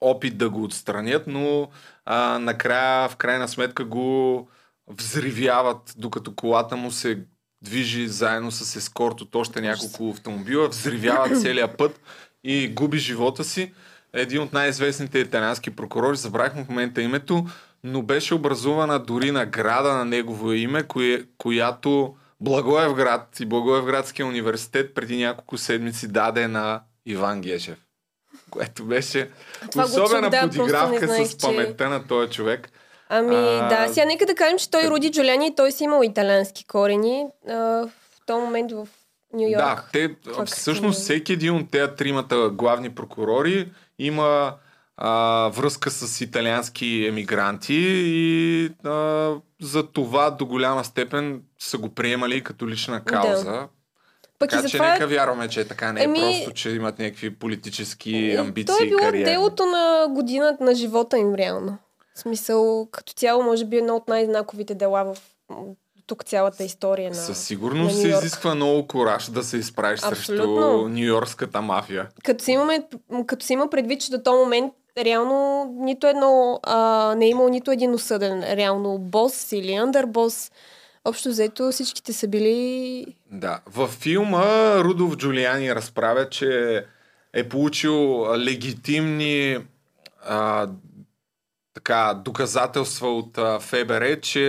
опит 0.00 0.38
да 0.38 0.50
го 0.50 0.62
отстранят, 0.62 1.26
но 1.26 1.68
а, 2.04 2.38
накрая, 2.38 3.08
в 3.08 3.16
крайна 3.16 3.48
сметка, 3.48 3.84
го 3.84 4.48
взривяват, 4.86 5.94
докато 5.96 6.34
колата 6.34 6.76
му 6.76 6.90
се 6.90 7.18
движи 7.62 8.08
заедно 8.08 8.50
с 8.50 8.76
ескорт 8.76 9.20
от 9.20 9.34
още 9.34 9.60
няколко 9.60 10.10
автомобила, 10.10 10.68
взривяват 10.68 11.40
целия 11.42 11.76
път 11.76 12.00
и 12.44 12.68
губи 12.68 12.98
живота 12.98 13.44
си. 13.44 13.72
Един 14.12 14.42
от 14.42 14.52
най-известните 14.52 15.18
италиански 15.18 15.70
прокурори, 15.70 16.16
забравих 16.16 16.64
в 16.64 16.68
момента 16.68 17.02
името, 17.02 17.46
но 17.84 18.02
беше 18.02 18.34
образувана 18.34 18.98
дори 18.98 19.30
награда 19.30 19.92
на 19.92 20.04
негово 20.04 20.52
име, 20.52 20.82
кое, 20.82 21.24
която 21.38 22.16
Благоевград 22.40 23.40
и 23.40 23.46
Благоевградския 23.46 24.26
университет 24.26 24.94
преди 24.94 25.16
няколко 25.16 25.58
седмици 25.58 26.08
даде 26.08 26.48
на 26.48 26.82
Иван 27.06 27.40
Гешев. 27.40 27.87
Което 28.50 28.84
беше 28.84 29.30
Това 29.70 29.84
особена 29.84 30.22
чух, 30.22 30.30
да, 30.30 30.40
подигравка 30.40 31.06
знаех, 31.06 31.26
с 31.28 31.30
че- 31.30 31.46
паметта 31.46 31.88
на 31.88 32.06
този 32.06 32.30
човек. 32.30 32.70
Ами 33.08 33.36
А, 33.36 33.68
да, 33.68 33.92
сега 33.94 34.06
нека 34.06 34.26
да 34.26 34.34
кажем, 34.34 34.58
че 34.58 34.70
той 34.70 34.84
Руди 34.84 35.10
Джоляни, 35.12 35.56
той 35.56 35.72
си 35.72 35.84
имал 35.84 36.02
италиански 36.04 36.66
корени. 36.66 37.24
А, 37.48 37.54
в 37.54 37.90
този 38.26 38.40
момент 38.44 38.72
в 38.72 38.88
Нью 39.32 39.48
Йорк. 39.48 39.64
Да, 39.64 39.84
те, 39.92 40.14
всъщност 40.46 41.00
всеки 41.00 41.32
един 41.32 41.54
от 41.54 41.70
тези 41.70 41.92
тримата 41.96 42.50
главни 42.50 42.94
прокурори 42.94 43.72
има 43.98 44.54
а, 44.96 45.48
връзка 45.48 45.90
с 45.90 46.20
италиански 46.20 47.06
емигранти 47.08 47.74
и 48.06 48.64
а, 48.84 49.32
за 49.62 49.82
това 49.82 50.30
до 50.30 50.46
голяма 50.46 50.84
степен 50.84 51.42
са 51.58 51.78
го 51.78 51.94
приемали 51.94 52.44
като 52.44 52.68
лична 52.68 53.04
кауза. 53.04 53.68
Пък 54.38 54.48
и 54.48 54.50
Така 54.50 54.62
за 54.62 54.68
че 54.68 54.76
това 54.76 54.92
нека 54.92 55.06
вярваме, 55.06 55.48
че 55.48 55.60
е 55.60 55.64
така. 55.64 55.92
Не 55.92 56.00
е 56.00 56.04
Еми- 56.04 56.20
просто, 56.20 56.52
че 56.52 56.70
имат 56.70 56.98
някакви 56.98 57.34
политически 57.34 58.16
Е, 58.16 58.36
амбиции 58.36 58.74
То 58.78 58.82
е 58.82 58.86
и 58.86 58.88
било 58.88 59.00
кариери. 59.00 59.24
делото 59.24 59.64
на 59.66 60.06
годината 60.10 60.64
на 60.64 60.74
живота 60.74 61.18
им, 61.18 61.34
реално. 61.34 61.78
В 62.14 62.20
смисъл, 62.20 62.88
като 62.90 63.12
цяло, 63.12 63.42
може 63.42 63.64
би 63.64 63.76
едно 63.76 63.96
от 63.96 64.08
най-знаковите 64.08 64.74
дела 64.74 65.04
в 65.04 65.18
тук 66.06 66.24
цялата 66.24 66.64
история 66.64 67.10
на... 67.10 67.14
Със 67.16 67.38
сигурност 67.44 67.96
на 67.96 68.02
се 68.02 68.08
изисква 68.08 68.54
много 68.54 68.86
кораж 68.86 69.30
да 69.30 69.42
се 69.42 69.56
изправиш 69.56 70.00
срещу 70.00 70.32
нью-йоркската 70.88 71.60
мафия. 71.60 72.08
Като 72.24 72.44
се, 72.44 72.52
имаме, 72.52 72.82
като 73.26 73.46
се 73.46 73.52
има 73.52 73.70
предвид, 73.70 74.00
че 74.00 74.10
до 74.10 74.22
този 74.22 74.38
момент 74.38 74.72
реално 74.98 75.66
нито 75.78 76.06
едно, 76.06 76.60
а, 76.62 77.14
не 77.14 77.24
е 77.26 77.28
имал 77.28 77.48
нито 77.48 77.70
един 77.70 77.94
осъден 77.94 78.42
реално 78.42 78.98
бос 78.98 79.52
или 79.52 79.74
андърбос. 79.74 80.50
Общо 81.04 81.28
взето 81.28 81.72
всичките 81.72 82.12
са 82.12 82.28
били... 82.28 83.06
Да. 83.32 83.60
Във 83.66 83.90
филма 83.90 84.44
Рудolf 84.78 85.16
Джулиани 85.16 85.74
разправя, 85.74 86.28
че 86.28 86.84
е 87.32 87.48
получил 87.48 88.26
легитимни 88.36 89.58
а, 90.22 90.68
така, 91.74 92.20
доказателства 92.24 93.08
от 93.16 93.38
а, 93.38 93.60
ФБР, 93.60 94.20
че 94.20 94.42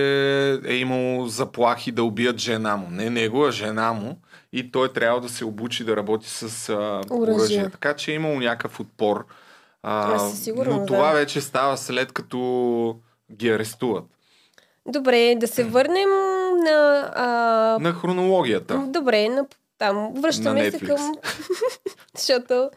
е 0.64 0.74
имало 0.74 1.26
заплахи 1.26 1.92
да 1.92 2.04
убият 2.04 2.38
жена 2.38 2.76
му. 2.76 2.86
Не 2.90 3.10
него, 3.10 3.44
а 3.44 3.50
жена 3.50 3.92
му. 3.92 4.18
И 4.52 4.72
той 4.72 4.92
трябва 4.92 5.20
да 5.20 5.28
се 5.28 5.44
обучи 5.44 5.84
да 5.84 5.96
работи 5.96 6.28
с 6.28 6.68
а, 6.68 7.00
Оръжие. 7.10 7.70
Така 7.70 7.94
че 7.94 8.10
е 8.10 8.14
имало 8.14 8.40
някакъв 8.40 8.80
отпор. 8.80 9.26
А, 9.82 10.14
Аз 10.14 10.30
със 10.30 10.44
сигурност, 10.44 10.80
но 10.80 10.86
това 10.86 11.08
да. 11.08 11.14
вече 11.14 11.40
става 11.40 11.76
след 11.76 12.12
като 12.12 12.96
ги 13.32 13.48
арестуват. 13.48 14.04
Добре, 14.86 15.34
да 15.36 15.48
се 15.48 15.64
върнем 15.64 16.08
на... 16.64 17.10
А... 17.14 17.78
На 17.80 17.92
хронологията. 17.92 18.78
Добре, 18.86 19.28
на 19.28 19.46
Там 19.78 20.12
връщаме 20.16 20.62
На 20.62 20.70
се 20.70 20.78
към... 20.78 21.14
Защото 22.16 22.70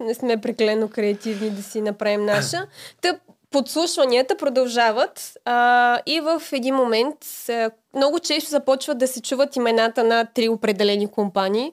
не 0.00 0.14
сме 0.14 0.40
преклено 0.40 0.88
креативни 0.88 1.50
да 1.50 1.62
си 1.62 1.80
направим 1.80 2.24
наша. 2.24 2.66
Та 3.00 3.18
подслушванията 3.50 4.36
продължават 4.36 5.38
а, 5.44 5.98
и 6.06 6.20
в 6.20 6.42
един 6.52 6.74
момент 6.74 7.16
а, 7.48 7.70
много 7.94 8.18
често 8.18 8.50
започват 8.50 8.98
да 8.98 9.08
се 9.08 9.22
чуват 9.22 9.56
имената 9.56 10.04
на 10.04 10.24
три 10.24 10.48
определени 10.48 11.10
компании. 11.10 11.72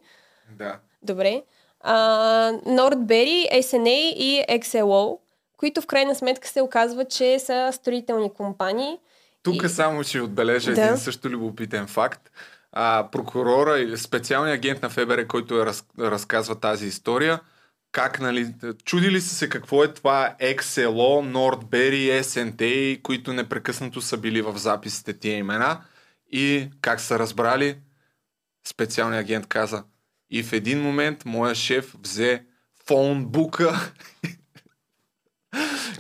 Да. 0.58 0.80
Добре. 1.04 1.44
А, 1.80 2.52
Nordberry, 2.52 3.62
SNA 3.62 4.14
и 4.16 4.44
XLO, 4.50 5.18
които 5.58 5.82
в 5.82 5.86
крайна 5.86 6.16
сметка 6.16 6.48
се 6.48 6.62
оказва, 6.62 7.06
че 7.06 7.40
са 7.40 7.70
строителни 7.74 8.34
компании. 8.34 8.98
Тук 9.46 9.64
И- 9.64 9.70
само 9.70 10.04
ще 10.04 10.22
отбележа 10.22 10.74
Да. 10.74 10.82
един 10.84 10.98
също 10.98 11.30
любопитен 11.30 11.88
факт. 11.88 12.32
А, 12.72 13.08
прокурора 13.12 13.80
или 13.80 13.98
специалният 13.98 14.58
агент 14.58 14.82
на 14.82 14.90
ФБР, 14.90 15.28
който 15.28 15.62
е 15.62 15.66
раз, 15.66 15.86
разказва 16.00 16.60
тази 16.60 16.88
история, 16.88 17.40
как, 17.92 18.20
нали, 18.20 18.54
чудили 18.86 19.22
са 19.22 19.36
се 19.36 19.50
какво 19.50 19.84
е 19.84 19.94
това 19.94 20.36
XLO, 20.42 21.32
Nordberry, 21.32 22.22
SNT, 22.22 23.02
които 23.02 23.34
непрекъснато 23.34 24.02
са 24.02 24.18
били 24.18 24.42
в 24.42 24.58
записите 24.58 25.14
тия 25.20 25.38
имена 25.38 25.82
и 26.32 26.70
как 26.82 27.00
са 27.02 27.20
разбрали, 27.20 27.78
специалният 28.68 29.26
агент 29.26 29.48
каза, 29.48 29.84
и 30.30 30.44
в 30.44 30.54
един 30.54 30.82
момент 30.82 31.26
моя 31.26 31.56
шеф 31.56 31.96
взе 32.04 32.44
фонбука 32.88 33.92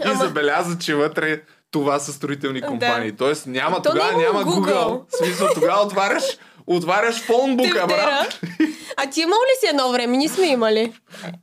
и 0.05 0.17
забеляза, 0.17 0.77
че 0.77 0.95
вътре 0.95 1.41
това 1.75 1.99
са 1.99 2.13
строителни 2.13 2.61
Да. 2.61 2.67
компании. 2.67 3.11
Тоест 3.11 3.47
няма, 3.47 3.81
То 3.81 3.89
тогава 3.89 4.13
е 4.13 4.17
няма 4.17 4.43
Google. 4.43 4.73
Google. 4.85 5.17
Смисъл, 5.17 5.47
тогава 5.53 5.81
отваряш, 5.81 6.23
отваряш 6.67 7.21
фонбука, 7.21 7.87
брат. 7.87 8.39
А 8.97 9.09
ти 9.09 9.21
имал 9.21 9.37
ли 9.39 9.59
си 9.59 9.67
едно 9.67 9.91
време? 9.91 10.17
Ние 10.17 10.29
сме 10.29 10.47
имали. 10.47 10.93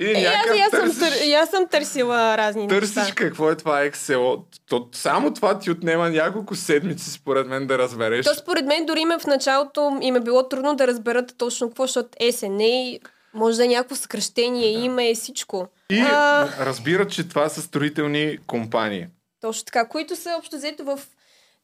И 0.00 0.04
Е, 0.06 0.12
аз, 0.14 0.22
някак 0.36 0.56
и 0.56 0.60
аз, 0.60 0.70
съм, 0.70 0.98
тър, 1.00 1.12
аз 1.34 1.50
съм 1.50 1.66
търсила 1.68 2.38
разни 2.38 2.68
търсиш 2.68 2.96
неща. 2.96 3.14
какво 3.14 3.50
е 3.50 3.56
това 3.56 3.80
Excel. 3.80 4.36
То, 4.68 4.88
само 4.92 5.34
това 5.34 5.58
ти 5.58 5.70
отнема 5.70 6.10
няколко 6.10 6.54
седмици, 6.56 7.10
според 7.10 7.46
мен, 7.46 7.66
да 7.66 7.78
разбереш. 7.78 8.26
То 8.26 8.34
според 8.34 8.66
мен 8.66 8.86
дори 8.86 9.00
им 9.00 9.10
е 9.10 9.18
в 9.18 9.26
началото 9.26 9.98
им 10.02 10.16
е 10.16 10.20
било 10.20 10.48
трудно 10.48 10.74
да 10.74 10.86
разберат 10.86 11.34
точно 11.38 11.68
какво, 11.68 11.82
защото 11.82 12.08
SNA 12.20 12.98
може 13.34 13.56
да 13.56 13.64
е 13.64 13.68
някакво 13.68 13.94
съкръщение, 13.94 14.68
име 14.68 15.10
и 15.10 15.14
всичко. 15.14 15.66
И 15.90 16.00
А, 16.00 16.48
разбират, 16.60 17.10
че 17.10 17.28
това 17.28 17.48
са 17.48 17.62
строителни 17.62 18.38
компании. 18.46 19.06
Точно 19.42 19.64
така, 19.64 19.88
които 19.88 20.16
са 20.16 20.34
общо 20.38 20.56
взето 20.56 20.84
в 20.84 21.00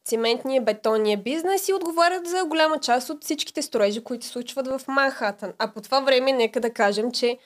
цементния, 0.05 0.61
бетонния 0.61 1.17
бизнес 1.17 1.67
и 1.67 1.73
отговарят 1.73 2.27
за 2.27 2.45
голяма 2.45 2.79
част 2.79 3.09
от 3.09 3.23
всичките 3.23 3.61
строежи, 3.61 4.03
които 4.03 4.25
се 4.25 4.31
случват 4.31 4.67
в 4.67 4.81
Манхатън. 4.87 5.53
А 5.57 5.71
по 5.73 5.81
това 5.81 5.99
време, 5.99 6.31
нека 6.31 6.59
да 6.59 6.73
кажем, 6.73 7.11
че 7.11 7.37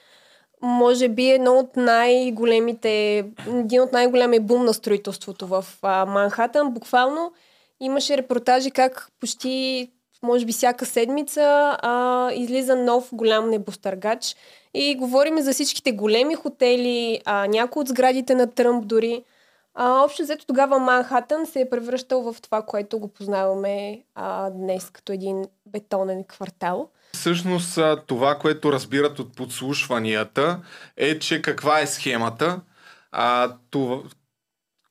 може 0.62 1.08
би 1.08 1.30
едно 1.30 1.58
от 1.58 1.76
най-големите, 1.76 3.24
един 3.48 3.80
от 3.80 3.92
най-големия 3.92 4.40
бум 4.40 4.64
на 4.64 4.74
строителството 4.74 5.46
в 5.46 5.64
а, 5.82 6.06
Манхатън. 6.06 6.70
Буквално 6.70 7.32
имаше 7.80 8.16
репортажи 8.16 8.70
как 8.70 9.08
почти, 9.20 9.90
може 10.22 10.44
би 10.44 10.52
всяка 10.52 10.86
седмица, 10.86 11.76
а, 11.82 12.30
излиза 12.32 12.76
нов 12.76 13.08
голям 13.12 13.50
небостъргач. 13.50 14.36
И 14.74 14.96
говорим 14.96 15.40
за 15.40 15.52
всичките 15.52 15.92
големи 15.92 16.34
хотели, 16.34 17.20
а, 17.24 17.46
някои 17.46 17.80
от 17.80 17.88
сградите 17.88 18.34
на 18.34 18.50
Тръмп 18.50 18.86
дори. 18.86 19.24
А, 19.74 20.04
общо 20.04 20.22
взето 20.22 20.46
тогава 20.46 20.78
Манхатън 20.78 21.46
се 21.46 21.60
е 21.60 21.70
превръщал 21.70 22.32
в 22.32 22.40
това, 22.42 22.62
което 22.62 22.98
го 22.98 23.08
познаваме 23.08 24.02
а, 24.14 24.50
днес 24.50 24.90
като 24.90 25.12
един 25.12 25.44
бетонен 25.66 26.24
квартал. 26.24 26.88
Всъщност 27.12 27.78
това, 28.06 28.38
което 28.38 28.72
разбират 28.72 29.18
от 29.18 29.36
подслушванията 29.36 30.60
е, 30.96 31.18
че 31.18 31.42
каква 31.42 31.80
е 31.80 31.86
схемата. 31.86 32.60
А, 33.12 33.56
това, 33.70 33.98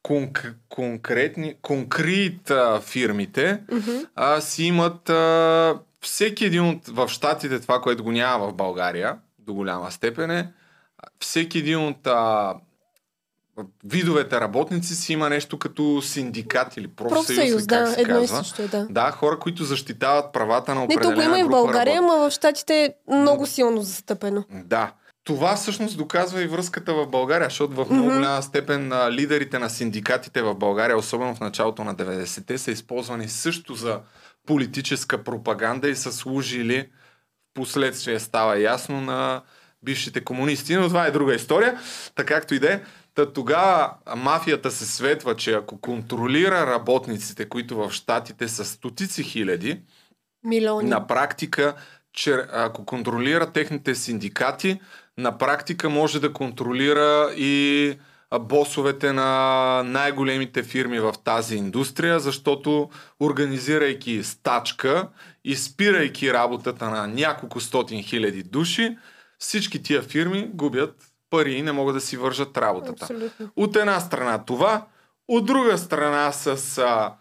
конк, 0.04 0.56
конкретни, 0.70 1.56
конкрет 1.62 2.52
а, 2.52 2.80
фирмите 2.80 3.64
Mm-hmm. 3.68 4.08
а, 4.16 4.42
си 4.42 4.64
имат 4.64 5.10
а, 5.10 5.80
всеки 6.02 6.46
един 6.46 6.70
от 6.70 6.88
в 6.88 7.08
Штатите, 7.08 7.60
това, 7.60 7.82
което 7.82 8.04
го 8.04 8.12
няма 8.12 8.48
в 8.48 8.54
България, 8.54 9.18
до 9.40 9.54
голяма 9.54 9.92
степен 9.92 10.32
е, 10.32 10.54
всеки 11.20 11.58
един 11.58 11.88
от 11.88 12.08
а, 12.08 12.54
видовете 13.86 14.40
работници 14.40 14.96
си 14.96 15.14
има 15.14 15.30
нещо 15.30 15.60
като 15.60 16.02
синдикат 16.02 16.78
или 16.78 16.88
профсъюз, 16.88 17.28
Профсъюз, 17.28 17.68
да, 17.68 17.88
се 17.88 18.02
едно 18.02 18.18
и 18.18 18.20
казва. 18.20 18.38
също 18.38 18.62
е, 18.62 18.68
да. 18.68 18.88
Да, 18.90 19.12
хора, 19.12 19.40
които 19.40 19.64
защитават 19.64 20.34
правата 20.34 20.76
на 20.76 20.82
Не, 20.82 20.86
определена 20.86 21.16
тук 21.16 21.26
има 21.26 21.40
и 21.40 21.44
в 21.44 21.50
България, 21.50 21.96
работници. 21.96 22.16
ама 22.16 22.30
в 22.30 22.34
Штатите 22.34 22.84
е 22.84 23.14
много 23.14 23.46
силно 23.46 23.82
застъпено. 23.82 24.44
Да. 24.50 24.92
Това 25.24 25.56
всъщност 25.56 25.98
доказва 25.98 26.42
и 26.42 26.48
връзката 26.48 26.94
в 26.94 27.08
България, 27.08 27.46
защото 27.46 27.74
в 27.76 27.90
много 27.90 28.10
голяма 28.10 28.44
степен 28.44 28.92
а, 28.92 29.12
лидерите 29.12 29.60
на 29.60 29.70
синдикатите 29.70 30.42
в 30.42 30.56
България, 30.56 30.98
особено 30.98 31.36
в 31.36 31.40
началото 31.40 31.84
на 31.84 31.96
90-те, 31.96 32.58
са 32.58 32.72
използвани 32.72 33.30
също 33.30 33.76
за 33.76 34.00
политическа 34.48 35.24
пропаганда 35.24 35.90
и 35.90 35.96
са 35.96 36.12
служили, 36.12 36.90
в 37.52 37.54
последствие 37.54 38.20
става 38.20 38.60
ясно, 38.60 39.02
на 39.02 39.42
бившите 39.84 40.24
комунисти. 40.24 40.76
Но 40.76 40.88
това 40.88 41.06
е 41.06 41.12
друга 41.12 41.36
история. 41.36 41.80
Така 42.16 42.34
както 42.34 42.54
и 42.56 42.60
да 42.60 42.74
е. 42.74 42.82
Та 43.16 43.34
тогава 43.34 43.94
мафията 44.16 44.72
се 44.72 44.86
светва, 44.86 45.36
че 45.36 45.54
ако 45.54 45.82
контролира 45.82 46.68
работниците, 46.68 47.50
които 47.50 47.76
в 47.76 47.92
Штатите 47.92 48.48
са 48.48 48.66
стотици 48.66 49.24
хиляди, 49.24 49.82
Милиони. 50.44 50.90
на 50.90 51.08
практика, 51.08 51.76
че 52.14 52.46
ако 52.52 52.86
контролира 52.86 53.52
техните 53.52 53.96
синдикати, 53.96 54.80
на 55.18 55.38
практика 55.38 55.90
може 55.90 56.20
да 56.20 56.34
контролира 56.34 57.34
и 57.38 57.98
босовете 58.40 59.14
на 59.14 59.84
най-големите 59.86 60.64
фирми 60.64 61.00
в 61.00 61.14
тази 61.24 61.56
индустрия, 61.56 62.20
защото 62.20 62.90
организирайки 63.20 64.24
стачка 64.24 65.10
и 65.44 65.56
спирайки 65.56 66.34
работата 66.34 66.90
на 66.90 67.08
няколко 67.08 67.60
стотин 67.60 68.04
хиляди 68.04 68.44
души, 68.44 68.98
всички 69.40 69.84
тия 69.84 70.02
фирми 70.02 70.50
губят 70.54 71.13
пари 71.34 71.54
и 71.54 71.62
не 71.62 71.72
могат 71.72 71.96
да 71.96 72.02
си 72.02 72.18
вържат 72.18 72.58
работата. 72.58 73.04
Абсолютно. 73.06 73.50
От 73.56 73.76
една 73.76 74.00
страна 74.00 74.46
това, 74.46 74.86
от 75.28 75.46
друга 75.46 75.78
страна 75.78 76.32
с 76.32 76.78
а, 76.78 77.14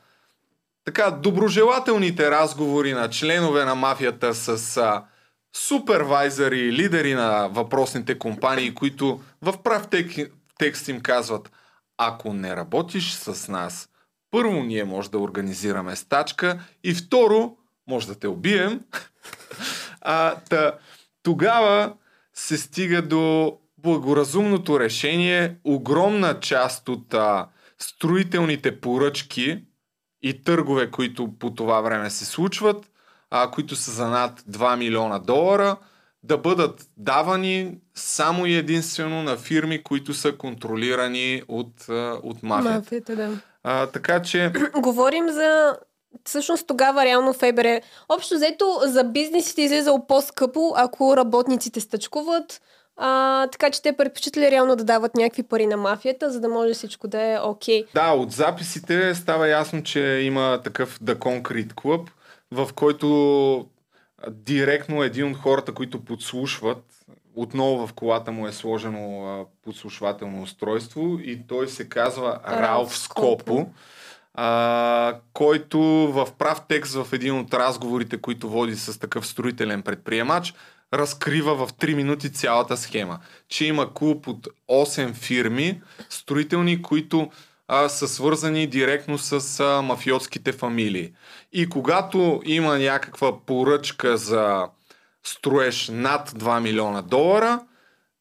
така 0.85 1.11
доброжелателните 1.11 2.31
разговори 2.31 2.93
на 2.93 3.11
членове 3.11 3.65
на 3.65 3.75
мафията 3.75 4.35
с 4.35 4.77
а, 4.77 5.05
супервайзъри 5.57 6.73
лидери 6.73 7.15
на 7.15 7.49
въпросните 7.49 8.19
компании, 8.19 8.75
които 8.75 9.21
в 9.43 9.63
прав 9.63 9.89
тек, 9.89 10.33
текст 10.59 10.89
им 10.89 11.01
казват 11.01 11.51
ако 11.97 12.33
не 12.33 12.57
работиш 12.57 13.13
с 13.13 13.49
нас, 13.49 13.89
първо 14.31 14.63
ние 14.63 14.85
може 14.85 15.11
да 15.11 15.19
организираме 15.19 15.97
стачка 15.97 16.61
и 16.85 16.95
второ 16.95 17.57
може 17.87 18.07
да 18.07 18.15
те 18.15 18.29
убием. 18.29 18.81
а, 20.01 20.35
та, 20.51 20.73
тогава 21.23 21.93
се 22.35 22.59
стига 22.59 23.03
до 23.03 23.57
благоразумното 23.83 24.81
решение 24.81 25.57
огромна 25.65 26.41
част 26.41 26.89
от 26.89 27.15
а, 27.15 27.49
строителните 27.79 28.81
поръчки 28.81 29.65
и 30.23 30.43
търгове, 30.45 30.91
които 30.91 31.29
по 31.39 31.55
това 31.55 31.81
време 31.81 32.11
се 32.11 32.25
случват, 32.25 32.91
а, 33.31 33.51
които 33.51 33.77
са 33.77 33.91
за 33.91 34.09
над 34.09 34.41
2 34.41 34.77
милиона 34.77 35.19
долара, 35.19 35.77
да 36.23 36.39
бъдат 36.39 36.87
давани 36.97 37.79
само 37.95 38.47
и 38.47 38.55
единствено 38.55 39.23
на 39.23 39.37
фирми, 39.37 39.83
които 39.83 40.15
са 40.15 40.37
контролирани 40.37 41.43
от, 41.49 41.89
от 42.23 42.43
мафията. 42.43 42.79
Мафията, 42.79 43.17
да. 43.17 43.41
А, 43.63 43.87
така 43.87 44.23
че, 44.23 44.53
Говорим 44.77 45.29
за... 45.29 45.77
Всъщност 46.25 46.67
тогава 46.67 47.05
реално 47.05 47.33
ФБР... 47.33 47.81
Общо 48.09 48.35
взето 48.35 48.81
за 48.85 49.05
бизнесите 49.05 49.63
излизало 49.63 50.07
по-скъпо, 50.07 50.73
ако 50.77 51.17
работниците 51.17 51.81
стъчкуват. 51.81 52.61
А, 52.97 53.47
така 53.47 53.71
че 53.71 53.83
те 53.83 53.97
предпочитали 53.97 54.51
реално 54.51 54.77
да 54.77 54.85
дават 54.85 55.15
някакви 55.15 55.43
пари 55.43 55.67
на 55.67 55.77
мафията, 55.77 56.31
за 56.31 56.41
да 56.41 56.49
може 56.49 56.75
всичко 56.75 57.09
да 57.09 57.23
е 57.23 57.39
окей. 57.41 57.85
да, 57.95 58.13
от 58.13 58.33
записите 58.33 59.15
става 59.15 59.49
ясно, 59.49 59.83
че 59.83 60.01
има 60.01 60.61
такъв 60.65 61.01
The 61.01 61.15
Concrete 61.15 61.73
Club, 61.73 62.09
в 62.51 62.71
който 62.75 63.67
директно 64.31 65.03
един 65.03 65.31
от 65.31 65.37
хората, 65.37 65.73
които 65.73 66.05
подслушват, 66.05 66.85
отново 67.35 67.87
в 67.87 67.93
колата 67.93 68.33
му 68.33 68.47
е 68.47 68.53
сложено 68.53 69.27
а, 69.27 69.45
подслушвателно 69.65 70.43
устройство 70.43 71.19
и 71.23 71.47
той 71.47 71.69
се 71.69 71.89
казва 71.89 72.41
Ралф 72.49 72.61
Ралф 72.61 72.99
Скопо. 72.99 73.43
Скопо, 73.43 73.67
а, 74.35 75.17
който 75.33 75.81
в 76.13 76.29
прав 76.39 76.63
текст 76.69 76.95
в 76.95 77.13
един 77.13 77.39
от 77.39 77.55
разговорите, 77.55 78.21
които 78.21 78.49
води 78.49 78.77
с 78.77 78.99
такъв 78.99 79.27
строителен 79.27 79.83
предприемач, 79.83 80.55
разкрива 80.93 81.67
в 81.67 81.73
3 81.73 81.95
минути 81.95 82.33
цялата 82.33 82.77
схема. 82.77 83.19
Че 83.49 83.65
има 83.65 83.95
клуб 83.95 84.29
от 84.29 84.49
8 84.71 85.15
фирми, 85.15 85.83
строителни, 86.09 86.83
които 86.83 87.31
а, 87.69 87.89
са 87.89 88.09
свързани 88.09 88.67
директно 88.67 89.19
с 89.19 89.61
а, 89.61 89.83
мафиотските 89.83 90.53
фамилии. 90.53 91.13
И 91.53 91.69
когато 91.69 92.43
има 92.45 92.79
някаква 92.79 93.45
поръчка 93.47 94.17
за 94.17 94.67
строеж 95.25 95.89
над 95.93 96.31
2 96.31 96.61
милиона 96.61 97.03
долара, 97.03 97.61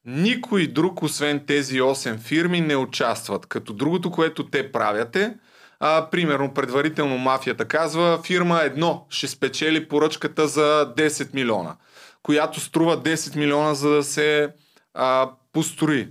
никой 0.05 0.67
друг, 0.67 1.01
освен 1.03 1.45
тези 1.47 1.81
8 1.81 2.19
фирми, 2.19 2.61
не 2.61 2.75
участват. 2.75 3.45
Като 3.45 3.73
другото, 3.73 4.11
което 4.11 4.49
те 4.49 4.71
правят 4.71 5.15
е, 5.15 5.33
а, 5.79 6.09
примерно, 6.11 6.53
предварително 6.53 7.17
мафията 7.17 7.65
казва, 7.65 8.19
фирма 8.25 8.61
едно 8.61 9.05
ще 9.09 9.27
спечели 9.27 9.87
поръчката 9.87 10.47
за 10.47 10.93
10 10.97 11.33
милиона, 11.33 11.75
която 12.23 12.59
струва 12.59 13.03
10 13.03 13.35
милиона 13.35 13.73
за 13.73 13.89
да 13.89 14.03
се 14.03 14.53
а, 14.93 15.31
построи. 15.53 16.09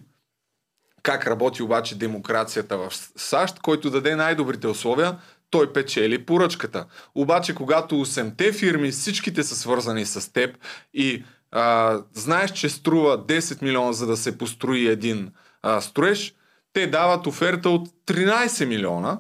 Как 1.03 1.27
работи 1.27 1.63
обаче 1.63 1.99
демокрацията 1.99 2.79
в 2.79 2.93
САЩ, 3.17 3.61
който 3.61 3.91
даде 3.91 4.17
най-добрите 4.17 4.67
условия, 4.67 5.19
той 5.51 5.73
печели 5.73 6.27
поръчката. 6.27 6.87
Обаче, 7.15 7.55
когато 7.55 7.95
8-те 7.95 8.53
фирми, 8.53 8.91
всичките 8.91 9.43
са 9.43 9.57
свързани 9.57 10.07
с 10.07 10.33
теб 10.33 10.59
и 10.95 11.25
а, 11.53 11.99
знаеш, 12.13 12.51
че 12.51 12.69
струва 12.69 13.27
10 13.27 13.63
милиона 13.63 13.93
за 13.93 14.07
да 14.07 14.17
се 14.17 14.39
построи 14.39 14.89
един 14.89 15.33
а, 15.63 15.81
строеж, 15.81 16.35
те 16.73 16.87
дават 16.87 17.27
оферта 17.27 17.69
от 17.71 17.89
13 17.89 18.65
милиона, 18.65 19.19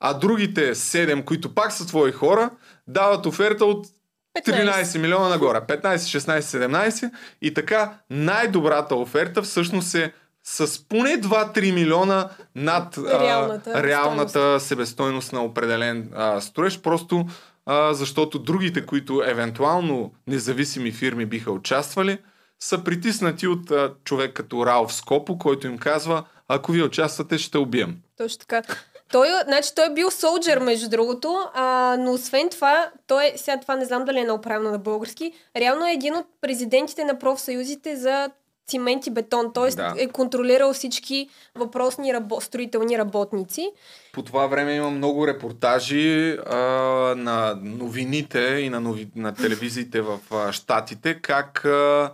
а 0.00 0.14
другите 0.14 0.74
7, 0.74 1.24
които 1.24 1.54
пак 1.54 1.72
са 1.72 1.86
твои 1.86 2.12
хора, 2.12 2.50
дават 2.86 3.26
оферта 3.26 3.64
от 3.64 3.86
13 4.36 4.94
15. 4.94 4.98
милиона 4.98 5.28
нагоре. 5.28 5.58
15, 5.58 5.96
16, 5.96 6.40
17 6.40 7.10
и 7.42 7.54
така 7.54 7.98
най-добрата 8.10 8.94
оферта 8.94 9.42
всъщност 9.42 9.94
е 9.94 10.12
с 10.44 10.88
поне 10.88 11.20
2-3 11.20 11.74
милиона 11.74 12.28
над 12.54 12.98
реалната, 12.98 13.70
а, 13.74 13.82
реалната 13.82 14.60
себестойност 14.60 15.32
на 15.32 15.44
определен 15.44 16.10
а, 16.14 16.40
строеж, 16.40 16.80
просто 16.80 17.26
а, 17.66 17.94
защото 17.94 18.38
другите, 18.38 18.86
които 18.86 19.22
евентуално 19.26 20.12
независими 20.26 20.92
фирми 20.92 21.26
биха 21.26 21.52
участвали, 21.52 22.18
са 22.60 22.84
притиснати 22.84 23.46
от 23.46 23.70
а, 23.70 23.92
човек 24.04 24.32
като 24.32 24.66
Ралф 24.66 24.94
Скопо, 24.94 25.38
който 25.38 25.66
им 25.66 25.78
казва, 25.78 26.24
ако 26.48 26.72
вие 26.72 26.82
участвате, 26.82 27.38
ще 27.38 27.58
убием. 27.58 27.96
Точно 28.16 28.38
така. 28.38 28.62
Той, 29.12 29.28
значи, 29.44 29.70
той 29.74 29.86
е 29.86 29.94
бил 29.94 30.10
солджер, 30.10 30.58
между 30.58 30.88
другото, 30.88 31.38
а, 31.54 31.96
но 31.98 32.12
освен 32.12 32.48
това, 32.48 32.90
той 33.06 33.24
е, 33.24 33.32
сега 33.36 33.60
това 33.60 33.76
не 33.76 33.84
знам 33.84 34.04
дали 34.04 34.18
е 34.18 34.24
направено 34.24 34.70
на 34.70 34.78
български, 34.78 35.32
реално 35.56 35.86
е 35.86 35.92
един 35.92 36.16
от 36.16 36.26
президентите 36.40 37.04
на 37.04 37.18
профсъюзите 37.18 37.96
за 37.96 38.30
цимент 38.68 39.06
и 39.06 39.10
бетон, 39.10 39.52
т.е. 39.52 39.70
Да. 39.70 39.94
е 39.98 40.08
контролирал 40.08 40.72
всички 40.72 41.28
въпросни 41.54 42.14
рабо, 42.14 42.40
строителни 42.40 42.98
работници. 42.98 43.70
По 44.12 44.22
това 44.22 44.46
време 44.46 44.72
има 44.72 44.90
много 44.90 45.26
репортажи 45.26 46.38
а, 46.46 46.56
на 47.16 47.58
новините 47.62 48.40
и 48.40 48.70
на, 48.70 48.80
нови, 48.80 49.08
на 49.16 49.34
телевизиите 49.34 50.00
в 50.00 50.18
а, 50.30 50.52
Штатите, 50.52 51.14
как 51.14 51.64
а, 51.64 52.10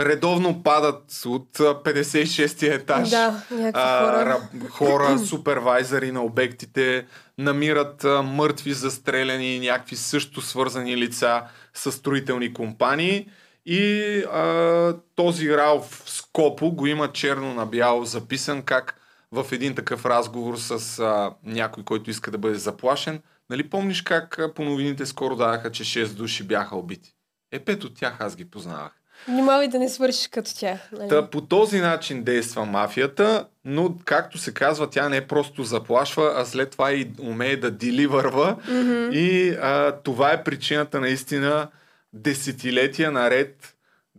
редовно 0.00 0.62
падат 0.62 1.22
от 1.26 1.58
56-я 1.58 2.74
етаж 2.74 3.10
да, 3.10 3.42
а, 3.74 4.12
хора. 4.12 4.48
хора, 4.70 5.18
супервайзери 5.26 6.12
на 6.12 6.22
обектите, 6.22 7.06
намират 7.38 8.04
а, 8.04 8.22
мъртви, 8.22 8.72
застреляни, 8.72 9.60
някакви 9.60 9.96
също 9.96 10.40
свързани 10.40 10.96
лица 10.96 11.42
с 11.74 11.92
строителни 11.92 12.54
компании 12.54 13.28
и 13.66 14.02
а, 14.32 14.96
този 15.14 15.56
Ралф 15.56 16.02
Скопо 16.06 16.70
го 16.70 16.86
има 16.86 17.12
черно 17.12 17.54
на 17.54 17.66
бяло 17.66 18.04
записан 18.04 18.62
как 18.62 18.98
в 19.32 19.46
един 19.52 19.74
такъв 19.74 20.06
разговор 20.06 20.56
с 20.56 20.98
а, 20.98 21.34
някой, 21.44 21.84
който 21.84 22.10
иска 22.10 22.30
да 22.30 22.38
бъде 22.38 22.54
заплашен. 22.54 23.20
Нали 23.50 23.70
помниш 23.70 24.02
как 24.02 24.40
по 24.54 24.64
новините 24.64 25.06
скоро 25.06 25.36
даваха, 25.36 25.70
че 25.70 25.84
6 25.84 26.06
души 26.14 26.44
бяха 26.44 26.76
убити? 26.76 27.14
Е, 27.52 27.58
пет 27.58 27.84
от 27.84 27.94
тях 27.94 28.16
аз 28.20 28.36
ги 28.36 28.50
познавах. 28.50 29.01
Внимавай 29.28 29.68
да 29.68 29.78
не 29.78 29.88
свършиш 29.88 30.28
като 30.28 30.58
тях. 30.58 30.80
Нали? 30.92 31.08
Та, 31.08 31.30
по 31.30 31.40
този 31.40 31.80
начин 31.80 32.22
действа 32.22 32.64
мафията, 32.64 33.46
но 33.64 33.94
както 34.04 34.38
се 34.38 34.54
казва, 34.54 34.90
тя 34.90 35.08
не 35.08 35.26
просто 35.26 35.64
заплашва, 35.64 36.32
а 36.36 36.44
след 36.44 36.70
това 36.70 36.92
и 36.92 37.10
умее 37.20 37.56
да 37.56 37.70
диливърва. 37.70 38.56
Mm-hmm. 38.68 39.12
И 39.12 39.50
а, 39.62 39.92
това 39.92 40.32
е 40.32 40.44
причината 40.44 41.00
наистина 41.00 41.68
десетилетия 42.12 43.12
наред 43.12 43.74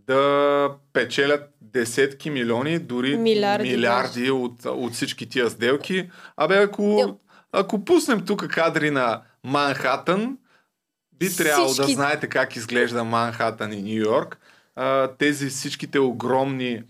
да 0.07 0.69
печелят 0.93 1.49
десетки 1.61 2.29
милиони, 2.29 2.79
дори 2.79 3.17
милиарди, 3.17 3.69
милиарди 3.69 4.31
от, 4.31 4.65
от 4.65 4.93
всички 4.93 5.29
тия 5.29 5.49
сделки. 5.49 6.09
Абе, 6.37 6.57
ако, 6.57 7.17
ако 7.51 7.85
пуснем 7.85 8.25
тук 8.25 8.47
кадри 8.47 8.91
на 8.91 9.21
Манхатън, 9.43 10.37
би 11.19 11.35
трябвало 11.35 11.69
всички... 11.69 11.91
да 11.91 11.95
знаете 11.95 12.27
как 12.27 12.55
изглежда 12.55 13.03
Манхатън 13.03 13.73
и 13.73 13.81
Нью 13.81 14.03
Йорк. 14.03 14.39
А, 14.75 15.07
тези 15.07 15.49
всичките 15.49 15.99
огромни 15.99 16.83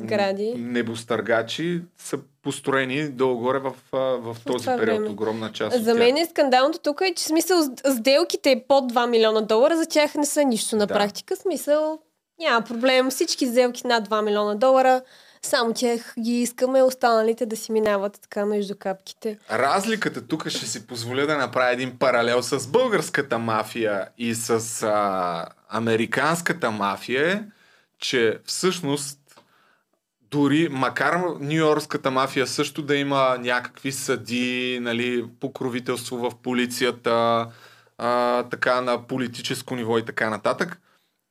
Гради. 0.00 0.54
небостъргачи 0.56 1.82
са 1.98 2.18
построени 2.42 3.08
долу-горе 3.08 3.58
в, 3.58 3.74
в, 3.92 4.18
в 4.18 4.36
този 4.46 4.66
период. 4.66 4.80
Време. 4.80 5.08
Огромна 5.08 5.52
част 5.52 5.82
За 5.82 5.94
мен 5.94 6.16
е 6.16 6.26
скандалното 6.26 6.78
тук 6.78 7.00
е, 7.00 7.14
че 7.14 7.24
смисъл 7.24 7.62
сделките 7.92 8.64
под 8.68 8.92
2 8.92 9.08
милиона 9.08 9.40
долара 9.40 9.76
за 9.76 9.86
тях 9.86 10.14
не 10.14 10.26
са 10.26 10.44
нищо 10.44 10.76
на 10.76 10.86
да. 10.86 10.94
практика. 10.94 11.36
Смисъл 11.36 11.98
няма 12.40 12.64
проблем. 12.64 13.10
Всички 13.10 13.46
сделки 13.46 13.86
над 13.86 14.08
2 14.08 14.24
милиона 14.24 14.54
долара 14.54 15.02
само 15.42 15.74
тях 15.74 16.14
ги 16.20 16.42
искаме, 16.42 16.82
останалите 16.82 17.46
да 17.46 17.56
си 17.56 17.72
минават 17.72 18.18
така 18.22 18.46
между 18.46 18.74
капките. 18.78 19.38
Разликата 19.50 20.26
тук 20.26 20.48
ще 20.48 20.66
си 20.66 20.86
позволя 20.86 21.26
да 21.26 21.38
направя 21.38 21.72
един 21.72 21.98
паралел 21.98 22.42
с 22.42 22.68
българската 22.68 23.38
мафия 23.38 24.08
и 24.18 24.34
с 24.34 24.82
а, 24.82 25.46
американската 25.68 26.70
мафия 26.70 27.32
е, 27.32 27.42
че 27.98 28.38
всъщност 28.44 29.18
дори, 30.30 30.68
макар 30.70 31.20
Нью-Йоркската 31.40 32.10
мафия 32.10 32.46
също 32.46 32.82
да 32.82 32.96
има 32.96 33.36
някакви 33.40 33.92
съди, 33.92 34.78
нали, 34.82 35.24
покровителство 35.40 36.16
в 36.16 36.30
полицията, 36.42 37.46
а, 37.98 38.42
така 38.42 38.80
на 38.80 39.06
политическо 39.06 39.74
ниво 39.74 39.98
и 39.98 40.04
така 40.04 40.30
нататък, 40.30 40.80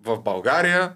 в 0.03 0.19
България 0.19 0.95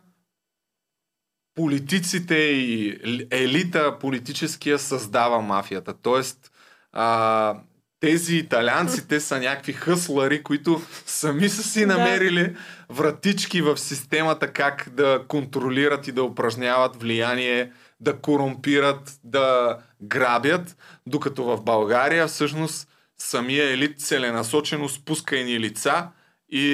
политиците 1.56 2.36
и 2.36 2.99
елита 3.32 3.99
политическия 3.99 4.80
създава 4.80 5.41
мафията. 5.41 5.93
Тоест, 6.01 6.51
а, 6.91 7.56
тези 7.99 8.36
италианците 8.36 9.20
са 9.20 9.39
някакви 9.39 9.74
хъслари, 9.74 10.43
които 10.43 10.82
сами 11.06 11.49
са 11.49 11.64
си 11.64 11.86
намерили 11.86 12.56
вратички 12.89 13.62
в 13.62 13.78
системата 13.78 14.54
как 14.54 14.89
да 14.91 15.24
контролират 15.28 16.08
и 16.08 16.12
да 16.12 16.24
упражняват 16.24 17.01
влияние 17.01 17.72
да 17.99 18.18
корумпират, 18.18 19.20
да 19.24 19.78
грабят, 20.01 20.78
докато 21.08 21.43
в 21.43 21.62
България 21.62 22.28
всъщност 22.28 22.88
самия 23.18 23.74
елит 23.74 23.99
целенасочено 23.99 24.89
спуска 24.89 25.36
ни 25.36 25.60
лица 25.60 26.08
и, 26.49 26.66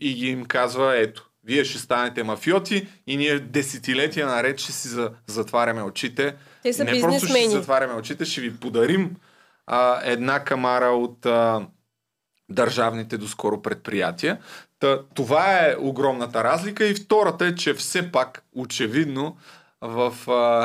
и 0.00 0.14
ги 0.14 0.26
им 0.26 0.44
казва 0.44 0.98
ето, 0.98 1.30
вие 1.46 1.64
ще 1.64 1.78
станете 1.78 2.22
мафиоти 2.22 2.88
и 3.06 3.16
ние 3.16 3.38
десетилетия 3.38 4.26
наред 4.26 4.58
ще 4.58 4.72
си 4.72 4.88
затваряме 5.26 5.82
очите. 5.82 6.34
Те 6.62 6.72
са 6.72 6.84
Не 6.84 7.00
просто 7.00 7.26
ще 7.26 7.38
си 7.38 7.48
затваряме 7.48 7.94
очите, 7.94 8.24
ще 8.24 8.40
ви 8.40 8.56
подарим 8.56 9.16
а, 9.66 10.00
една 10.04 10.44
камара 10.44 10.86
от 10.86 11.26
а, 11.26 11.66
държавните 12.48 13.18
доскоро 13.18 13.62
предприятия. 13.62 14.38
Та, 14.78 15.02
това 15.14 15.58
е 15.58 15.76
огромната 15.78 16.44
разлика 16.44 16.86
и 16.86 16.94
втората 16.94 17.46
е, 17.46 17.54
че 17.54 17.74
все 17.74 18.12
пак 18.12 18.44
очевидно 18.56 19.36
в 19.80 20.14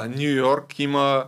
Нью 0.10 0.36
Йорк 0.36 0.80
има 0.80 1.26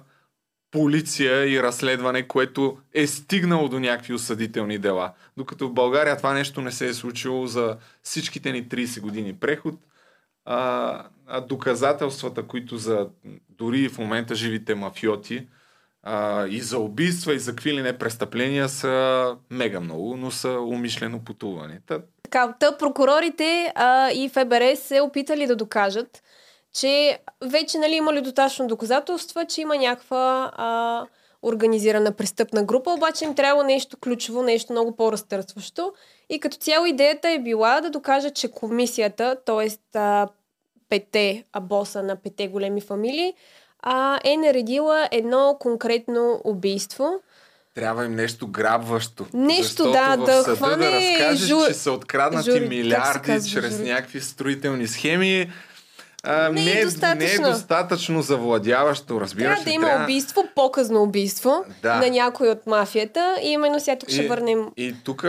полиция 0.73 1.49
и 1.49 1.63
разследване, 1.63 2.27
което 2.27 2.77
е 2.93 3.07
стигнало 3.07 3.69
до 3.69 3.79
някакви 3.79 4.13
осъдителни 4.13 4.77
дела. 4.77 5.11
Докато 5.37 5.67
в 5.67 5.73
България 5.73 6.17
това 6.17 6.33
нещо 6.33 6.61
не 6.61 6.71
се 6.71 6.87
е 6.87 6.93
случило 6.93 7.47
за 7.47 7.77
всичките 8.03 8.51
ни 8.51 8.65
30 8.69 9.01
години 9.01 9.33
преход. 9.33 9.75
А, 10.45 11.05
а 11.27 11.41
доказателствата, 11.41 12.43
които 12.43 12.77
за 12.77 13.07
дори 13.49 13.89
в 13.89 13.97
момента 13.97 14.35
живите 14.35 14.75
мафиоти 14.75 15.47
а, 16.03 16.47
и 16.47 16.61
за 16.61 16.79
убийства, 16.79 17.33
и 17.33 17.39
за 17.39 17.51
какви 17.51 17.73
ли 17.73 17.81
не 17.81 17.97
престъпления 17.97 18.69
са 18.69 19.37
мега 19.49 19.79
много, 19.79 20.17
но 20.17 20.31
са 20.31 20.49
умишлено 20.49 21.19
потувани. 21.19 21.77
Та... 21.85 21.99
Така, 22.23 22.55
та 22.59 22.77
прокурорите 22.77 23.71
а, 23.75 24.11
и 24.11 24.29
ФБР 24.29 24.75
се 24.75 25.01
опитали 25.01 25.47
да 25.47 25.55
докажат, 25.55 26.23
че 26.73 27.19
вече 27.41 27.77
нали, 27.77 27.93
имали 27.93 28.21
достатъчно 28.21 28.67
доказателства, 28.67 29.45
че 29.45 29.61
има 29.61 29.77
някаква 29.77 30.51
а, 30.55 31.05
организирана 31.43 32.11
престъпна 32.11 32.63
група, 32.63 32.91
обаче 32.91 33.25
им 33.25 33.35
трябва 33.35 33.63
нещо 33.63 33.97
ключово, 33.97 34.43
нещо 34.43 34.73
много 34.73 34.95
по-разтърсващо. 34.95 35.93
И 36.29 36.39
като 36.39 36.57
цяло 36.57 36.85
идеята 36.85 37.29
е 37.29 37.39
била 37.39 37.81
да 37.81 37.89
докажа, 37.89 38.29
че 38.29 38.51
комисията, 38.51 39.37
т.е. 39.45 39.69
пете 40.89 41.43
боса 41.61 42.03
на 42.03 42.15
пете 42.15 42.47
големи 42.47 42.81
фамилии, 42.81 43.33
а, 43.79 44.19
е 44.23 44.37
наредила 44.37 45.07
едно 45.11 45.57
конкретно 45.59 46.41
убийство. 46.43 47.09
Трябва 47.75 48.05
им 48.05 48.15
нещо 48.15 48.47
грабващо. 48.47 49.25
Нещо, 49.33 49.63
защото 49.63 49.91
да, 49.91 50.15
в 50.15 50.25
да 50.25 50.43
съда 50.43 50.55
хване 50.55 50.85
да 50.85 50.91
разкажеш, 50.91 51.49
жу- 51.49 51.67
че 51.67 51.73
са 51.73 51.91
откраднати 51.91 52.49
жури- 52.51 52.69
милиарди 52.69 53.27
казва, 53.27 53.49
чрез 53.49 53.77
жури? 53.77 53.89
някакви 53.89 54.21
строителни 54.21 54.87
схеми. 54.87 55.51
А, 56.23 56.49
Не 56.49 56.61
е 56.61 56.63
не, 56.63 56.71
е, 56.71 56.75
не 56.75 56.81
е 56.81 56.85
достатъчно. 56.85 57.43
достатъчно 57.43 58.21
завладяващо, 58.21 59.21
разбираш 59.21 59.49
Трябва 59.49 59.63
да 59.63 59.71
има 59.71 60.03
убийство, 60.03 60.43
по-късно 60.55 61.01
убийство 61.01 61.65
Да. 61.81 61.95
на 61.95 62.09
някой 62.09 62.49
от 62.49 62.67
мафията 62.67 63.35
и 63.43 63.49
именно 63.49 63.79
сега 63.79 63.97
тук 63.97 64.09
ще 64.09 64.23
И- 64.23 64.27
върнем 64.27 64.65
И 64.77 64.95
тук 65.03 65.25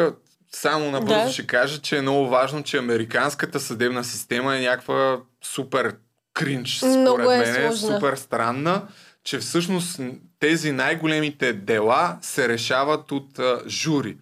само 0.53 0.91
набързо 0.91 1.15
Да. 1.17 1.29
ще 1.29 1.47
кажа, 1.47 1.79
че 1.79 1.99
е 1.99 2.03
много 2.03 2.29
важно, 2.29 2.63
че 2.63 2.79
американската 2.79 3.61
съдебна 3.61 4.05
система 4.05 4.57
е 4.57 4.61
някаква 4.61 5.17
супер 5.45 5.95
кринч, 6.35 6.77
според 6.77 6.97
Много 6.97 7.21
е 7.23 7.39
мен, 7.39 7.55
сложна. 7.71 7.95
супер 7.95 8.17
странна, 8.17 8.83
че 9.25 9.39
всъщност 9.39 10.01
тези 10.41 10.73
най-големите 10.73 11.53
дела 11.53 12.17
се 12.23 12.49
решават 12.49 13.13
от 13.13 13.39
а, 13.39 13.59
жури, 13.69 14.17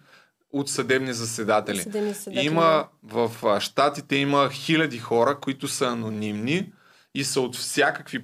от 0.53 0.69
съдебни 0.69 1.13
заседатели. 1.13 1.77
съдебни 1.77 2.13
съдатели. 2.13 2.45
Има 2.45 2.85
в 3.03 3.31
щатите 3.59 4.15
има 4.15 4.49
хиляди 4.49 4.99
хора, 4.99 5.39
които 5.39 5.67
са 5.67 5.85
анонимни 5.85 6.71
и 7.15 7.23
са 7.23 7.41
от 7.41 7.55
всякакви 7.55 8.23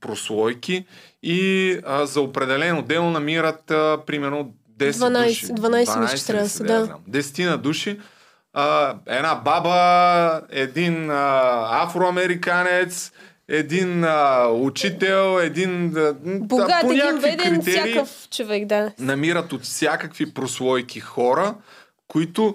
прослойки 0.00 0.86
и 1.22 1.78
а, 1.86 2.06
за 2.06 2.20
определено 2.20 2.82
дело 2.82 3.10
намират 3.10 3.70
а, 3.70 3.98
примерно 4.06 4.54
10 4.78 4.90
12 4.90 5.26
души. 5.26 5.46
12 5.46 6.00
мисля, 6.00 6.16
че 6.16 6.26
трябва 6.26 6.42
да 6.42 6.48
са, 6.48 6.64
да. 6.64 6.96
10 7.10 7.50
на 7.50 7.58
души. 7.58 8.00
А, 8.52 8.96
една 9.06 9.34
баба, 9.34 10.42
един 10.50 11.10
а, 11.10 11.84
афроамериканец, 11.84 13.12
един 13.52 14.04
а, 14.04 14.48
учител, 14.52 15.38
един... 15.40 15.96
А, 15.96 16.14
Богат, 16.24 16.80
по 16.80 16.92
един 16.92 17.20
беден, 17.20 17.38
критерии 17.38 17.60
всякакъв 17.60 18.28
човек, 18.30 18.66
да. 18.66 18.92
намират 18.98 19.52
от 19.52 19.62
всякакви 19.62 20.34
прослойки 20.34 21.00
хора, 21.00 21.54
които 22.08 22.54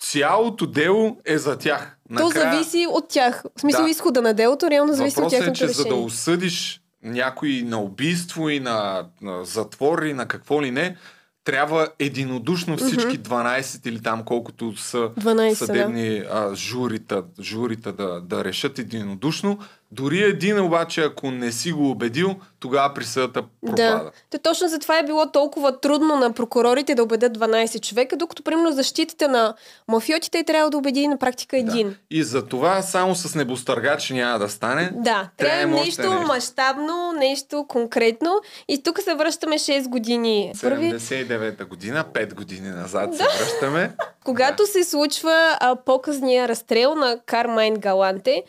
цялото 0.00 0.66
дело 0.66 1.16
е 1.24 1.38
за 1.38 1.58
тях. 1.58 1.96
То 2.18 2.28
зависи 2.28 2.86
от 2.90 3.08
тях. 3.08 3.42
В 3.56 3.60
смисъл 3.60 3.84
Да. 3.84 3.90
изхода 3.90 4.22
на 4.22 4.34
делото, 4.34 4.70
реално 4.70 4.92
зависи 4.92 5.20
от 5.20 5.24
Въпросът 5.32 5.48
е, 5.48 5.52
че 5.52 5.68
за 5.68 5.82
да 5.82 5.88
решение. 5.88 6.04
осъдиш 6.04 6.80
някой 7.02 7.62
на 7.64 7.80
убийство 7.80 8.48
и 8.48 8.60
на, 8.60 9.06
на 9.22 9.44
затвор 9.44 10.02
и 10.02 10.12
на 10.12 10.26
какво 10.26 10.62
ли 10.62 10.70
не, 10.70 10.96
трябва 11.44 11.88
единодушно 11.98 12.76
всички 12.76 13.20
12 13.20 13.88
или 13.88 14.02
там 14.02 14.24
колкото 14.24 14.76
са 14.76 14.98
12 14.98 15.52
са, 15.52 15.66
да. 15.66 15.66
съдебни 15.66 16.22
а, 16.30 16.54
журита, 16.54 17.24
журита 17.40 17.92
да, 17.92 18.20
да 18.20 18.44
решат 18.44 18.78
единодушно. 18.78 19.58
Дори 19.92 20.22
един 20.22 20.60
обаче, 20.60 21.02
ако 21.02 21.30
не 21.30 21.52
си 21.52 21.72
го 21.72 21.90
убедил, 21.90 22.36
тогава 22.60 22.94
присъдата 22.94 23.42
пропада. 23.42 23.82
Да. 23.82 24.10
Те 24.30 24.38
точно 24.38 24.68
затова 24.68 24.98
е 24.98 25.02
било 25.02 25.26
толкова 25.26 25.80
трудно 25.80 26.16
на 26.16 26.32
прокурорите 26.32 26.94
да 26.94 27.02
убедят 27.02 27.38
12 27.38 27.80
човека, 27.80 28.16
докато 28.16 28.42
примерно 28.42 28.72
защитите 28.72 29.28
на 29.28 29.54
мафиотите 29.88 30.38
е 30.38 30.44
трябва 30.44 30.70
да 30.70 30.78
убеди 30.78 31.08
на 31.08 31.18
практика 31.18 31.58
един. 31.58 31.96
И 32.10 32.22
за 32.22 32.46
това 32.46 32.82
само 32.82 33.14
с 33.14 33.34
небостъргачи 33.34 34.14
няма 34.14 34.38
да 34.38 34.48
стане. 34.48 34.90
Да, 34.94 35.28
Трябва 35.36 35.60
трябва 35.60 35.66
нещо 35.66 36.10
нещо. 36.10 36.26
мащабно, 36.26 37.12
нещо 37.18 37.64
конкретно. 37.68 38.40
И 38.68 38.82
тук 38.82 39.00
се 39.00 39.14
връщаме 39.14 39.58
6 39.58 39.88
години. 39.88 40.52
Първи, 40.62 40.92
79-та 40.92 41.64
година, 41.64 42.04
5 42.12 42.34
години 42.34 42.68
назад 42.68 43.16
се 43.16 43.22
връщаме. 43.22 43.92
когато 44.24 44.66
се 44.66 44.84
случва 44.84 45.56
а, 45.60 45.76
по-късния 45.76 46.48
разстрел 46.48 46.94
на 46.94 47.18
Кармайн 47.26 47.74
Галанте, 47.74 48.42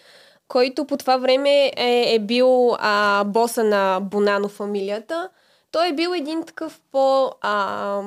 който 0.52 0.86
по 0.86 0.98
това 0.98 1.18
време 1.18 1.72
е, 1.78 2.16
е 2.16 2.20
бил 2.20 2.76
а, 2.80 3.24
боса 3.24 3.64
на 3.64 4.00
Бонано 4.00 4.48
фамилията, 4.48 5.30
той 5.72 5.88
е 5.88 5.94
бил 5.94 6.10
един 6.10 6.44
такъв 6.44 6.82
по... 6.92 7.32
А, 7.42 8.02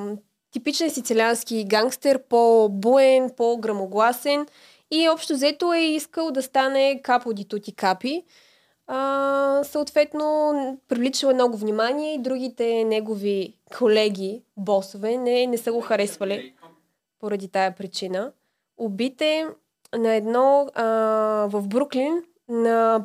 типичен 0.51 0.89
сицилиански 0.89 1.65
гангстер, 1.65 2.23
по-буен, 2.29 3.29
по-грамогласен 3.37 4.47
и 4.91 5.09
общо 5.09 5.33
взето 5.33 5.73
е 5.73 5.79
искал 5.79 6.31
да 6.31 6.41
стане 6.41 7.01
капо 7.03 7.33
ди 7.33 7.47
тути 7.47 7.75
капи. 7.75 8.23
А, 8.87 9.61
съответно, 9.63 10.53
привличал 10.87 11.29
е 11.29 11.33
много 11.33 11.57
внимание 11.57 12.13
и 12.13 12.21
другите 12.21 12.83
негови 12.83 13.53
колеги, 13.77 14.43
босове, 14.57 15.17
не, 15.17 15.47
не 15.47 15.57
са 15.57 15.71
го 15.71 15.81
харесвали 15.81 16.53
поради 17.19 17.47
тая 17.47 17.75
причина. 17.75 18.31
Убит 18.77 19.21
е 19.21 19.45
на 19.97 20.15
едно 20.15 20.67
а, 20.75 20.83
в 21.51 21.67
Бруклин 21.67 22.23
на, 22.49 23.03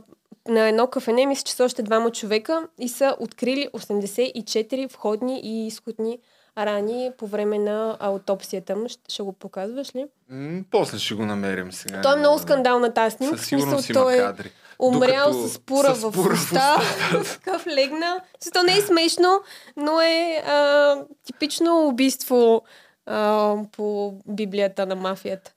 на 0.49 0.61
едно 0.61 0.87
кафене, 0.87 1.27
мисля, 1.27 1.43
че 1.43 1.53
са 1.53 1.65
още 1.65 1.83
двама 1.83 2.11
човека 2.11 2.69
и 2.79 2.89
са 2.89 3.17
открили 3.21 3.69
84 3.69 4.89
входни 4.89 5.41
и 5.41 5.67
изходни 5.67 6.19
рани 6.59 7.11
по 7.19 7.27
време 7.27 7.59
на 7.59 7.97
аутопсията 8.01 8.77
му. 8.77 8.89
Ще, 8.89 9.01
ще 9.09 9.23
го 9.23 9.33
показваш 9.33 9.95
ли? 9.95 10.07
М, 10.29 10.63
после 10.71 10.99
ще 10.99 11.15
го 11.15 11.27
намерим 11.27 11.73
сега. 11.73 12.01
Той 12.01 12.13
е 12.13 12.17
много 12.17 12.27
Няма 12.27 12.37
да- 12.37 12.43
скандална 12.43 12.95
тази 12.95 13.17
снимка. 13.17 13.39
Със 13.39 13.47
смисъл, 13.47 13.67
сигурност 13.67 13.89
има 13.89 14.01
той 14.01 14.15
е 14.15 14.19
кадри. 14.19 14.51
умрял 14.79 15.31
Докато- 15.31 15.49
с 15.49 15.59
пура 15.59 15.95
в 15.95 16.05
уста. 16.33 16.77
Такъв 17.35 17.67
легна. 17.67 18.21
То 18.53 18.63
не 18.63 18.73
е 18.73 18.81
смешно, 18.81 19.41
но 19.77 20.01
е 20.01 20.43
а, 20.47 20.97
типично 21.25 21.87
убийство 21.87 22.63
а, 23.07 23.55
по 23.73 24.15
Библията 24.27 24.87
на 24.87 24.95
мафията. 24.97 25.53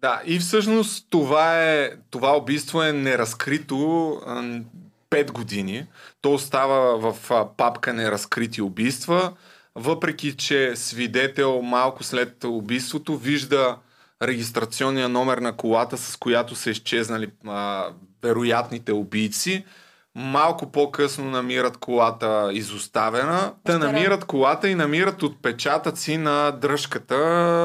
Да, 0.00 0.22
и 0.26 0.38
всъщност 0.38 1.06
това, 1.10 1.64
е, 1.64 1.90
това 2.10 2.36
убийство 2.36 2.82
е 2.82 2.92
неразкрито 2.92 3.74
5 5.10 5.30
години. 5.32 5.86
То 6.20 6.32
остава 6.32 7.12
в 7.12 7.16
папка 7.56 7.92
неразкрити 7.92 8.62
убийства, 8.62 9.32
въпреки 9.74 10.36
че 10.36 10.76
свидетел 10.76 11.62
малко 11.62 12.04
след 12.04 12.44
убийството 12.44 13.16
вижда 13.16 13.76
регистрационния 14.22 15.08
номер 15.08 15.38
на 15.38 15.56
колата, 15.56 15.96
с 15.96 16.16
която 16.16 16.54
са 16.54 16.70
изчезнали 16.70 17.30
а, 17.46 17.88
вероятните 18.22 18.92
убийци. 18.92 19.64
Малко 20.18 20.66
по-късно 20.66 21.24
намират 21.24 21.76
колата 21.76 22.50
изоставена. 22.52 23.52
Та 23.64 23.78
намират 23.78 24.24
колата 24.24 24.68
и 24.68 24.74
намират 24.74 25.22
отпечатъци 25.22 26.16
на 26.16 26.50
дръжката 26.50 27.16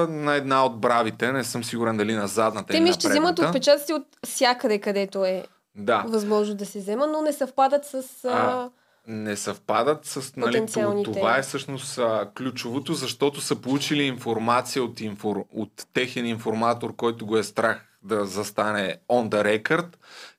на 0.09 0.35
една 0.35 0.65
от 0.65 0.79
бравите. 0.79 1.31
Не 1.31 1.43
съм 1.43 1.63
сигурен 1.63 1.97
дали 1.97 2.13
на 2.13 2.27
задната 2.27 2.73
Те 2.73 2.79
ми 2.79 2.93
ще 2.93 3.09
взимат 3.09 3.39
отпечатъци 3.39 3.93
от 3.93 4.03
всякъде, 4.25 4.79
където 4.79 5.25
е 5.25 5.43
Да. 5.75 6.03
възможно 6.07 6.55
да 6.55 6.65
се 6.65 6.79
взема, 6.79 7.07
но 7.07 7.21
не 7.21 7.33
съвпадат 7.33 7.85
с... 7.85 8.25
А... 8.25 8.69
Не 9.07 9.35
съвпадат 9.35 10.05
с... 10.05 10.35
Нали, 10.37 10.65
това 11.03 11.37
е 11.37 11.41
всъщност 11.41 11.97
а, 11.97 12.29
ключовото, 12.37 12.93
защото 12.93 13.41
са 13.41 13.55
получили 13.55 14.03
информация 14.03 14.83
от, 14.83 15.01
инфор... 15.01 15.45
от 15.55 15.71
техен 15.93 16.25
информатор, 16.25 16.95
който 16.95 17.25
го 17.25 17.37
е 17.37 17.43
страх 17.43 17.92
да 18.03 18.25
застане 18.25 18.97
on 19.09 19.29
the 19.29 19.61
record, 19.61 19.85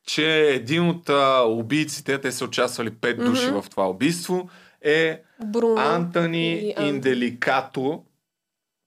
че 0.06 0.40
един 0.40 0.88
от 0.88 1.08
а, 1.08 1.42
убийците, 1.46 2.20
те 2.20 2.32
са 2.32 2.44
участвали 2.44 2.90
пет 2.90 3.24
души 3.24 3.46
Мгм. 3.46 3.60
в 3.60 3.70
това 3.70 3.88
убийство, 3.88 4.48
е 4.82 5.22
Бруно. 5.44 5.80
Антони 5.80 6.74
Инделикато, 6.80 8.02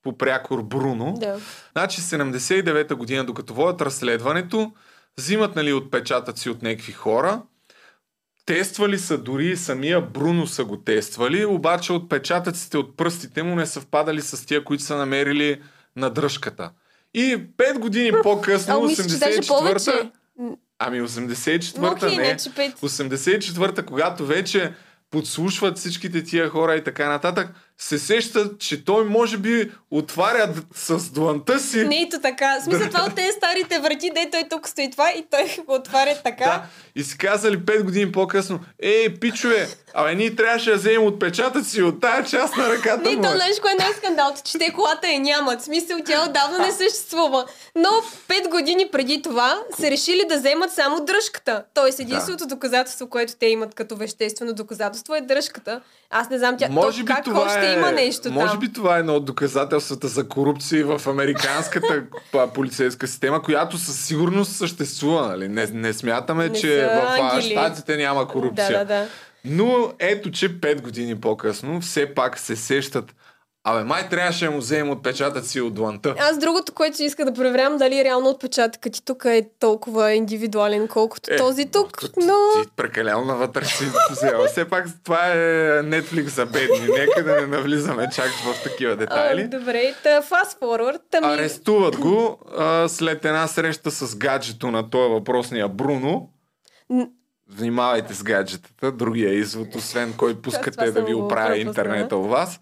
по 0.04 0.18
прякор 0.18 0.62
Бруно. 0.64 1.14
Да. 1.20 1.40
Значи 1.72 2.02
79-та 2.02 2.96
година, 2.96 3.26
докато 3.26 3.54
водят 3.54 3.82
разследването, 3.82 4.72
взимат 5.18 5.56
нали, 5.56 5.74
отпечатъци 5.74 6.50
от 6.50 6.62
някакви 6.62 6.92
хора, 6.92 7.42
тествали 8.46 9.00
са 9.00 9.18
дори 9.18 9.58
самия 9.58 10.02
Бруно 10.02 10.48
са 10.48 10.66
го 10.66 10.78
тествали, 10.78 11.46
обаче 11.46 11.94
отпечатъците 11.94 12.78
от 12.78 12.98
пръстите 12.98 13.44
му 13.44 13.56
не 13.56 13.66
съвпадали 13.66 14.22
с 14.22 14.46
тия, 14.46 14.64
които 14.64 14.84
са 14.84 14.98
намерили 14.98 15.62
на 15.96 16.10
дръжката. 16.10 16.72
И 17.14 17.38
5 17.58 17.80
години 17.80 18.12
по-късно, 18.24 18.74
А, 18.84 18.88
мисля, 18.88 19.04
че 19.04 19.18
даже 19.18 19.38
84-та, 19.38 19.48
повече. 19.48 20.12
ами 20.80 21.02
84-та 21.02 21.82
Мокли, 21.82 22.18
не, 22.18 22.24
не, 22.24 22.38
че 22.38 22.54
пет. 22.56 22.80
84-та, 22.80 23.84
когато 23.84 24.26
вече 24.26 24.74
подслушват 25.12 25.78
всичките 25.78 26.24
тия 26.24 26.50
хора 26.50 26.76
и 26.76 26.84
така 26.84 27.10
нататък, 27.10 27.50
се 27.80 28.00
сещат, 28.00 28.60
че 28.60 28.86
той 28.86 29.06
може 29.06 29.38
би 29.38 29.72
отваря 29.92 30.54
с 30.76 31.12
дланта 31.12 31.60
си. 31.60 31.86
Не 31.86 32.02
ето 32.02 32.22
така. 32.22 32.60
В 32.60 32.64
смисъл 32.64 32.88
това 32.88 33.04
от 33.04 33.16
тези 33.16 33.32
старите 33.32 33.80
врати, 33.80 34.12
де 34.16 34.30
той 34.32 34.44
тук 34.50 34.68
стои 34.70 34.92
това 34.92 35.12
и 35.12 35.26
той 35.32 35.64
го 35.66 35.74
отваря 35.74 36.16
така. 36.24 36.46
Да, 36.46 36.64
и 36.96 37.04
си 37.04 37.18
казали 37.18 37.58
5 37.60 37.84
години 37.84 38.12
по-късно, 38.12 38.60
ей, 38.80 39.20
пичове, 39.20 39.68
абе 39.94 40.16
ние 40.16 40.36
трябваше 40.36 40.70
да 40.70 40.76
вземем 40.76 41.04
отпечатъци 41.04 41.82
от 41.82 42.02
тая 42.02 42.24
част 42.26 42.58
на 42.58 42.70
ръката 42.70 43.10
Не, 43.10 43.16
му. 43.16 43.22
то 43.22 43.30
бе». 43.30 43.36
знаеш 43.36 43.60
кое 43.60 43.72
е 43.72 43.84
най-скандалното, 43.84 44.42
че 44.44 44.58
те 44.58 44.74
колата 44.74 45.08
я 45.08 45.20
нямат. 45.20 45.62
В 45.62 45.64
смисъл, 45.64 45.98
тя 46.06 46.24
отдавна 46.30 46.60
не 46.60 46.72
съществува. 46.72 47.46
Но 47.76 47.90
пет 48.28 48.48
години 48.48 48.90
преди 48.92 49.22
това 49.22 49.60
са 49.80 49.92
решили 49.92 50.26
да 50.30 50.38
вземат 50.38 50.72
само 50.72 51.06
дръжката. 51.06 51.64
Тоест, 51.74 52.00
единственото 52.00 52.48
доказателство, 52.48 53.10
което 53.10 53.36
те 53.36 53.46
имат 53.46 53.76
като 53.76 53.96
веществено 53.96 54.54
доказателство 54.54 55.16
е 55.16 55.22
дръжката. 55.22 55.82
Аз 56.10 56.30
не 56.30 56.38
знам 56.38 56.58
тя, 56.58 56.68
Може 56.70 56.98
то, 57.00 57.06
би 57.06 57.14
как 57.14 57.24
това 57.24 57.58
е, 57.60 57.67
има 57.74 57.92
нещо 57.92 58.32
може 58.32 58.52
там. 58.52 58.60
би 58.60 58.74
това 58.74 58.98
е 58.98 59.00
едно 59.00 59.16
от 59.16 59.26
доказателствата 59.26 60.08
за 60.08 60.28
корупция 60.28 60.86
в 60.86 61.08
американската 61.08 62.04
полицейска 62.54 63.08
система, 63.08 63.42
която 63.42 63.78
със 63.78 64.06
сигурност 64.06 64.52
съществува. 64.52 65.28
Нали? 65.28 65.48
Не, 65.48 65.66
не 65.66 65.94
смятаме, 65.94 66.50
Не 66.50 66.56
че 66.56 66.90
в 66.94 67.42
щатите 67.42 67.98
няма 67.98 68.28
корупция. 68.28 68.72
Да, 68.72 68.78
да, 68.78 68.86
да. 68.86 69.08
Но 69.46 69.94
ето, 70.00 70.32
че 70.32 70.60
5 70.60 70.82
години 70.82 71.20
по-късно 71.20 71.82
все 71.82 72.14
пак 72.14 72.40
се 72.40 72.56
сещат 72.56 73.16
Абе, 73.70 73.84
май 73.84 74.10
трябваше 74.10 74.46
да 74.46 74.52
му 74.52 74.58
вземем 74.58 74.90
отпечатъци 74.90 75.62
от 75.62 75.74
дланта. 75.74 76.16
Аз 76.20 76.38
другото, 76.38 76.74
което 76.74 77.04
иска 77.04 77.26
да 77.26 77.34
проверявам, 77.34 77.78
дали 77.78 78.04
реално 78.04 78.30
отпечатъкът 78.30 78.94
ти 78.94 79.06
тук 79.06 79.26
е 79.26 79.50
толкова 79.60 80.14
индивидуален, 80.14 80.88
колкото 80.88 81.34
е, 81.34 81.36
този 81.36 81.66
тук, 81.66 82.04
но... 82.18 82.34
Ти 82.64 82.70
прекалено 82.76 83.26
навътре 83.26 83.66
си 83.66 83.86
взела. 84.12 84.48
Все 84.48 84.66
пак 84.66 84.88
това 85.04 85.28
е 85.28 85.38
Netflix 85.82 86.28
за 86.28 86.46
бедни. 86.46 86.88
Нека 86.98 87.24
да 87.24 87.42
не 87.42 87.48
навлизаме 87.48 88.10
чак 88.16 88.30
в 88.30 88.64
такива 88.64 88.96
детайли. 88.96 89.42
А, 89.42 89.60
добре, 89.60 89.94
та 90.04 90.22
fast 90.22 90.60
forward. 90.62 91.00
Тами... 91.12 91.28
Арестуват 91.28 91.98
го 91.98 92.40
а, 92.58 92.88
след 92.88 93.26
една 93.26 93.48
среща 93.48 93.92
с 93.92 94.16
гаджето 94.16 94.72
на 94.72 94.90
този 94.90 95.14
въпросния 95.14 95.68
Бруно. 95.68 96.30
Внимавайте 97.50 98.14
с 98.14 98.24
гаджетата. 98.24 98.92
Другия 98.92 99.34
извод, 99.34 99.76
освен 99.76 100.14
кой 100.18 100.36
пускате 100.42 100.92
да 100.92 101.02
ви 101.02 101.14
оправя 101.14 101.58
интернета 101.58 102.18
у 102.18 102.24
вас. 102.24 102.60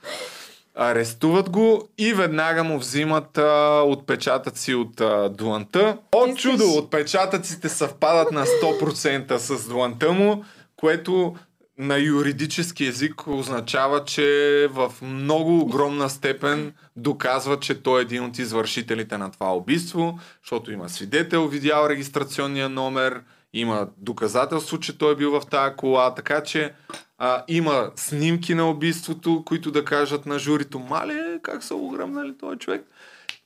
Арестуват 0.75 1.49
го 1.49 1.89
и 1.97 2.13
веднага 2.13 2.63
му 2.63 2.79
взимат 2.79 3.37
а, 3.37 3.81
отпечатъци 3.85 4.75
от 4.75 5.01
а, 5.01 5.29
дуанта. 5.29 5.97
От 6.11 6.37
чудо, 6.37 6.63
отпечатъците 6.77 7.69
съвпадат 7.69 8.31
на 8.31 8.45
100% 8.45 9.37
с 9.37 9.67
дуанта 9.69 10.11
му, 10.11 10.43
което 10.75 11.35
на 11.77 11.97
юридически 11.97 12.85
език 12.85 13.27
означава, 13.27 14.03
че 14.05 14.67
в 14.71 14.93
много 15.01 15.59
огромна 15.59 16.09
степен 16.09 16.73
доказва, 16.95 17.59
че 17.59 17.83
той 17.83 17.99
е 17.99 18.01
един 18.01 18.23
от 18.23 18.39
извършителите 18.39 19.17
на 19.17 19.31
това 19.31 19.55
убийство, 19.55 20.19
защото 20.43 20.71
има 20.71 20.89
свидетел, 20.89 21.47
видял 21.47 21.87
регистрационния 21.89 22.69
номер, 22.69 23.21
има 23.55 23.87
доказателство, 23.97 24.79
че 24.79 24.97
той 24.97 25.11
е 25.11 25.15
бил 25.15 25.31
в 25.31 25.45
тази 25.45 25.75
кола, 25.75 26.13
така 26.15 26.43
че 26.43 26.73
а, 27.17 27.43
има 27.47 27.91
снимки 27.95 28.55
на 28.55 28.69
убийството, 28.69 29.43
които 29.45 29.71
да 29.71 29.85
кажат 29.85 30.25
на 30.25 30.39
журито, 30.39 30.79
мале, 30.79 31.39
как 31.43 31.63
са 31.63 31.75
огръмнали 31.75 32.37
този 32.37 32.59
човек. 32.59 32.85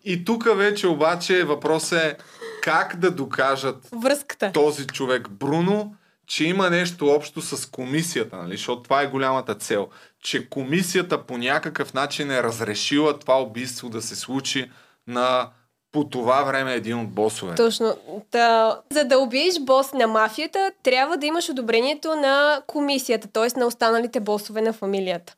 И 0.06 0.26
тук 0.26 0.58
вече 0.58 0.88
обаче 0.88 1.44
въпросът 1.44 2.00
е 2.00 2.18
как 2.62 2.96
да 3.00 3.12
докажат 3.12 3.90
Връзката. 3.92 4.52
този 4.52 4.88
човек 4.88 5.30
Бруно, 5.30 5.96
че 6.28 6.46
има 6.46 6.70
нещо 6.70 7.08
общо 7.08 7.42
с 7.42 7.70
комисията, 7.70 8.38
нали? 8.38 8.52
защото 8.52 8.84
това 8.84 9.02
е 9.02 9.08
голямата 9.08 9.56
цел. 9.56 9.90
Че 10.22 10.50
комисията 10.50 11.26
по 11.26 11.38
някакъв 11.38 11.94
начин 11.94 12.32
е 12.32 12.44
разрешила 12.44 13.20
това 13.20 13.42
убийство 13.42 13.90
да 13.90 14.02
се 14.02 14.16
случи 14.16 14.72
на 15.08 15.50
по 15.92 16.04
това 16.04 16.44
време 16.44 16.74
е 16.74 16.76
един 16.76 17.00
от 17.00 17.10
босове. 17.10 17.56
Точно. 17.56 17.98
Та, 18.32 18.78
за 18.92 19.04
да 19.04 19.20
убиеш 19.20 19.60
бос 19.60 19.94
на 19.94 20.08
мафията, 20.08 20.72
трябва 20.84 21.18
да 21.18 21.26
имаш 21.26 21.50
одобрението 21.50 22.16
на 22.16 22.62
комисията, 22.68 23.28
т.е. 23.28 23.60
на 23.60 23.66
останалите 23.66 24.20
босове 24.20 24.62
на 24.62 24.74
фамилията. 24.74 25.36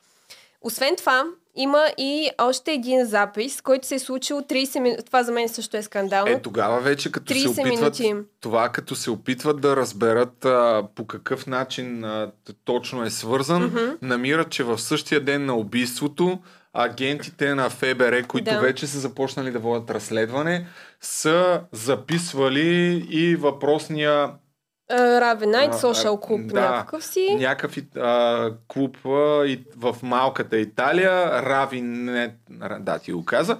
Освен 0.61 0.95
това, 0.95 1.23
има 1.55 1.85
и 1.97 2.29
още 2.37 2.71
един 2.71 3.05
запис, 3.05 3.61
който 3.61 3.87
се 3.87 3.95
е 3.95 3.99
случил 3.99 4.41
30 4.41 4.79
минути. 4.79 5.05
Това 5.05 5.23
за 5.23 5.31
мен 5.31 5.49
също 5.49 5.77
е 5.77 5.81
скандално. 5.81 6.31
Е, 6.31 6.41
тогава 6.41 6.79
вече 6.79 7.11
като 7.11 7.33
се 7.33 7.49
опитват, 7.49 7.99
минути. 7.99 8.13
това 8.41 8.69
като 8.69 8.95
се 8.95 9.11
опитват 9.11 9.61
да 9.61 9.75
разберат 9.75 10.45
а, 10.45 10.83
по 10.95 11.07
какъв 11.07 11.47
начин 11.47 12.03
а, 12.03 12.31
точно 12.65 13.03
е 13.03 13.09
свързан, 13.09 13.71
mm-hmm. 13.71 13.97
намират, 14.01 14.49
че 14.49 14.63
в 14.63 14.79
същия 14.79 15.23
ден 15.23 15.45
на 15.45 15.55
убийството 15.55 16.39
агентите 16.73 17.55
на 17.55 17.69
ФБР, 17.69 18.27
които 18.27 18.51
да. 18.51 18.59
вече 18.59 18.87
са 18.87 18.99
започнали 18.99 19.51
да 19.51 19.59
водят 19.59 19.89
разследване, 19.89 20.67
са 21.01 21.61
записвали 21.71 23.07
и 23.09 23.35
въпросния 23.35 24.31
Равен 24.99 25.49
Найт, 25.49 25.73
Social 25.73 26.47
да, 26.53 26.61
някакъв 26.61 27.05
си. 27.05 27.27
Някакъв 27.39 27.77
а, 27.97 28.51
клуб 28.67 28.97
а, 29.05 29.45
и, 29.45 29.63
в 29.77 29.95
малката 30.03 30.57
Италия, 30.57 31.41
Равин, 31.41 32.05
да, 32.79 32.99
ти 32.99 33.11
го 33.11 33.25
каза, 33.25 33.57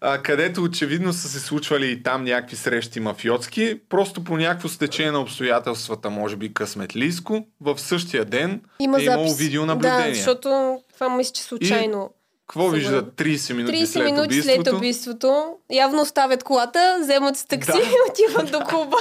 а, 0.00 0.18
където 0.18 0.62
очевидно 0.62 1.12
са 1.12 1.28
се 1.28 1.40
случвали 1.40 1.90
и 1.90 2.02
там 2.02 2.24
някакви 2.24 2.56
срещи 2.56 3.00
мафиотски, 3.00 3.80
просто 3.88 4.24
по 4.24 4.36
някакво 4.36 4.68
стечение 4.68 5.12
на 5.12 5.20
обстоятелствата, 5.20 6.10
може 6.10 6.36
би 6.36 6.54
късметлийско, 6.54 7.46
в 7.60 7.78
същия 7.78 8.24
ден 8.24 8.60
Има 8.80 9.00
е 9.00 9.04
имало 9.04 9.34
видеонаблюдение. 9.34 10.08
Да, 10.08 10.14
защото 10.14 10.78
това 10.94 11.08
мисля, 11.08 11.32
че 11.32 11.42
случайно... 11.42 12.14
И 12.18 12.21
какво 12.46 12.68
виждат 12.68 13.14
30 13.14 13.52
минути 13.52 13.76
30 13.76 13.84
след 13.84 14.04
минути 14.04 14.26
убийството? 14.26 14.64
след 14.64 14.74
убийството. 14.74 15.56
Явно 15.72 16.02
оставят 16.02 16.44
колата, 16.44 16.98
вземат 17.00 17.36
с 17.36 17.44
такси 17.44 17.72
да. 17.72 17.78
и 17.82 18.10
отиват 18.10 18.50
до 18.52 18.60
клуба. 18.60 18.96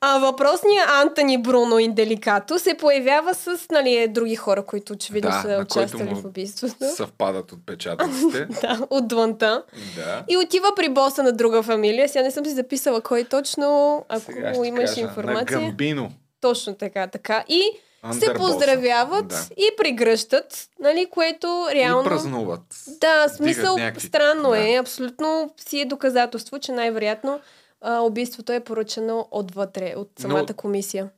А 0.00 0.18
въпросният 0.18 0.88
Антони 0.88 1.42
Бруно 1.42 1.78
Инделикато 1.78 2.58
се 2.58 2.74
появява 2.74 3.34
с 3.34 3.66
нали, 3.70 4.08
други 4.08 4.36
хора, 4.36 4.64
които 4.64 4.92
очевидно 4.92 5.30
да, 5.30 5.42
са 5.42 5.58
участвали 5.62 6.14
в 6.14 6.24
убийството. 6.24 6.74
Съвпадат 6.94 7.52
отпечатъците. 7.52 8.46
да, 8.60 8.86
от 8.90 9.08
дланта. 9.08 9.62
Да. 9.96 10.24
И 10.28 10.36
отива 10.36 10.68
при 10.76 10.88
боса 10.88 11.22
на 11.22 11.32
друга 11.32 11.62
фамилия. 11.62 12.08
Сега 12.08 12.22
не 12.22 12.30
съм 12.30 12.44
си 12.44 12.50
записала 12.50 13.00
кой 13.00 13.24
точно, 13.24 14.04
ако 14.08 14.64
имаш 14.64 14.90
кажа, 14.90 15.00
информация. 15.00 15.60
На 15.60 15.66
Гамбино. 15.66 16.10
Точно 16.40 16.74
така, 16.74 17.06
така. 17.06 17.44
И 17.48 17.70
се 18.12 18.34
поздравяват 18.34 19.28
да. 19.28 19.46
и 19.56 19.70
пригръщат, 19.78 20.68
нали, 20.80 21.06
което 21.10 21.66
реално... 21.72 22.02
И 22.02 22.04
празнуват. 22.04 22.84
Да, 23.00 23.28
смисъл 23.28 23.76
някакви... 23.76 24.06
странно 24.06 24.50
да. 24.50 24.70
е. 24.70 24.76
Абсолютно 24.76 25.54
си 25.68 25.80
е 25.80 25.84
доказателство, 25.84 26.58
че 26.58 26.72
най-вероятно 26.72 27.40
а, 27.80 28.00
убийството 28.00 28.52
е 28.52 28.60
поръчано 28.60 29.28
отвътре, 29.30 29.94
от 29.96 30.10
самата 30.18 30.46
Но... 30.48 30.56
комисия 30.56 31.10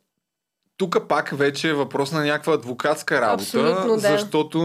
тук 0.79 1.09
пак 1.09 1.31
вече 1.37 1.69
е 1.69 1.75
въпрос 1.75 2.13
на 2.13 2.25
някаква 2.25 2.55
адвокатска 2.55 3.21
работа, 3.21 3.43
Абсолютно, 3.43 3.95
да. 3.95 3.99
защото 3.99 4.63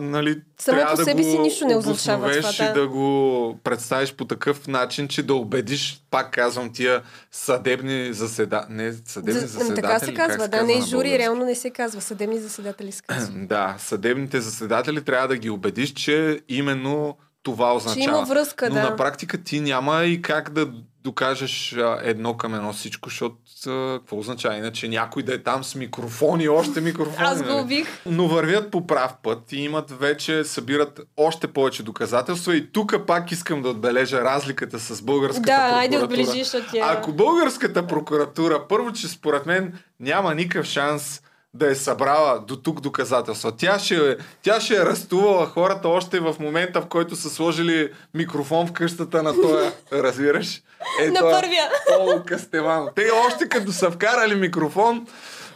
нали, 0.00 0.40
Само 0.58 0.78
трябва 0.78 0.96
по 0.96 1.04
себе 1.04 1.22
да 1.22 1.30
си 1.30 1.38
нищо 1.38 1.66
не 1.66 1.76
означава 1.76 2.30
това, 2.30 2.52
да. 2.58 2.64
и 2.64 2.72
да 2.72 2.88
го 2.88 3.58
представиш 3.64 4.14
по 4.14 4.24
такъв 4.24 4.68
начин, 4.68 5.08
че 5.08 5.22
да 5.22 5.34
убедиш, 5.34 6.02
пак 6.10 6.32
казвам, 6.32 6.72
тия 6.72 7.02
съдебни 7.32 8.12
заседа... 8.12 8.66
Не, 8.70 8.92
съдебни 8.92 9.40
За, 9.40 9.46
заседатели. 9.46 9.82
Така 9.82 9.98
се 9.98 10.14
казва, 10.14 10.48
да, 10.48 10.62
не 10.62 10.80
жури, 10.80 11.18
реално 11.18 11.44
не 11.44 11.54
се 11.54 11.70
казва. 11.70 12.00
Съдебни 12.00 12.38
заседатели 12.38 12.92
се 12.92 13.02
казва. 13.02 13.32
да, 13.36 13.76
съдебните 13.78 14.40
заседатели 14.40 15.04
трябва 15.04 15.28
да 15.28 15.36
ги 15.36 15.50
убедиш, 15.50 15.92
че 15.92 16.40
именно 16.48 17.16
това 17.44 17.74
означава. 17.74 18.04
Че 18.04 18.08
има 18.08 18.24
връзка, 18.24 18.68
Но 18.68 18.74
да. 18.74 18.82
на 18.82 18.96
практика 18.96 19.42
ти 19.42 19.60
няма 19.60 20.04
и 20.04 20.22
как 20.22 20.50
да 20.50 20.68
докажеш 21.04 21.72
а, 21.76 21.98
едно 22.02 22.36
към 22.36 22.54
едно 22.54 22.72
всичко, 22.72 23.08
защото 23.08 23.36
а, 23.66 23.98
какво 23.98 24.18
означава? 24.18 24.56
Иначе 24.56 24.88
някой 24.88 25.22
да 25.22 25.34
е 25.34 25.38
там 25.38 25.64
с 25.64 25.74
микрофони, 25.74 26.48
още 26.48 26.80
микрофони. 26.80 27.26
Аз 27.26 27.42
го 27.42 27.48
нали? 27.48 27.60
убих. 27.60 27.88
Но 28.06 28.28
вървят 28.28 28.70
по 28.70 28.86
прав 28.86 29.14
път 29.22 29.52
и 29.52 29.56
имат 29.56 29.90
вече, 29.90 30.44
събират 30.44 31.00
още 31.16 31.46
повече 31.46 31.82
доказателства 31.82 32.56
и 32.56 32.72
тук 32.72 33.06
пак 33.06 33.32
искам 33.32 33.62
да 33.62 33.68
отбележа 33.68 34.20
разликата 34.20 34.78
с 34.78 35.02
българската 35.02 35.46
да, 35.46 35.56
прокуратура. 35.56 35.80
айде 35.80 35.98
отбележи, 35.98 36.44
защото 36.44 36.66
Ако 36.82 37.12
българската 37.12 37.86
прокуратура, 37.86 38.68
първо, 38.68 38.92
че 38.92 39.08
според 39.08 39.46
мен 39.46 39.78
няма 40.00 40.34
никакъв 40.34 40.66
шанс 40.66 41.20
да 41.54 41.70
е 41.70 41.74
събрала 41.74 42.40
до 42.40 42.56
тук 42.56 42.80
доказателства. 42.80 43.52
Тя 43.56 43.78
ще, 43.78 44.16
тя 44.42 44.60
ще 44.60 44.74
е 44.74 44.80
арестувала 44.80 45.46
хората 45.46 45.88
още 45.88 46.20
в 46.20 46.34
момента, 46.40 46.80
в 46.80 46.86
който 46.86 47.16
са 47.16 47.30
сложили 47.30 47.92
микрофон 48.14 48.66
в 48.66 48.72
къщата 48.72 49.22
на 49.22 49.34
този, 49.42 49.70
разбираш? 49.92 50.62
Е, 51.02 51.10
на 51.10 51.20
първия. 51.20 51.70
Полу 51.98 52.22
Кастевано. 52.26 52.90
Те 52.94 53.10
още 53.26 53.48
като 53.48 53.72
са 53.72 53.90
вкарали 53.90 54.34
микрофон 54.34 55.06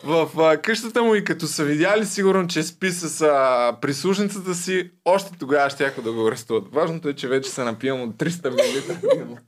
в 0.04 0.28
а, 0.38 0.56
къщата 0.56 1.02
му 1.02 1.14
и 1.14 1.24
като 1.24 1.46
са 1.46 1.64
видяли 1.64 2.06
сигурно, 2.06 2.46
че 2.46 2.62
спи 2.62 2.90
с 2.90 3.22
а, 3.22 3.72
прислужницата 3.80 4.54
си, 4.54 4.90
още 5.04 5.30
тогава 5.38 5.70
ще 5.70 5.92
да 6.04 6.12
го 6.12 6.28
арестуват. 6.28 6.64
Важното 6.72 7.08
е, 7.08 7.14
че 7.14 7.28
вече 7.28 7.50
се 7.50 7.64
напивам 7.64 8.02
от 8.02 8.10
300 8.10 8.50
мл. 8.50 8.56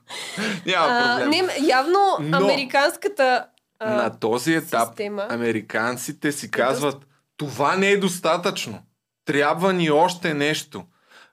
Няма 0.67 1.19
проблем. 1.19 1.47
А, 1.51 1.59
не, 1.59 1.69
явно 1.69 1.99
Но... 2.21 2.37
американската 2.37 3.45
а, 3.81 3.95
на 3.95 4.18
този 4.18 4.55
етап 4.55 4.89
система. 4.89 5.26
американците 5.31 6.33
си 6.33 6.51
казват, 6.51 7.07
това 7.37 7.76
не 7.76 7.91
е 7.91 7.99
достатъчно. 7.99 8.83
Трябва 9.24 9.72
ни 9.72 9.91
още 9.91 10.35
нещо. 10.35 10.85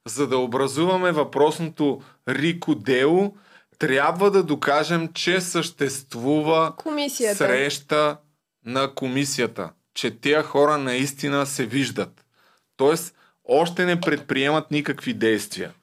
За 0.08 0.28
да 0.28 0.38
образуваме 0.38 1.12
въпросното 1.12 2.02
Рико 2.28 2.76
дело, 2.76 3.36
трябва 3.80 4.32
да 4.32 4.44
докажем, 4.44 5.10
че 5.14 5.42
съществува 5.42 6.74
комисията. 6.78 7.38
среща 7.38 8.18
на 8.66 8.96
комисията. 8.96 9.70
Че 9.94 10.12
тези 10.12 10.44
хора 10.44 10.78
наистина 10.78 11.46
се 11.46 11.66
виждат. 11.66 12.26
Тоест, 12.78 13.16
още 13.44 13.86
не 13.86 14.00
предприемат 14.00 14.72
никакви 14.72 15.14
действия. 15.14 15.74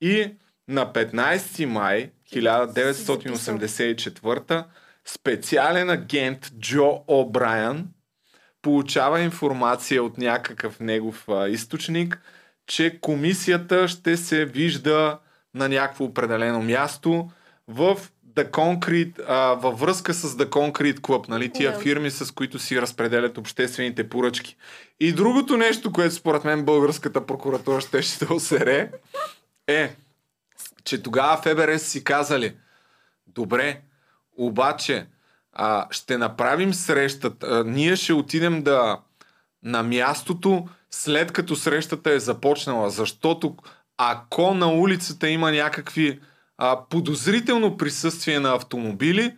И 0.00 0.34
на 0.68 0.92
15 0.92 1.64
май 1.64 2.10
1984 2.32 4.64
специален 5.06 5.90
агент 5.90 6.52
Джо 6.60 7.04
О'Брайан 7.08 7.84
получава 8.62 9.20
информация 9.20 10.02
от 10.02 10.18
някакъв 10.18 10.80
негов 10.80 11.28
а, 11.28 11.48
източник, 11.48 12.20
че 12.66 12.98
комисията 13.00 13.88
ще 13.88 14.16
се 14.16 14.44
вижда 14.44 15.18
на 15.54 15.68
някакво 15.68 16.04
определено 16.04 16.62
място 16.62 17.30
в 17.68 17.98
The 18.34 18.50
Concrete, 18.50 19.24
а, 19.28 19.54
във 19.54 19.80
връзка 19.80 20.14
с 20.14 20.36
The 20.36 20.48
Concrete 20.48 20.98
Club, 20.98 21.28
нали, 21.28 21.52
тия 21.52 21.72
Да. 21.72 21.78
фирми, 21.78 22.10
с 22.10 22.34
които 22.34 22.58
си 22.58 22.80
разпределят 22.80 23.38
обществените 23.38 24.08
поръчки. 24.08 24.56
И 25.00 25.12
другото 25.12 25.56
нещо, 25.56 25.92
което 25.92 26.14
според 26.14 26.44
мен 26.44 26.64
българската 26.64 27.26
прокуратура 27.26 27.80
ще 27.80 28.02
ще 28.02 28.32
осере, 28.32 28.90
е, 29.66 29.96
че 30.84 31.02
тогава 31.02 31.36
ФБР 31.42 31.76
си 31.76 32.04
казали, 32.04 32.56
добре, 33.26 33.80
обаче 34.38 35.06
а, 35.52 35.86
ще 35.90 36.18
направим 36.18 36.74
срещата, 36.74 37.46
а, 37.46 37.64
ние 37.64 37.96
ще 37.96 38.12
отидем 38.12 38.62
да 38.62 38.98
на 39.62 39.82
мястото, 39.82 40.68
след 40.90 41.32
като 41.32 41.56
срещата 41.56 42.12
е 42.12 42.20
започнала, 42.20 42.90
защото 42.90 43.56
ако 43.98 44.54
на 44.54 44.72
улицата 44.72 45.28
има 45.28 45.52
някакви 45.52 46.20
а, 46.58 46.80
подозрително 46.90 47.76
присъствие 47.76 48.40
на 48.40 48.54
автомобили, 48.54 49.36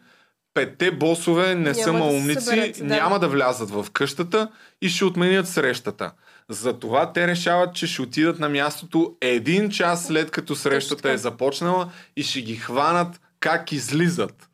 петте 0.54 0.90
босове 0.90 1.54
не 1.54 1.60
Няма 1.60 1.74
са 1.74 1.92
да 1.92 1.98
малумници, 1.98 2.44
съберат, 2.44 2.78
да. 2.78 2.84
няма 2.84 3.18
да 3.18 3.28
влязат 3.28 3.70
в 3.70 3.86
къщата 3.92 4.48
и 4.82 4.88
ще 4.88 5.04
отменят 5.04 5.48
срещата. 5.48 6.12
Затова 6.48 7.12
те 7.12 7.26
решават, 7.26 7.74
че 7.74 7.86
ще 7.86 8.02
отидат 8.02 8.38
на 8.38 8.48
мястото 8.48 9.16
един 9.20 9.70
час 9.70 10.06
след 10.06 10.30
като 10.30 10.56
срещата 10.56 11.10
е 11.10 11.18
започнала 11.18 11.90
и 12.16 12.22
ще 12.22 12.42
ги 12.42 12.56
хванат 12.56 13.20
как 13.40 13.72
излизат. 13.72 14.48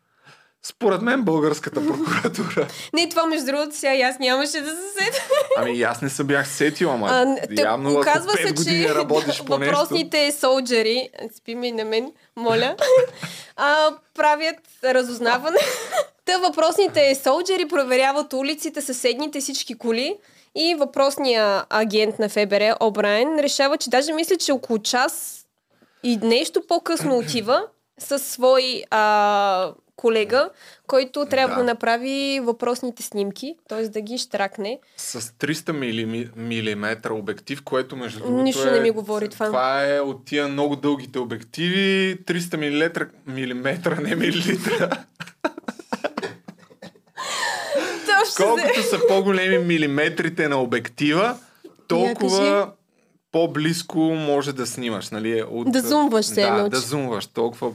Според 0.63 1.03
мен 1.03 1.23
българската 1.23 1.87
прокуратура. 1.87 2.69
Не, 2.93 3.09
това 3.09 3.27
между 3.27 3.47
другото 3.47 3.77
сега 3.77 3.95
и 3.95 4.03
аз 4.03 4.19
нямаше 4.19 4.61
да 4.61 4.71
се 4.71 4.93
сетя. 4.99 5.23
Ами 5.57 5.73
и 5.73 5.83
аз 5.83 6.03
не 6.03 6.11
се 6.11 6.25
бях 6.25 6.49
сетил, 6.49 6.91
ама 6.91 7.09
А, 7.11 7.37
явно 7.63 7.99
оказва 7.99 8.33
5 8.33 8.59
се, 8.59 8.71
че 8.71 8.95
работиш 8.95 9.43
по 9.47 9.59
нещо. 9.59 9.77
въпросните 9.77 10.33
солджери, 10.33 11.09
спи 11.37 11.55
ми 11.55 11.73
на 11.73 11.85
мен, 11.85 12.13
моля, 12.37 12.77
а, 13.57 13.91
правят 14.15 14.57
разузнаване. 14.85 15.59
Та 16.25 16.39
въпросните 16.39 17.15
солджери 17.15 17.69
проверяват 17.69 18.33
улиците, 18.33 18.81
съседните 18.81 19.41
всички 19.41 19.79
коли 19.79 20.17
и 20.55 20.75
въпросният 20.75 21.67
агент 21.71 22.19
на 22.19 22.29
ФБР, 22.29 22.77
Обрайен, 22.81 23.39
решава, 23.39 23.77
че 23.77 23.91
даже 23.91 24.13
мисля, 24.13 24.37
че 24.37 24.53
около 24.53 24.79
час 24.79 25.45
и 26.03 26.17
нещо 26.17 26.63
по-късно 26.69 27.19
отива 27.19 27.63
със 27.99 28.23
свой 28.23 28.83
а, 28.91 29.73
колега, 30.01 30.51
който 30.87 31.27
трябва 31.27 31.55
Да. 31.55 31.61
да. 31.61 31.65
направи 31.65 32.41
въпросните 32.43 33.03
снимки, 33.03 33.55
т.е. 33.69 33.89
да 33.89 34.01
ги 34.01 34.19
штракне. 34.19 34.79
С 34.97 35.21
300 35.21 35.73
мили, 35.73 36.31
милиметра 36.37 37.13
обектив, 37.15 37.63
което 37.63 37.97
между 37.97 38.19
другото 38.19 38.43
Нищо 38.43 38.69
е, 38.69 38.71
не 38.71 38.81
ми 38.81 38.91
говори 38.91 39.29
това. 39.29 39.47
Това 39.47 39.95
е 39.95 40.01
от 40.01 40.25
тия 40.25 40.49
много 40.49 40.77
дългите 40.77 41.19
обективи. 41.19 42.19
300 42.25 42.57
милиметра, 42.57 43.07
милиметра 43.27 44.01
не 44.01 44.17
милилитра. 44.17 44.91
Колкото 48.37 48.83
са 48.83 48.99
по-големи 49.09 49.59
милиметрите 49.59 50.49
на 50.49 50.63
обектива, 50.63 51.37
толкова 51.89 52.71
по-близко 53.33 53.99
може 53.99 54.53
да 54.53 54.67
снимаш. 54.67 55.11
Нали? 55.11 55.43
От, 55.51 55.73
Да 55.73 55.81
зумваш 55.81 56.27
се 56.27 56.41
Да, 56.41 56.69
да 56.69 56.81
зумваш. 56.81 57.27
Толкова 57.27 57.73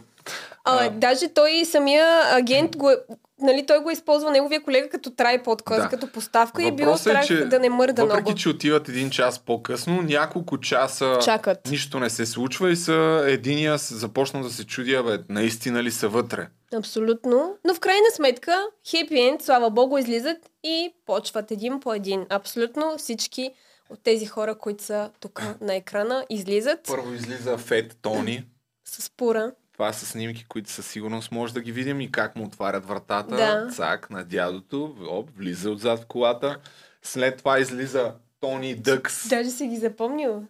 А, 0.66 0.86
А. 0.86 0.90
даже 0.90 1.28
той 1.28 1.66
самия 1.66 2.06
агент 2.36 2.78
го 2.78 2.90
е, 2.90 2.96
нали, 3.40 3.66
той 3.66 3.80
го 3.80 3.92
използва 3.92 4.32
неговия 4.32 4.64
колега 4.64 4.90
като 4.90 5.12
трайпод. 5.12 5.62
Да. 5.70 5.88
като 5.90 6.12
поставка 6.12 6.64
и 6.64 6.68
е 6.68 6.72
бил 6.72 6.86
Въпросът 6.86 7.24
страх 7.26 7.48
да 7.50 7.60
не 7.60 7.70
мърда 7.70 8.02
въпреки, 8.04 8.22
много. 8.22 8.38
че 8.38 8.50
отиват 8.50 8.90
един 8.90 9.10
час 9.10 9.40
по-късно, 9.40 10.02
няколко 10.02 10.60
часа 10.60 11.20
Чакат. 11.24 11.68
нищо 11.70 12.00
не 12.00 12.10
се 12.10 12.26
случва 12.26 12.72
и 12.72 12.76
са 12.76 13.26
единия 13.28 13.78
започна 13.78 14.44
да 14.44 14.50
се 14.50 14.66
чуди, 14.66 14.98
бе, 15.06 15.20
наистина 15.30 15.84
ли 15.84 15.92
са 15.92 16.10
вътре. 16.10 16.48
Абсолютно. 16.76 17.58
Но 17.66 17.74
в 17.74 17.80
крайна 17.80 18.06
сметка, 18.16 18.64
хепи 18.90 19.20
енд, 19.20 19.42
слава 19.42 19.70
богу, 19.70 19.98
излизат 19.98 20.38
и 20.64 20.94
почват 21.06 21.52
един 21.52 21.80
по 21.80 21.94
един. 21.94 22.26
Абсолютно 22.30 22.98
всички 22.98 23.52
от 23.90 24.04
тези 24.04 24.26
хора, 24.26 24.56
които 24.58 24.84
са 24.84 25.10
тук 25.20 25.44
на 25.62 25.76
екрана, 25.76 26.26
излизат 26.30 26.80
Първо 26.88 27.14
излиза 27.14 27.58
Фет 27.58 27.98
Тони. 28.02 28.44
с 28.86 29.10
пура. 29.18 29.52
Това 29.76 29.94
са 29.94 30.06
снимки, 30.06 30.46
които 30.50 30.70
със 30.70 30.88
сигурност 30.88 31.32
може 31.32 31.54
да 31.54 31.62
ги 31.62 31.72
видим 31.72 32.02
и 32.02 32.12
как 32.12 32.36
му 32.36 32.46
отварят 32.46 32.86
вратата. 32.86 33.36
Да. 33.36 33.70
Цак 33.72 34.10
на 34.10 34.24
дядото. 34.24 34.96
Оп, 35.10 35.30
влиза 35.38 35.72
отзад 35.72 36.00
в 36.00 36.06
колата. 36.06 36.58
След 37.04 37.38
това 37.38 37.60
излиза 37.60 38.14
Тони 38.40 38.76
Дъкс. 38.76 39.30
Даже 39.30 39.50
си 39.50 39.68
ги 39.68 39.78
запомнил. 39.78 40.44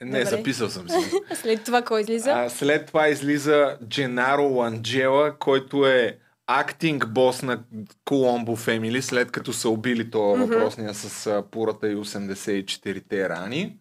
Не, 0.00 0.24
Добре. 0.24 0.36
записал 0.36 0.68
съм 0.68 0.88
си. 0.88 1.10
След 1.34 1.64
това 1.64 1.82
кой 1.82 2.00
излиза? 2.00 2.30
А, 2.30 2.48
след 2.48 2.86
това 2.86 3.08
излиза 3.08 3.76
Дженаро 3.88 4.42
Ланджела, 4.42 5.38
който 5.38 5.86
е 5.86 6.18
актинг 6.46 7.08
бос 7.08 7.42
на 7.42 7.62
Коломбо 8.04 8.56
Фемили, 8.56 9.02
след 9.02 9.30
като 9.30 9.52
са 9.52 9.68
убили 9.68 10.10
това 10.10 10.44
въпросния 10.44 10.94
с 10.94 11.26
а, 11.26 11.42
пурата 11.50 11.88
и 11.88 11.96
84-те 11.96 13.28
рани. 13.28 13.76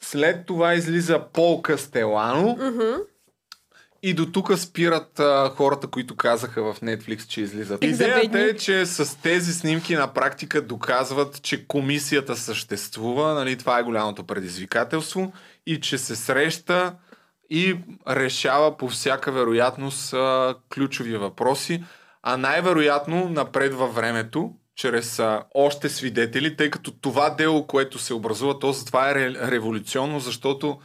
След 0.00 0.46
това 0.46 0.74
излиза 0.74 1.20
Пол 1.32 1.62
Кастелано. 1.62 2.56
И 4.02 4.14
до 4.14 4.26
тук 4.26 4.58
спират 4.58 5.20
а, 5.20 5.48
хората, 5.48 5.86
които 5.86 6.16
казаха 6.16 6.62
в 6.62 6.80
Netflix, 6.80 7.26
че 7.26 7.40
излизат. 7.40 7.84
Идеята 7.84 8.40
е, 8.40 8.56
че 8.56 8.86
с 8.86 9.18
тези 9.22 9.52
снимки 9.52 9.94
на 9.94 10.14
практика 10.14 10.62
доказват, 10.62 11.42
че 11.42 11.66
комисията 11.66 12.36
съществува, 12.36 13.34
нали, 13.34 13.56
това 13.56 13.78
е 13.78 13.82
голямото 13.82 14.24
предизвикателство, 14.24 15.32
и 15.66 15.80
че 15.80 15.98
се 15.98 16.16
среща 16.16 16.94
и 17.50 17.76
решава 18.08 18.76
по 18.76 18.88
всяка 18.88 19.32
вероятност 19.32 20.12
а, 20.12 20.54
ключови 20.74 21.16
въпроси, 21.16 21.84
а 22.22 22.36
най-вероятно 22.36 23.28
напред 23.28 23.74
във 23.74 23.94
времето, 23.94 24.52
чрез 24.76 25.18
а, 25.18 25.42
още 25.54 25.88
свидетели, 25.88 26.56
тъй 26.56 26.70
като 26.70 26.90
това 26.90 27.30
дело, 27.30 27.66
което 27.66 27.98
се 27.98 28.14
образува, 28.14 28.58
то 28.58 28.72
затова 28.72 29.10
е 29.10 29.14
ре, 29.14 29.50
революционно, 29.50 30.20
защото 30.20 30.78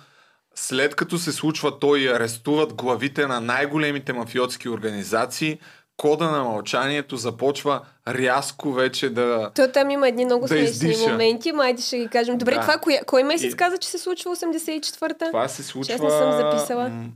след 0.55 0.95
като 0.95 1.17
се 1.17 1.31
случва 1.31 1.79
то 1.79 1.95
и 1.95 2.07
арестуват 2.07 2.73
главите 2.73 3.27
на 3.27 3.41
най-големите 3.41 4.13
мафиотски 4.13 4.69
организации, 4.69 5.59
кода 5.97 6.25
на 6.25 6.43
мълчанието 6.43 7.17
започва 7.17 7.81
рязко 8.07 8.71
вече 8.71 9.09
да... 9.09 9.51
То 9.51 9.67
там 9.67 9.89
има 9.89 10.07
едни 10.07 10.25
много 10.25 10.41
Да 10.41 10.47
смешни 10.47 10.65
издиша. 10.65 11.09
моменти, 11.09 11.51
майде 11.51 11.81
ще 11.81 11.97
ги 11.97 12.07
кажем. 12.07 12.37
Добре, 12.37 12.53
Да. 12.53 12.61
това 12.61 12.77
коя, 12.77 13.01
кой 13.03 13.23
месец 13.23 13.53
И- 13.53 13.57
каза, 13.57 13.77
че 13.77 13.87
се 13.87 13.97
случва 13.97 14.31
84-та? 14.31 15.25
Това 15.25 15.47
се 15.47 15.63
случва... 15.63 15.93
аз 15.93 16.01
не 16.01 16.09
съм 16.09 16.31
записала. 16.33 16.89
м, 16.89 17.09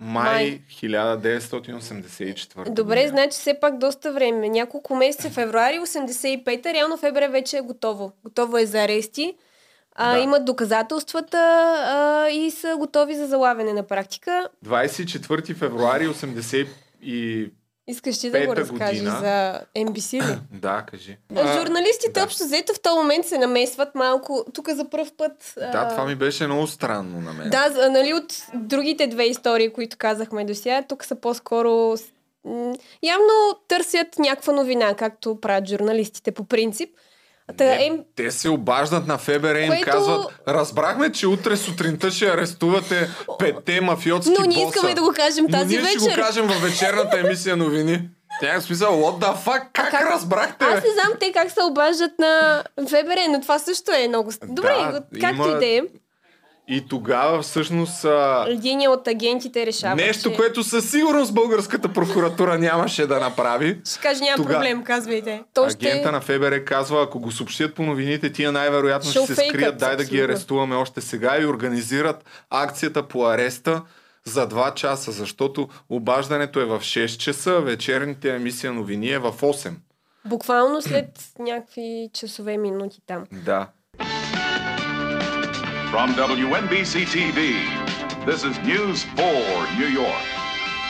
Май 0.00 0.60
1984. 0.72 2.70
Добре, 2.70 2.94
година. 2.96 3.08
значи 3.08 3.30
все 3.30 3.54
пак 3.54 3.78
доста 3.78 4.12
време. 4.12 4.48
Няколко 4.48 4.96
месеца, 4.96 5.30
февруари 5.30 5.76
85-та, 5.76 6.72
реално 6.72 6.96
ФБР 6.96 7.22
вече 7.22 7.56
е 7.56 7.62
готово. 7.62 8.12
Готово 8.24 8.58
е 8.58 8.66
за 8.66 8.78
арести. 8.78 9.34
А, 9.94 10.12
Да. 10.14 10.18
Имат 10.18 10.44
доказателствата 10.44 11.38
а, 11.86 12.28
и 12.28 12.50
са 12.50 12.76
готови 12.78 13.14
за 13.14 13.26
залавяне 13.26 13.72
на 13.72 13.82
практика. 13.82 14.48
24 14.66 15.54
февруари 15.56 16.08
80 16.08 16.66
и... 17.02 17.50
Искаш 17.86 18.18
ти 18.18 18.30
да 18.30 18.46
го 18.46 18.56
разкажеш 18.56 19.02
година. 19.02 19.18
за 19.20 19.60
NBC 19.80 20.30
ли? 20.30 20.38
Да, 20.52 20.84
кажи. 20.90 21.18
А, 21.36 21.60
Журналистите 21.60 22.20
да. 22.20 22.24
общо 22.24 22.44
взето 22.44 22.74
в 22.74 22.80
този 22.80 22.96
момент 22.96 23.26
се 23.26 23.38
намесват 23.38 23.94
малко. 23.94 24.44
Тук 24.54 24.68
за 24.70 24.90
първ 24.90 25.10
път. 25.16 25.54
а, 25.60 25.70
Да, 25.70 25.88
това 25.88 26.04
ми 26.04 26.14
беше 26.14 26.46
много 26.46 26.66
странно 26.66 27.20
на 27.20 27.32
мен. 27.32 27.50
Да, 27.50 27.90
нали 27.90 28.14
от 28.14 28.34
другите 28.54 29.06
две 29.06 29.24
истории, 29.24 29.72
които 29.72 29.96
казахме 29.96 30.44
до 30.44 30.54
сега, 30.54 30.82
тук 30.88 31.04
са 31.04 31.14
по-скоро... 31.14 31.94
Явно 33.02 33.58
търсят 33.68 34.18
някаква 34.18 34.52
новина, 34.52 34.94
както 34.94 35.40
правят 35.40 35.68
журналистите 35.68 36.32
по 36.32 36.44
принцип. 36.44 36.90
Та, 37.48 37.64
Не, 37.64 37.74
е, 37.76 37.92
Те 38.16 38.30
се 38.30 38.48
обаждат 38.48 39.06
на 39.06 39.18
ФБР 39.18 39.30
и 39.54 39.62
им 39.62 39.68
Което- 39.68 39.84
казват, 39.86 40.26
разбрахме, 40.48 41.12
че 41.12 41.26
утре 41.26 41.56
сутринта 41.56 42.10
ще 42.10 42.26
арестувате 42.26 43.08
петте 43.38 43.80
мафиотски 43.80 44.32
но 44.32 44.46
ние 44.46 44.56
боса. 44.56 44.68
искаме 44.68 44.94
да 44.94 45.02
го 45.02 45.12
кажем 45.12 45.44
Но 45.44 45.50
тази 45.50 45.66
ние 45.66 45.78
вечер. 45.78 45.98
ще 46.00 46.10
го 46.10 46.16
кажем 46.16 46.46
във 46.46 46.62
вечерната 46.62 47.18
емисия 47.18 47.56
новини. 47.56 48.08
Тя 48.40 48.54
е 48.54 48.60
смисъл, 48.60 48.92
what 48.92 49.24
the 49.24 49.36
fuck, 49.36 49.62
как, 49.72 49.90
как- 49.90 50.10
разбрахте? 50.12 50.64
Аз 50.64 50.74
не 50.74 50.90
знам 50.92 51.12
те 51.20 51.32
как 51.32 51.50
се 51.50 51.62
обаждат 51.62 52.10
на 52.18 52.62
ФБР, 52.80 53.28
но 53.30 53.40
това 53.40 53.58
също 53.58 53.92
е 53.92 54.08
много... 54.08 54.30
Добре, 54.44 54.68
Да, 54.82 55.02
както 55.20 55.36
има- 55.36 55.48
и 55.48 55.58
да 55.58 55.66
е. 55.66 55.82
И 56.68 56.88
тогава 56.88 57.42
всъщност 57.42 58.04
а, 58.04 58.46
Един 58.48 58.88
от 58.88 59.08
агентите 59.08 59.66
решава, 59.66 59.94
нещо, 59.94 60.30
че... 60.30 60.36
което 60.36 60.64
със 60.64 60.90
сигурност 60.90 61.34
българската 61.34 61.92
прокуратура 61.92 62.58
нямаше 62.58 63.06
да 63.06 63.20
направи. 63.20 63.80
Ще 63.84 64.00
каже, 64.00 64.24
няма 64.24 64.36
Тога- 64.36 64.54
проблем, 64.54 64.84
казвайте. 64.84 65.42
То 65.54 65.70
ще... 65.70 65.86
Агента 65.88 66.12
на 66.12 66.20
ФБР 66.20 66.64
казва, 66.64 67.02
ако 67.02 67.20
го 67.20 67.32
съобщят 67.32 67.74
по 67.74 67.82
новините, 67.82 68.32
тия 68.32 68.52
най-вероятно 68.52 69.10
ще, 69.10 69.18
Ще 69.24 69.34
се 69.34 69.48
скрият, 69.48 69.78
дай 69.78 69.96
да 69.96 70.04
ги 70.04 70.20
арестуваме 70.20 70.76
още 70.76 71.00
сега 71.00 71.38
и 71.40 71.46
организират 71.46 72.24
акцията 72.50 73.08
по 73.08 73.26
ареста 73.26 73.82
за 74.24 74.48
2 74.48 74.74
часа, 74.74 75.12
защото 75.12 75.68
обаждането 75.90 76.60
е 76.60 76.64
в 76.64 76.80
6 76.80 77.16
часа, 77.16 77.60
вечерните 77.60 78.34
емисия 78.34 78.72
новини 78.72 79.10
е 79.10 79.18
в 79.18 79.32
8. 79.32 79.72
Буквално 80.24 80.82
след 80.82 81.06
някакви 81.38 82.10
часове, 82.12 82.56
минути 82.56 83.00
там. 83.06 83.24
Да. 83.32 83.68
From 85.94 86.10
WNBC 86.14 87.06
TV, 87.16 87.38
this 88.26 88.42
is 88.42 88.58
News 88.70 89.04
4 89.14 89.24
New 89.78 89.86
York 89.86 90.26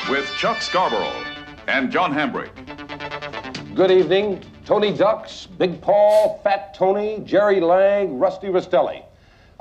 with 0.09 0.27
Chuck 0.39 0.63
Scarborough. 0.63 1.23
and 1.69 1.93
John 1.93 2.11
Hambrick. 2.11 2.53
Good 3.75 3.91
evening. 3.91 4.41
Tony 4.65 4.93
Ducks, 4.93 5.47
Big 5.59 5.73
Paul, 5.83 6.41
Fat 6.43 6.73
Tony, 6.73 7.21
Jerry 7.27 7.61
Lang, 7.61 8.19
Rusty 8.19 8.49
Rastelli. 8.49 9.03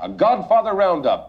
A 0.00 0.08
Godfather 0.08 0.72
Roundup. 0.72 1.20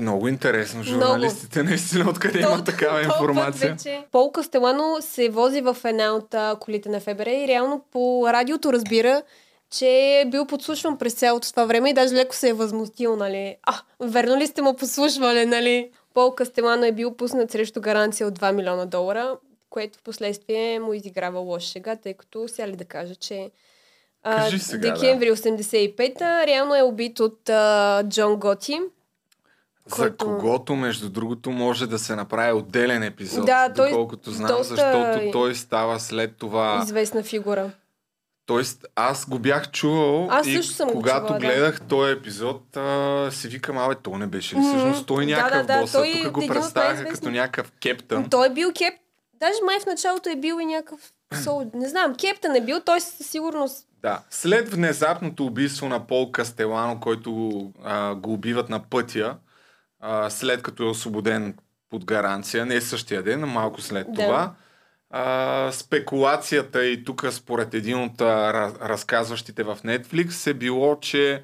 Много 0.00 0.28
интересно. 0.28 0.82
Журналистите 0.82 1.62
наистина 1.62 2.10
откъде 2.10 2.40
има 2.40 2.64
такава 2.64 3.02
информация. 3.02 3.70
Вече. 3.70 4.04
Пол 4.12 4.32
Кастелано 4.32 4.96
се 5.00 5.28
вози 5.28 5.60
в 5.60 5.76
една 5.84 6.12
от 6.12 6.34
а, 6.34 6.56
колите 6.60 6.88
на 6.88 7.00
ФБР 7.00 7.26
и 7.26 7.48
реално 7.48 7.84
по 7.92 8.26
радиото 8.32 8.72
разбира, 8.72 9.22
че 9.78 10.20
е 10.20 10.24
бил 10.30 10.46
подслушван 10.46 10.98
през 10.98 11.14
цялото 11.14 11.50
това 11.50 11.64
време 11.64 11.90
и 11.90 11.94
даже 11.94 12.14
леко 12.14 12.34
се 12.34 12.48
е 12.48 12.52
възмутил, 12.52 13.16
нали? 13.16 13.56
А, 13.62 13.80
верно 14.00 14.36
ли 14.36 14.46
сте 14.46 14.62
му 14.62 14.76
подслушвали, 14.76 15.46
нали? 15.46 15.90
Пол 16.14 16.34
Кастелано 16.34 16.84
е 16.84 16.92
бил 16.92 17.16
пуснат 17.16 17.50
срещу 17.50 17.80
гаранция 17.80 18.26
от 18.26 18.38
2 18.38 18.52
милиона 18.52 18.86
долара, 18.86 19.36
което 19.70 19.98
в 19.98 20.02
последствие 20.02 20.80
му 20.80 20.92
изиграва 20.92 21.40
лош 21.40 21.64
сега, 21.64 21.96
тъй 21.96 22.14
като 22.14 22.48
сега 22.48 22.68
ли 22.68 22.76
да 22.76 22.84
кажа, 22.84 23.14
че 23.14 23.50
Кажи 24.24 24.58
сега, 24.58 24.92
декември 24.92 25.30
85-та 25.30 26.46
реално 26.46 26.74
е 26.74 26.82
убит 26.82 27.20
от 27.20 27.48
а, 27.48 28.04
Джон 28.08 28.36
Готи. 28.36 28.80
За 29.86 29.96
който- 29.96 30.24
когото, 30.24 30.76
между 30.76 31.08
другото, 31.08 31.50
може 31.50 31.86
да 31.86 31.98
се 31.98 32.16
направи 32.16 32.52
отделен 32.52 33.02
епизод, 33.02 33.46
Да, 33.46 33.72
той 33.72 33.90
доколкото 33.90 34.30
знам, 34.30 34.48
доста 34.48 34.76
защото 34.76 35.30
той 35.32 35.54
става 35.54 36.00
след 36.00 36.36
това... 36.36 36.80
Известна 36.84 37.22
фигура. 37.22 37.70
Тоест, 38.46 38.86
аз 38.96 39.28
го 39.28 39.38
бях 39.38 39.70
чувал 39.70 40.28
Аз 40.30 40.46
и 40.46 40.56
също 40.56 40.72
съм 40.72 40.88
го 40.88 40.94
когато 40.94 41.26
чувала, 41.26 41.40
да. 41.40 41.46
гледах 41.46 41.80
този 41.80 42.12
епизод, 42.12 42.76
а, 42.76 43.28
си 43.32 43.48
викам, 43.48 43.78
абе, 43.78 43.94
то 43.94 44.18
не 44.18 44.26
беше 44.26 44.54
ли 44.54 44.58
Мгм. 44.58 44.68
всъщност 44.68 45.06
той 45.06 45.26
Да, 45.26 45.36
някакъв 45.36 45.66
да, 45.66 45.74
да, 45.74 45.80
бос, 45.80 45.92
той 45.92 46.10
а 46.10 46.12
тук 46.12 46.26
е 46.26 46.30
го 46.30 46.46
представяха 46.46 47.04
като 47.04 47.30
някакъв 47.30 47.72
кептън. 47.80 48.30
Той 48.30 48.46
е 48.46 48.50
бил 48.50 48.72
кеп... 48.72 48.94
Даже 49.40 49.58
май 49.64 49.80
в 49.80 49.86
началото 49.86 50.28
е 50.28 50.36
бил 50.36 50.56
и 50.60 50.66
някакъв... 50.66 51.00
Сол... 51.42 51.70
Не 51.74 51.88
знам, 51.88 52.14
кептън 52.14 52.56
е 52.56 52.60
бил, 52.60 52.80
той 52.80 53.00
със 53.00 53.26
сигурност... 53.26 53.86
Да. 54.02 54.20
След 54.30 54.68
внезапното 54.68 55.46
убийство 55.46 55.88
на 55.88 56.06
Пол 56.06 56.32
Кастелано, 56.32 57.00
който 57.00 57.60
а, 57.84 58.14
го 58.14 58.32
убиват 58.32 58.68
на 58.68 58.82
пътя, 58.82 59.36
а, 60.00 60.30
след 60.30 60.62
като 60.62 60.82
е 60.82 60.86
освободен 60.86 61.54
под 61.90 62.04
гаранция, 62.04 62.66
не 62.66 62.80
същия 62.80 63.22
ден, 63.22 63.44
а 63.44 63.46
малко 63.46 63.80
след 63.80 64.06
Да. 64.12 64.22
това, 64.22 64.52
а, 65.10 65.72
спекулацията 65.72 66.84
и 66.84 67.04
тук 67.04 67.26
според 67.30 67.74
един 67.74 68.02
от 68.02 68.20
а, 68.20 68.52
раз- 68.52 68.88
разказващите 68.88 69.62
в 69.62 69.78
Netflix 69.84 70.50
е 70.50 70.54
било, 70.54 71.00
че 71.00 71.42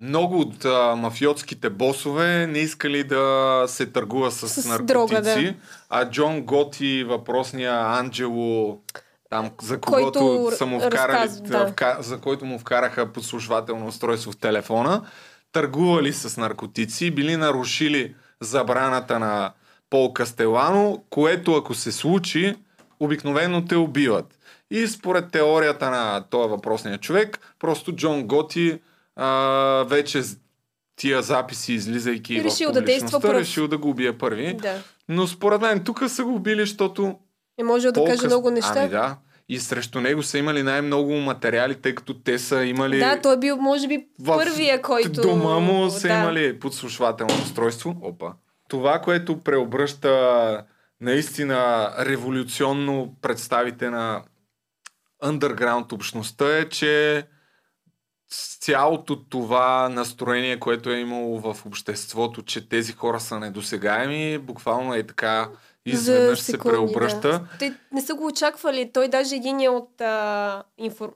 много 0.00 0.40
от 0.40 0.64
а, 0.64 0.96
мафиотските 0.96 1.70
босове 1.70 2.46
не 2.46 2.58
искали 2.58 3.04
да 3.04 3.64
се 3.68 3.86
търгува 3.86 4.30
с, 4.30 4.48
С 4.48 4.66
наркотици, 4.66 4.94
дрога, 4.94 5.22
да. 5.22 5.54
а 5.90 6.10
Джон 6.10 6.42
Готи, 6.42 7.04
въпросния 7.04 7.72
Анджело, 7.74 8.82
там, 9.30 9.50
за 9.62 9.80
Който 9.80 10.12
когото 10.12 10.56
са 10.56 10.66
му 10.66 10.80
вкарали, 10.80 11.18
разказва, 11.18 11.46
да. 11.46 11.58
да. 11.58 11.68
вка, 11.72 11.96
за 12.00 12.20
който 12.20 12.44
му 12.44 12.58
вкараха 12.58 13.12
подслушвателно 13.12 13.86
устройство 13.86 14.32
в 14.32 14.36
телефона, 14.36 15.02
търгували 15.52 16.12
с 16.12 16.36
наркотици, 16.36 17.10
били 17.10 17.36
нарушили 17.36 18.14
забраната 18.40 19.18
на 19.18 19.52
Пол 19.94 20.12
Кастелано, 20.12 21.02
което 21.10 21.54
ако 21.54 21.74
се 21.74 21.92
случи, 21.92 22.54
обикновено 23.00 23.64
те 23.64 23.76
убиват. 23.76 24.38
И 24.70 24.86
според 24.86 25.30
теорията 25.30 25.90
на 25.90 26.24
този 26.30 26.50
въпросния 26.50 26.98
човек, 26.98 27.38
просто 27.58 27.92
Джон 27.92 28.26
Готи 28.26 28.78
а, 29.16 29.28
вече 29.88 30.22
тия 30.96 31.22
записи, 31.22 31.72
излизайки 31.72 32.34
И 32.34 32.44
решил 32.44 32.70
в 32.70 32.72
да 32.72 32.82
действа 32.82 33.20
пръв. 33.20 33.34
решил 33.34 33.68
да 33.68 33.78
го 33.78 33.88
убие 33.90 34.18
първи. 34.18 34.54
Да. 34.54 34.82
Но 35.08 35.26
според 35.26 35.60
мен 35.60 35.84
тук 35.84 36.02
са 36.10 36.24
го 36.24 36.34
убили, 36.34 36.60
защото 36.60 37.14
Не 37.58 37.64
може 37.64 37.90
да 37.90 38.04
каже 38.04 38.22
Къс- 38.22 38.26
много 38.26 38.50
неща. 38.50 38.74
Ами 38.76 38.88
да. 38.88 39.16
И 39.48 39.58
срещу 39.58 40.00
него 40.00 40.22
са 40.22 40.38
имали 40.38 40.62
най-много 40.62 41.12
материали, 41.12 41.74
тъй 41.74 41.94
като 41.94 42.14
те 42.14 42.38
са 42.38 42.64
имали... 42.64 42.98
Да, 42.98 43.20
той 43.20 43.34
е 43.34 43.38
бил, 43.38 43.56
може 43.56 43.88
би, 43.88 44.06
в 44.20 44.36
първия, 44.38 44.82
който... 44.82 45.20
дома 45.20 45.58
му 45.58 45.90
са 45.90 46.08
да. 46.08 46.14
имали 46.14 46.58
подслушвателно 46.58 47.34
устройство. 47.34 47.96
Опа. 48.02 48.32
Това, 48.68 49.00
което 49.00 49.40
преобръща 49.40 50.64
наистина 51.00 51.90
революционно 51.98 53.16
представите 53.22 53.90
на 53.90 54.22
underground 55.24 55.92
общността 55.92 56.58
е, 56.58 56.68
че 56.68 57.24
с 58.28 58.58
цялото 58.58 59.24
това 59.24 59.88
настроение, 59.88 60.60
което 60.60 60.90
е 60.90 60.98
имало 60.98 61.40
в 61.40 61.66
обществото, 61.66 62.42
че 62.42 62.68
тези 62.68 62.92
хора 62.92 63.20
са 63.20 63.38
недосегаеми, 63.38 64.38
буквално 64.38 64.94
е 64.94 65.06
така 65.06 65.48
изведнъж 65.86 66.40
се 66.40 66.52
секунди, 66.52 66.76
преобръща. 66.76 67.28
Да. 67.28 67.48
Те 67.58 67.74
не 67.92 68.00
са 68.00 68.14
го 68.14 68.26
очаквали. 68.26 68.90
Той 68.92 69.08
даже 69.08 69.36
един 69.36 69.60
е 69.60 69.68
от 69.68 70.00
а, 70.00 70.62
инфор... 70.78 71.14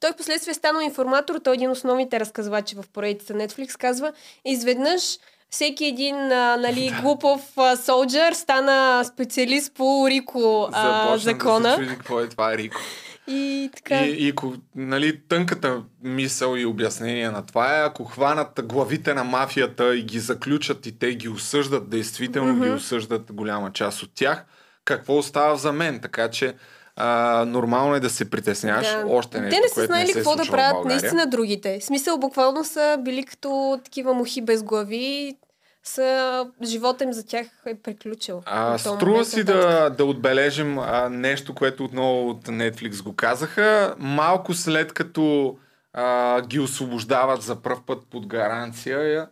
Той 0.00 0.12
в 0.12 0.16
последствие 0.16 0.50
е 0.50 0.54
станал 0.54 0.80
информатор, 0.80 1.34
той 1.44 1.52
е 1.52 1.54
един 1.54 1.70
от 1.70 1.76
основните 1.76 2.20
разказвачи 2.20 2.74
в 2.74 2.84
поредица 2.92 3.34
Netflix, 3.34 3.78
казва, 3.78 4.12
изведнъж 4.44 5.18
всеки 5.50 5.84
един 5.84 6.32
а, 6.32 6.56
нали, 6.56 6.92
глупов 7.02 7.40
а, 7.56 7.76
солджер 7.76 8.32
стана 8.32 9.04
специалист 9.04 9.74
по 9.74 10.06
Рико 10.10 10.68
а, 10.72 10.82
Започна 10.82 11.32
закона. 11.32 11.68
да 11.68 11.74
се 11.74 11.82
чуди 11.82 11.88
какво 11.88 12.20
е 12.20 12.28
това 12.28 12.56
Рико. 12.56 12.80
И 13.28 13.70
така. 13.76 14.00
И, 14.00 14.28
и 14.28 14.32
нали, 14.74 15.20
тънката 15.28 15.82
мисъл 16.02 16.56
и 16.56 16.66
обяснение 16.66 17.30
на 17.30 17.46
това 17.46 17.78
е, 17.78 17.86
ако 17.86 18.04
хванат 18.04 18.60
главите 18.64 19.14
на 19.14 19.24
мафията 19.24 19.96
и 19.96 20.02
ги 20.02 20.18
заключат 20.18 20.86
и 20.86 20.98
те 20.98 21.14
ги 21.14 21.28
осъждат, 21.28 21.90
действително 21.90 22.54
mm-hmm. 22.54 22.64
ги 22.64 22.70
осъждат 22.70 23.32
голяма 23.32 23.72
част 23.72 24.02
от 24.02 24.10
тях, 24.14 24.44
какво 24.84 25.16
остава 25.16 25.56
за 25.56 25.72
мен? 25.72 26.00
Така 26.00 26.30
че 26.30 26.54
а, 27.00 27.44
нормално 27.44 27.94
е 27.94 28.00
да 28.00 28.10
се 28.10 28.30
притесняваш. 28.30 28.86
Да. 28.90 29.04
Още 29.08 29.40
нещо, 29.40 29.56
Те 29.56 29.60
не 29.62 29.68
са 29.68 29.86
знаели 29.86 30.12
какво 30.12 30.36
да 30.36 30.46
правят 30.50 30.84
наистина 30.84 31.26
другите. 31.26 31.78
В 31.80 31.84
смисъл, 31.84 32.18
буквално 32.18 32.64
са 32.64 32.98
били 33.00 33.24
като 33.24 33.80
такива 33.84 34.14
мухи 34.14 34.42
без 34.42 34.62
глави. 34.62 35.36
Са, 35.84 36.46
живота 36.64 37.04
им 37.04 37.12
за 37.12 37.26
тях 37.26 37.46
е 37.66 37.74
приключил. 37.74 38.42
А, 38.46 38.78
струва 38.78 39.06
момент 39.06 39.28
си 39.28 39.38
нататък. 39.38 39.60
да, 39.62 39.90
да 39.90 40.04
отбележим 40.04 40.78
а, 40.78 41.08
нещо, 41.08 41.54
което 41.54 41.84
отново 41.84 42.28
от 42.28 42.46
Netflix 42.46 43.02
го 43.02 43.16
казаха. 43.16 43.94
Малко 43.98 44.54
след 44.54 44.92
като 44.92 45.56
а, 45.92 46.40
ги 46.42 46.60
освобождават 46.60 47.42
за 47.42 47.62
пръв 47.62 47.82
път 47.86 48.02
под 48.10 48.26
гаранция, 48.26 49.28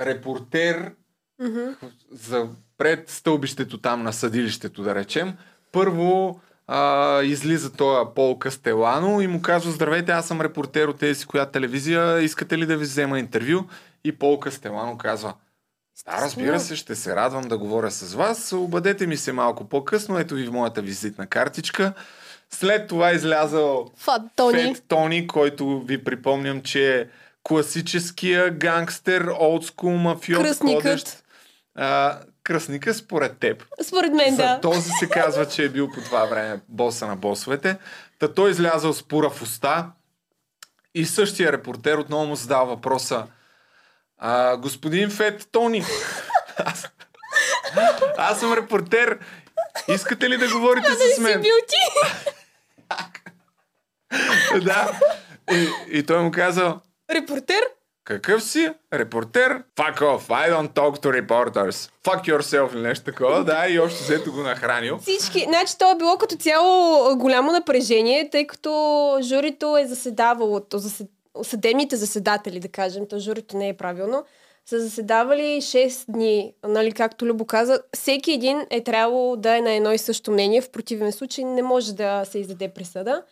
репортер 0.00 0.92
Мгм. 1.42 1.68
за 2.12 2.48
пред 2.78 3.10
стълбището 3.10 3.78
там 3.78 4.02
на 4.02 4.12
съдилището, 4.12 4.82
да 4.82 4.94
речем, 4.94 5.34
първо 5.72 6.40
а, 6.68 7.22
излиза 7.22 7.72
този 7.72 8.08
Пол 8.14 8.38
Кастелано 8.38 9.20
и 9.20 9.26
му 9.26 9.42
казва, 9.42 9.72
здравейте, 9.72 10.12
аз 10.12 10.26
съм 10.26 10.40
репортер 10.40 10.88
от 10.88 10.98
тези 10.98 11.26
коя 11.26 11.46
телевизия, 11.46 12.20
искате 12.20 12.58
ли 12.58 12.66
да 12.66 12.76
ви 12.76 12.84
взема 12.84 13.18
интервю? 13.18 13.64
И 14.04 14.18
Пол 14.18 14.40
Кастелано 14.40 14.98
казва, 14.98 15.34
да, 16.04 16.12
разбира 16.22 16.60
се, 16.60 16.76
ще 16.76 16.94
се 16.94 17.16
радвам 17.16 17.44
да 17.48 17.58
говоря 17.58 17.90
с 17.90 18.14
вас. 18.14 18.52
Обадете 18.52 19.06
ми 19.06 19.16
се 19.16 19.32
малко 19.32 19.64
по-късно. 19.64 20.18
Ето 20.18 20.34
ви 20.34 20.46
в 20.46 20.52
моята 20.52 20.82
визитна 20.82 21.26
картичка. 21.26 21.92
След 22.50 22.88
това 22.88 23.12
излязъл 23.12 23.90
Фат 23.96 24.22
Тони. 24.36 24.74
Фет 24.74 24.84
Тони, 24.88 25.26
който 25.26 25.80
ви 25.80 26.04
припомням, 26.04 26.62
че 26.62 27.00
е 27.00 27.06
класическия 27.42 28.50
гангстер, 28.50 29.28
олдскул 29.40 29.90
мафиот, 29.90 30.42
Кръстникът. 30.42 30.82
ходещ. 30.82 31.24
А, 31.74 32.18
кръстника 32.42 32.94
според 32.94 33.38
теб. 33.38 33.64
Според 33.82 34.12
мен, 34.12 34.30
За 34.30 34.42
да. 34.42 34.60
този 34.60 34.90
се 34.90 35.08
казва, 35.08 35.48
че 35.48 35.64
е 35.64 35.68
бил 35.68 35.88
по 35.88 36.00
това 36.00 36.24
време 36.24 36.60
боса 36.68 37.06
на 37.06 37.16
босовете. 37.16 37.76
Та 38.18 38.34
той 38.34 38.50
излязъл 38.50 38.92
с 38.92 39.02
пура 39.02 39.30
в 39.30 39.42
уста 39.42 39.86
и 40.94 41.06
същия 41.06 41.52
репортер 41.52 41.98
отново 41.98 42.26
му 42.26 42.36
задава 42.36 42.66
въпроса 42.66 43.26
а, 44.18 44.56
господин 44.56 45.10
Фет 45.10 45.48
Тони, 45.52 45.84
аз, 46.56 46.88
аз 48.16 48.40
съм 48.40 48.52
репортер, 48.54 49.18
искате 49.88 50.30
ли 50.30 50.36
да 50.36 50.48
говорите 50.48 50.86
с 50.94 51.14
Си 51.14 51.20
мен? 51.20 51.40
бил 51.40 51.54
ти. 51.68 52.10
да. 54.64 55.00
И, 55.52 55.68
и 55.88 56.02
той 56.02 56.22
му 56.22 56.30
казал, 56.30 56.80
Репортер? 57.10 57.62
Какъв 58.08 58.44
си? 58.44 58.68
Репортер? 58.92 59.62
Fuck 59.76 59.98
off, 59.98 60.28
I 60.28 60.50
don't 60.50 60.72
talk 60.72 61.02
to 61.02 61.22
reporters. 61.22 61.90
Fuck 62.04 62.22
yourself 62.32 62.74
или 62.74 62.80
нещо 62.80 63.04
такова. 63.04 63.44
Да, 63.44 63.68
и 63.68 63.78
още 63.78 64.04
взето 64.04 64.32
го 64.32 64.42
нахранил. 64.42 64.98
Всички. 64.98 65.44
Значи, 65.48 65.78
то 65.78 65.90
е 65.90 65.98
било 65.98 66.16
като 66.18 66.36
цяло 66.36 67.16
голямо 67.16 67.52
напрежение, 67.52 68.30
тъй 68.30 68.46
като 68.46 69.18
журито 69.22 69.76
е 69.76 69.86
заседавало, 69.86 70.60
то 70.60 70.78
засед... 70.78 71.06
съдебните 71.42 71.96
заседатели, 71.96 72.60
да 72.60 72.68
кажем, 72.68 73.06
то 73.08 73.18
журито 73.18 73.56
не 73.56 73.68
е 73.68 73.76
правилно, 73.76 74.24
са 74.66 74.80
заседавали 74.80 75.42
6 75.42 76.12
дни, 76.12 76.54
нали, 76.64 76.92
както 76.92 77.26
Любо 77.26 77.44
каза, 77.44 77.82
всеки 77.94 78.32
един 78.32 78.66
е 78.70 78.84
трябвало 78.84 79.36
да 79.36 79.56
е 79.56 79.60
на 79.60 79.72
едно 79.72 79.92
и 79.92 79.98
също 79.98 80.30
мнение, 80.30 80.60
в 80.60 80.70
противен 80.70 81.12
случай 81.12 81.44
не 81.44 81.62
може 81.62 81.94
да 81.94 82.24
се 82.24 82.38
издаде 82.38 82.68
присъда. 82.68 83.22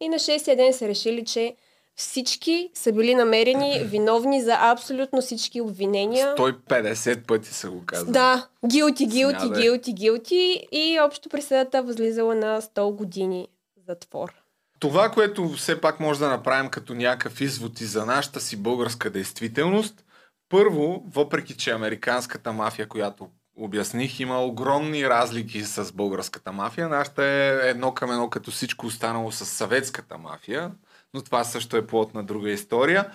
И 0.00 0.08
на 0.08 0.16
6 0.16 0.56
ден 0.56 0.72
са 0.72 0.88
решили, 0.88 1.24
че 1.24 1.54
всички 2.00 2.70
са 2.74 2.92
били 2.92 3.14
намерени 3.14 3.82
виновни 3.84 4.42
за 4.42 4.56
абсолютно 4.60 5.20
всички 5.20 5.60
обвинения. 5.60 6.34
150 6.36 7.26
пъти 7.26 7.54
са 7.54 7.70
го 7.70 7.82
казали. 7.86 8.12
Да, 8.12 8.48
гилти, 8.66 9.06
гилти, 9.06 9.50
гилти, 9.60 9.92
гилти 9.92 10.66
и 10.72 10.98
общо 11.00 11.28
присъдата 11.28 11.82
възлизала 11.82 12.34
на 12.34 12.62
100 12.62 12.94
години 12.94 13.48
затвор. 13.88 14.34
Това, 14.78 15.10
което 15.10 15.48
все 15.48 15.80
пак 15.80 16.00
може 16.00 16.20
да 16.20 16.28
направим 16.28 16.70
като 16.70 16.94
някакъв 16.94 17.40
извод 17.40 17.80
и 17.80 17.84
за 17.84 18.06
нашата 18.06 18.40
си 18.40 18.56
българска 18.56 19.10
действителност, 19.10 20.04
първо, 20.48 21.04
въпреки 21.14 21.56
че 21.56 21.70
американската 21.70 22.52
мафия, 22.52 22.88
която 22.88 23.28
обясних, 23.56 24.20
има 24.20 24.44
огромни 24.44 25.08
разлики 25.08 25.64
с 25.64 25.92
българската 25.92 26.52
мафия, 26.52 26.88
нашата 26.88 27.24
е 27.24 27.68
едно 27.68 27.94
към 27.94 28.10
едно 28.10 28.30
като 28.30 28.50
всичко 28.50 28.86
останало 28.86 29.32
с 29.32 29.46
съветската 29.46 30.18
мафия, 30.18 30.70
но 31.14 31.22
това 31.22 31.44
също 31.44 31.76
е 31.76 31.86
плод 31.86 32.14
на 32.14 32.24
друга 32.24 32.50
история, 32.50 33.10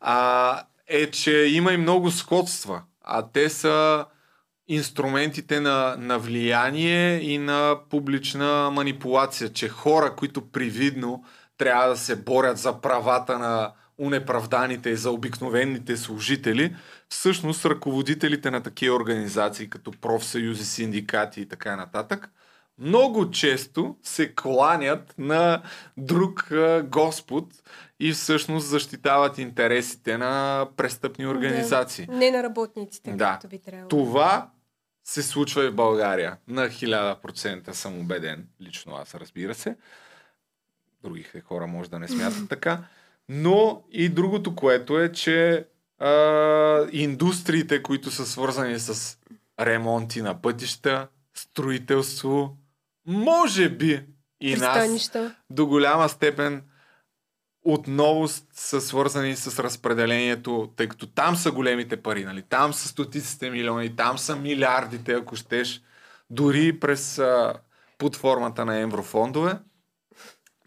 а, 0.00 0.62
е, 0.86 1.10
че 1.10 1.32
има 1.32 1.72
и 1.72 1.76
много 1.76 2.10
сходства, 2.10 2.82
а 3.04 3.26
те 3.32 3.50
са 3.50 4.06
инструментите 4.68 5.60
на, 5.60 5.96
на 5.98 6.18
влияние 6.18 7.20
и 7.20 7.38
на 7.38 7.76
публична 7.90 8.70
манипулация, 8.72 9.52
че 9.52 9.68
хора, 9.68 10.16
които 10.16 10.50
привидно 10.50 11.24
трябва 11.58 11.88
да 11.88 11.96
се 11.96 12.16
борят 12.16 12.58
за 12.58 12.80
правата 12.80 13.38
на 13.38 13.72
унеправданите 13.98 14.90
и 14.90 14.96
за 14.96 15.10
обикновените 15.10 15.96
служители, 15.96 16.76
всъщност 17.08 17.66
ръководителите 17.66 18.50
на 18.50 18.62
такива 18.62 18.96
организации, 18.96 19.70
като 19.70 19.90
профсъюзи, 19.90 20.64
синдикати 20.64 21.40
и 21.40 21.48
така 21.48 21.76
нататък, 21.76 22.30
много 22.78 23.30
често 23.30 23.96
се 24.02 24.34
кланят 24.34 25.14
на 25.18 25.62
друг 25.96 26.50
Господ 26.84 27.44
и 28.00 28.12
всъщност 28.12 28.66
защитават 28.68 29.38
интересите 29.38 30.18
на 30.18 30.66
престъпни 30.76 31.26
организации. 31.26 32.06
Да. 32.06 32.12
Не 32.12 32.30
на 32.30 32.42
работниците, 32.42 33.10
Да. 33.10 33.24
както 33.24 33.48
би 33.48 33.58
трябвало. 33.58 33.88
Това 33.88 34.50
се 35.04 35.22
случва 35.22 35.64
и 35.64 35.68
в 35.68 35.74
България. 35.74 36.36
На 36.48 36.68
1000% 36.68 37.72
съм 37.72 37.98
убеден. 38.00 38.46
Лично 38.60 38.94
аз, 38.94 39.14
разбира 39.14 39.54
се. 39.54 39.76
Другите 41.02 41.40
хора 41.40 41.66
може 41.66 41.90
да 41.90 41.98
не 41.98 42.08
смятат 42.08 42.42
така. 42.48 42.78
Но 43.28 43.82
и 43.92 44.08
другото, 44.08 44.54
което 44.54 44.98
е, 44.98 45.12
че 45.12 45.66
а, 45.98 46.08
индустриите, 46.92 47.82
които 47.82 48.10
са 48.10 48.26
свързани 48.26 48.78
с 48.78 49.18
ремонти 49.60 50.22
на 50.22 50.42
пътища, 50.42 51.08
строителство, 51.34 52.56
може 53.08 53.68
би 53.68 54.06
и 54.40 54.56
нас 54.56 55.10
до 55.50 55.66
голяма 55.66 56.08
степен 56.08 56.62
отново 57.64 58.28
са 58.52 58.80
свързани 58.80 59.36
с 59.36 59.62
разпределението, 59.62 60.72
тъй 60.76 60.88
като 60.88 61.06
там 61.06 61.36
са 61.36 61.52
големите 61.52 61.96
пари, 61.96 62.24
нали? 62.24 62.42
там 62.42 62.72
са 62.72 62.88
стотиците 62.88 63.50
милиони, 63.50 63.96
там 63.96 64.18
са 64.18 64.36
милиардите, 64.36 65.12
ако 65.12 65.36
щеш, 65.36 65.82
дори 66.30 66.80
през 66.80 67.18
а, 67.18 67.54
под 67.98 68.16
формата 68.16 68.64
на 68.64 68.78
еврофондове. 68.78 69.58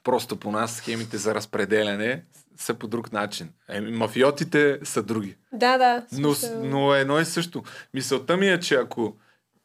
Просто 0.03 0.37
по 0.37 0.51
нас 0.51 0.75
схемите 0.75 1.17
за 1.17 1.35
разпределяне 1.35 2.23
са 2.57 2.73
по 2.73 2.87
друг 2.87 3.11
начин. 3.11 3.49
Е, 3.69 3.81
мафиотите 3.81 4.79
са 4.83 5.03
други. 5.03 5.35
Да, 5.53 5.77
да. 5.77 6.05
Но, 6.11 6.35
но 6.61 6.93
едно 6.93 7.19
и 7.19 7.25
също. 7.25 7.63
Мисълта 7.93 8.37
ми 8.37 8.49
е, 8.49 8.59
че 8.59 8.75
ако 8.75 9.17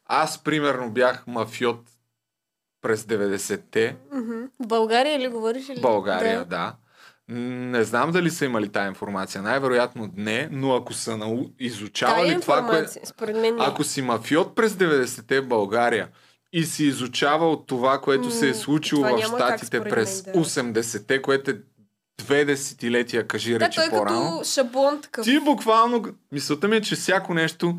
аз, 0.06 0.44
примерно, 0.44 0.90
бях 0.90 1.26
мафиот 1.26 1.80
през 2.86 3.02
90-те, 3.02 3.96
Мгм. 4.12 4.42
В 4.60 4.66
България 4.66 5.18
ли 5.18 5.28
говориш? 5.28 5.68
Или? 5.68 5.80
България, 5.80 6.38
да. 6.38 6.44
да. 6.44 6.74
Не 7.38 7.84
знам 7.84 8.10
дали 8.12 8.30
са 8.30 8.44
имали 8.44 8.68
тази 8.68 8.88
информация. 8.88 9.42
Най-вероятно 9.42 10.10
не, 10.16 10.48
но 10.52 10.74
ако 10.74 10.92
са 10.92 11.16
нау... 11.16 11.36
Тая 11.36 11.50
изучавали 11.58 12.40
това, 12.40 12.54
което... 12.54 12.66
информация, 12.66 13.02
според 13.06 13.36
мен 13.36 13.56
не. 13.56 13.64
Ако 13.64 13.84
си 13.84 14.02
мафиот 14.02 14.54
през 14.54 14.72
90-те 14.72 15.40
в 15.40 15.46
България 15.46 16.08
и 16.52 16.64
си 16.64 16.84
изучавал 16.84 17.56
това, 17.56 18.00
което 18.00 18.30
се 18.30 18.48
е 18.48 18.54
случило 18.54 19.02
това 19.02 19.16
в 19.16 19.20
как, 19.20 19.28
Штатите 19.28 19.80
през 19.80 20.26
мен, 20.26 20.32
да. 20.34 20.48
80-те, 20.48 21.22
което 21.22 21.50
е 21.50 21.58
две 22.18 22.44
десетилетия, 22.44 23.26
кажи 23.26 23.52
да, 23.52 23.60
речи 23.60 23.76
той 23.76 23.90
по-рано. 23.90 24.30
като 24.30 24.44
шаблон 24.44 25.00
такъв. 25.00 25.24
Ти 25.24 25.40
буквално, 25.40 26.04
мисълта 26.32 26.68
ми 26.68 26.76
е, 26.76 26.80
че 26.80 26.96
всяко 26.96 27.34
нещо 27.34 27.78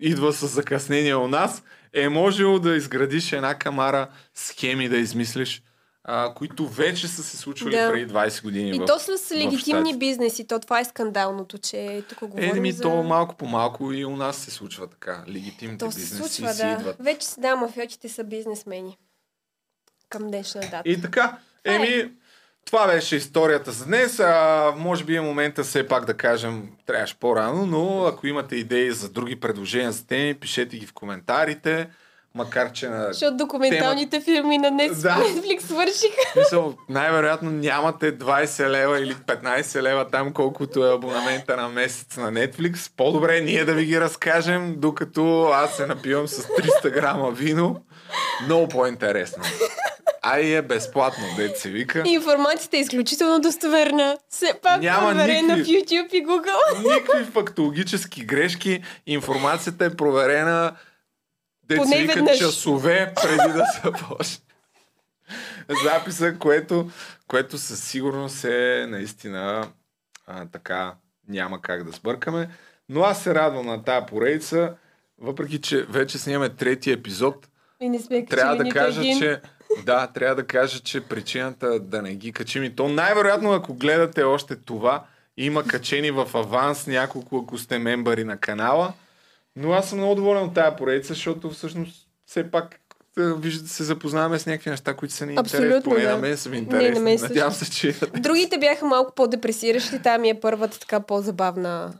идва 0.00 0.32
с 0.32 0.46
закъснение 0.46 1.14
у 1.14 1.28
нас, 1.28 1.62
е 1.92 2.08
можело 2.08 2.58
да 2.58 2.76
изградиш 2.76 3.32
една 3.32 3.54
камара 3.54 4.08
схеми 4.34 4.88
да 4.88 4.96
измислиш, 4.96 5.62
а, 6.04 6.34
които 6.34 6.68
вече 6.68 7.08
са 7.08 7.22
се 7.22 7.36
случвали 7.36 7.76
Да. 7.76 7.90
преди 7.90 8.12
20 8.12 8.42
години. 8.42 8.70
И 8.70 8.78
в, 8.78 8.84
то 8.86 8.98
с 8.98 9.34
легитимни 9.34 9.98
бизнеси, 9.98 10.46
то 10.46 10.58
това 10.58 10.80
е 10.80 10.84
скандалното, 10.84 11.58
че 11.58 12.02
тук 12.08 12.18
говорим 12.20 12.56
Е, 12.56 12.60
ми 12.60 12.72
за... 12.72 12.82
то 12.82 13.02
малко 13.02 13.34
по 13.36 13.46
малко 13.46 13.92
и 13.92 14.04
у 14.04 14.16
нас 14.16 14.36
се 14.36 14.50
случва 14.50 14.86
така. 14.86 15.24
Легитимните 15.28 15.84
То 15.84 15.92
се 15.92 15.98
бизнеси 15.98 16.16
случва, 16.16 16.54
си 16.54 16.62
да. 16.62 16.72
идват. 16.72 16.96
Вече 17.00 17.26
да, 17.38 17.56
мафиотите 17.56 18.08
са 18.08 18.24
бизнесмени. 18.24 18.96
Към 20.08 20.28
днешна 20.28 20.60
дата. 20.60 20.82
И 20.84 21.02
така, 21.02 21.38
еми, 21.64 22.10
това 22.70 22.86
беше 22.86 23.16
историята 23.16 23.72
за 23.72 23.84
днес. 23.84 24.20
А, 24.20 24.72
може 24.76 25.04
би 25.04 25.16
е 25.16 25.20
момента 25.20 25.62
все 25.64 25.86
пак 25.86 26.04
да 26.04 26.14
кажем, 26.14 26.68
трябваше 26.86 27.18
по-рано, 27.20 27.66
но 27.66 28.04
ако 28.04 28.26
имате 28.26 28.56
идеи 28.56 28.92
за 28.92 29.08
други 29.08 29.40
предложения 29.40 29.92
за 29.92 30.06
теми, 30.06 30.34
пишете 30.34 30.76
ги 30.76 30.86
в 30.86 30.92
коментарите. 30.92 31.88
Макар, 32.34 32.72
че 32.72 32.88
на 32.88 33.06
Защото 33.12 33.36
документалните 33.36 34.20
филми 34.20 34.58
на 34.58 34.68
Netflix, 34.68 35.02
Да. 35.02 35.16
Netflix 35.16 35.60
свършиха. 35.60 36.38
Мисъл, 36.38 36.74
най-вероятно 36.88 37.50
нямате 37.50 38.18
20 38.18 38.68
лева 38.68 39.00
или 39.00 39.14
15 39.14 39.82
лева 39.82 40.10
там, 40.10 40.32
колкото 40.32 40.86
е 40.86 40.94
абонамента 40.94 41.56
на 41.56 41.68
месец 41.68 42.16
на 42.16 42.32
Netflix. 42.32 42.92
По-добре 42.96 43.40
ние 43.40 43.64
да 43.64 43.74
ви 43.74 43.84
ги 43.84 44.00
разкажем, 44.00 44.74
докато 44.78 45.44
аз 45.44 45.76
се 45.76 45.86
напивам 45.86 46.28
с 46.28 46.42
300 46.42 46.90
грама 46.90 47.30
вино. 47.30 47.82
Много 48.44 48.68
по-интересно. 48.68 49.42
А 50.22 50.40
и 50.40 50.54
е 50.54 50.62
безплатно, 50.62 51.24
дете 51.36 51.60
се 51.60 51.70
вика. 51.70 52.02
Информацията 52.06 52.76
е 52.76 52.80
изключително 52.80 53.40
достоверна. 53.40 54.18
Все 54.28 54.52
пак 54.62 54.80
Няма 54.80 55.08
проверена 55.08 55.54
в 55.54 55.58
никакви- 55.58 55.72
YouTube 55.74 56.10
и 56.10 56.26
Google. 56.26 56.94
Никакви 56.94 57.24
фактологически 57.24 58.24
грешки. 58.24 58.82
Информацията 59.06 59.84
е 59.84 59.90
проверена 59.90 60.76
дете 61.64 61.78
Поне 61.78 61.90
се 61.90 62.02
вика 62.02 62.14
веднъж. 62.14 62.38
часове 62.38 63.12
преди 63.16 63.52
да 63.52 63.64
започне. 63.84 64.44
Записа, 65.84 66.34
което, 66.34 66.90
което 67.26 67.58
със 67.58 67.84
сигурност 67.84 68.44
е 68.44 68.86
наистина 68.88 69.68
а, 70.26 70.46
така 70.46 70.94
няма 71.28 71.62
как 71.62 71.84
да 71.84 71.92
сбъркаме. 71.92 72.48
Но 72.88 73.02
аз 73.02 73.22
се 73.22 73.34
радвам 73.34 73.66
на 73.66 73.84
тази 73.84 74.06
поредица, 74.06 74.74
въпреки 75.18 75.60
че 75.60 75.82
вече 75.82 76.18
снимаме 76.18 76.48
трети 76.48 76.90
епизод. 76.92 77.48
И 77.80 77.88
не 77.88 77.98
сме 77.98 78.26
Трябва 78.26 78.56
да 78.56 78.70
кажа, 78.70 79.00
един. 79.00 79.18
че 79.18 79.40
да, 79.84 80.06
трябва 80.06 80.34
да 80.34 80.46
кажа, 80.46 80.80
че 80.80 81.00
причината 81.00 81.80
да 81.80 82.02
не 82.02 82.14
ги 82.14 82.32
качим 82.32 82.64
и 82.64 82.76
то 82.76 82.88
най-вероятно, 82.88 83.52
ако 83.52 83.74
гледате 83.74 84.22
още 84.22 84.56
това, 84.56 85.04
има 85.36 85.64
качени 85.64 86.10
в 86.10 86.28
аванс 86.34 86.86
няколко, 86.86 87.44
ако 87.44 87.58
сте 87.58 87.78
мембари 87.78 88.24
на 88.24 88.36
канала. 88.36 88.92
Но 89.56 89.72
аз 89.72 89.88
съм 89.88 89.98
много 89.98 90.14
доволен 90.14 90.42
от 90.42 90.54
тази 90.54 90.76
поредица, 90.76 91.14
защото 91.14 91.50
всъщност 91.50 92.08
все 92.26 92.50
пак 92.50 92.80
да, 93.18 93.34
виждате, 93.34 93.72
се 93.72 93.84
запознаваме 93.84 94.38
с 94.38 94.46
някакви 94.46 94.70
неща, 94.70 94.94
които 94.94 95.14
са 95.14 95.26
ни 95.26 95.34
интересни. 95.34 95.82
Поне 95.82 96.02
да. 96.02 96.12
на 96.12 96.18
мен 96.18 96.36
са 96.36 96.48
ми 96.48 96.56
Не, 96.56 96.62
интересни. 96.62 96.94
на 96.94 97.00
мен. 97.00 97.18
Надявам 97.20 97.52
се, 97.52 97.70
че... 97.70 97.94
Другите 98.18 98.58
бяха 98.58 98.84
малко 98.84 99.14
по-депресиращи. 99.14 100.02
Там 100.02 100.20
ми 100.20 100.28
е 100.28 100.40
първата 100.40 100.80
така 100.80 101.00
по-забавна 101.00 101.92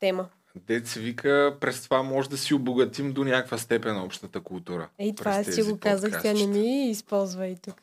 тема. 0.00 0.26
Дет 0.56 0.86
се 0.86 1.00
вика, 1.00 1.56
през 1.60 1.84
това 1.84 2.02
може 2.02 2.30
да 2.30 2.38
си 2.38 2.54
обогатим 2.54 3.12
до 3.12 3.24
някаква 3.24 3.58
степен 3.58 3.96
общата 4.00 4.40
култура. 4.40 4.88
Ей, 4.98 5.14
това 5.14 5.30
аз 5.30 5.46
си 5.46 5.62
го 5.62 5.78
казах, 5.78 6.22
тя 6.22 6.32
не 6.32 6.46
ми 6.46 6.90
използва 6.90 7.46
и 7.46 7.56
тук. 7.56 7.80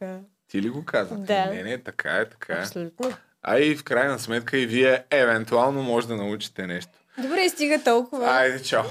Ти 0.47 0.61
ли 0.61 0.69
го 0.69 0.85
каза? 0.85 1.15
Да. 1.15 1.45
Не, 1.45 1.63
не, 1.63 1.77
така 1.77 2.17
е, 2.17 2.29
така 2.29 2.53
е. 2.53 2.59
Абсолютно. 2.59 3.13
А 3.43 3.59
и 3.59 3.75
в 3.75 3.83
крайна 3.83 4.19
сметка 4.19 4.57
и 4.57 4.65
вие 4.65 5.03
евентуално 5.11 5.83
може 5.83 6.07
да 6.07 6.15
научите 6.15 6.67
нещо. 6.67 6.91
Добре, 7.21 7.49
стига 7.49 7.83
толкова. 7.83 8.27
Айде, 8.27 8.63
чао! 8.63 8.83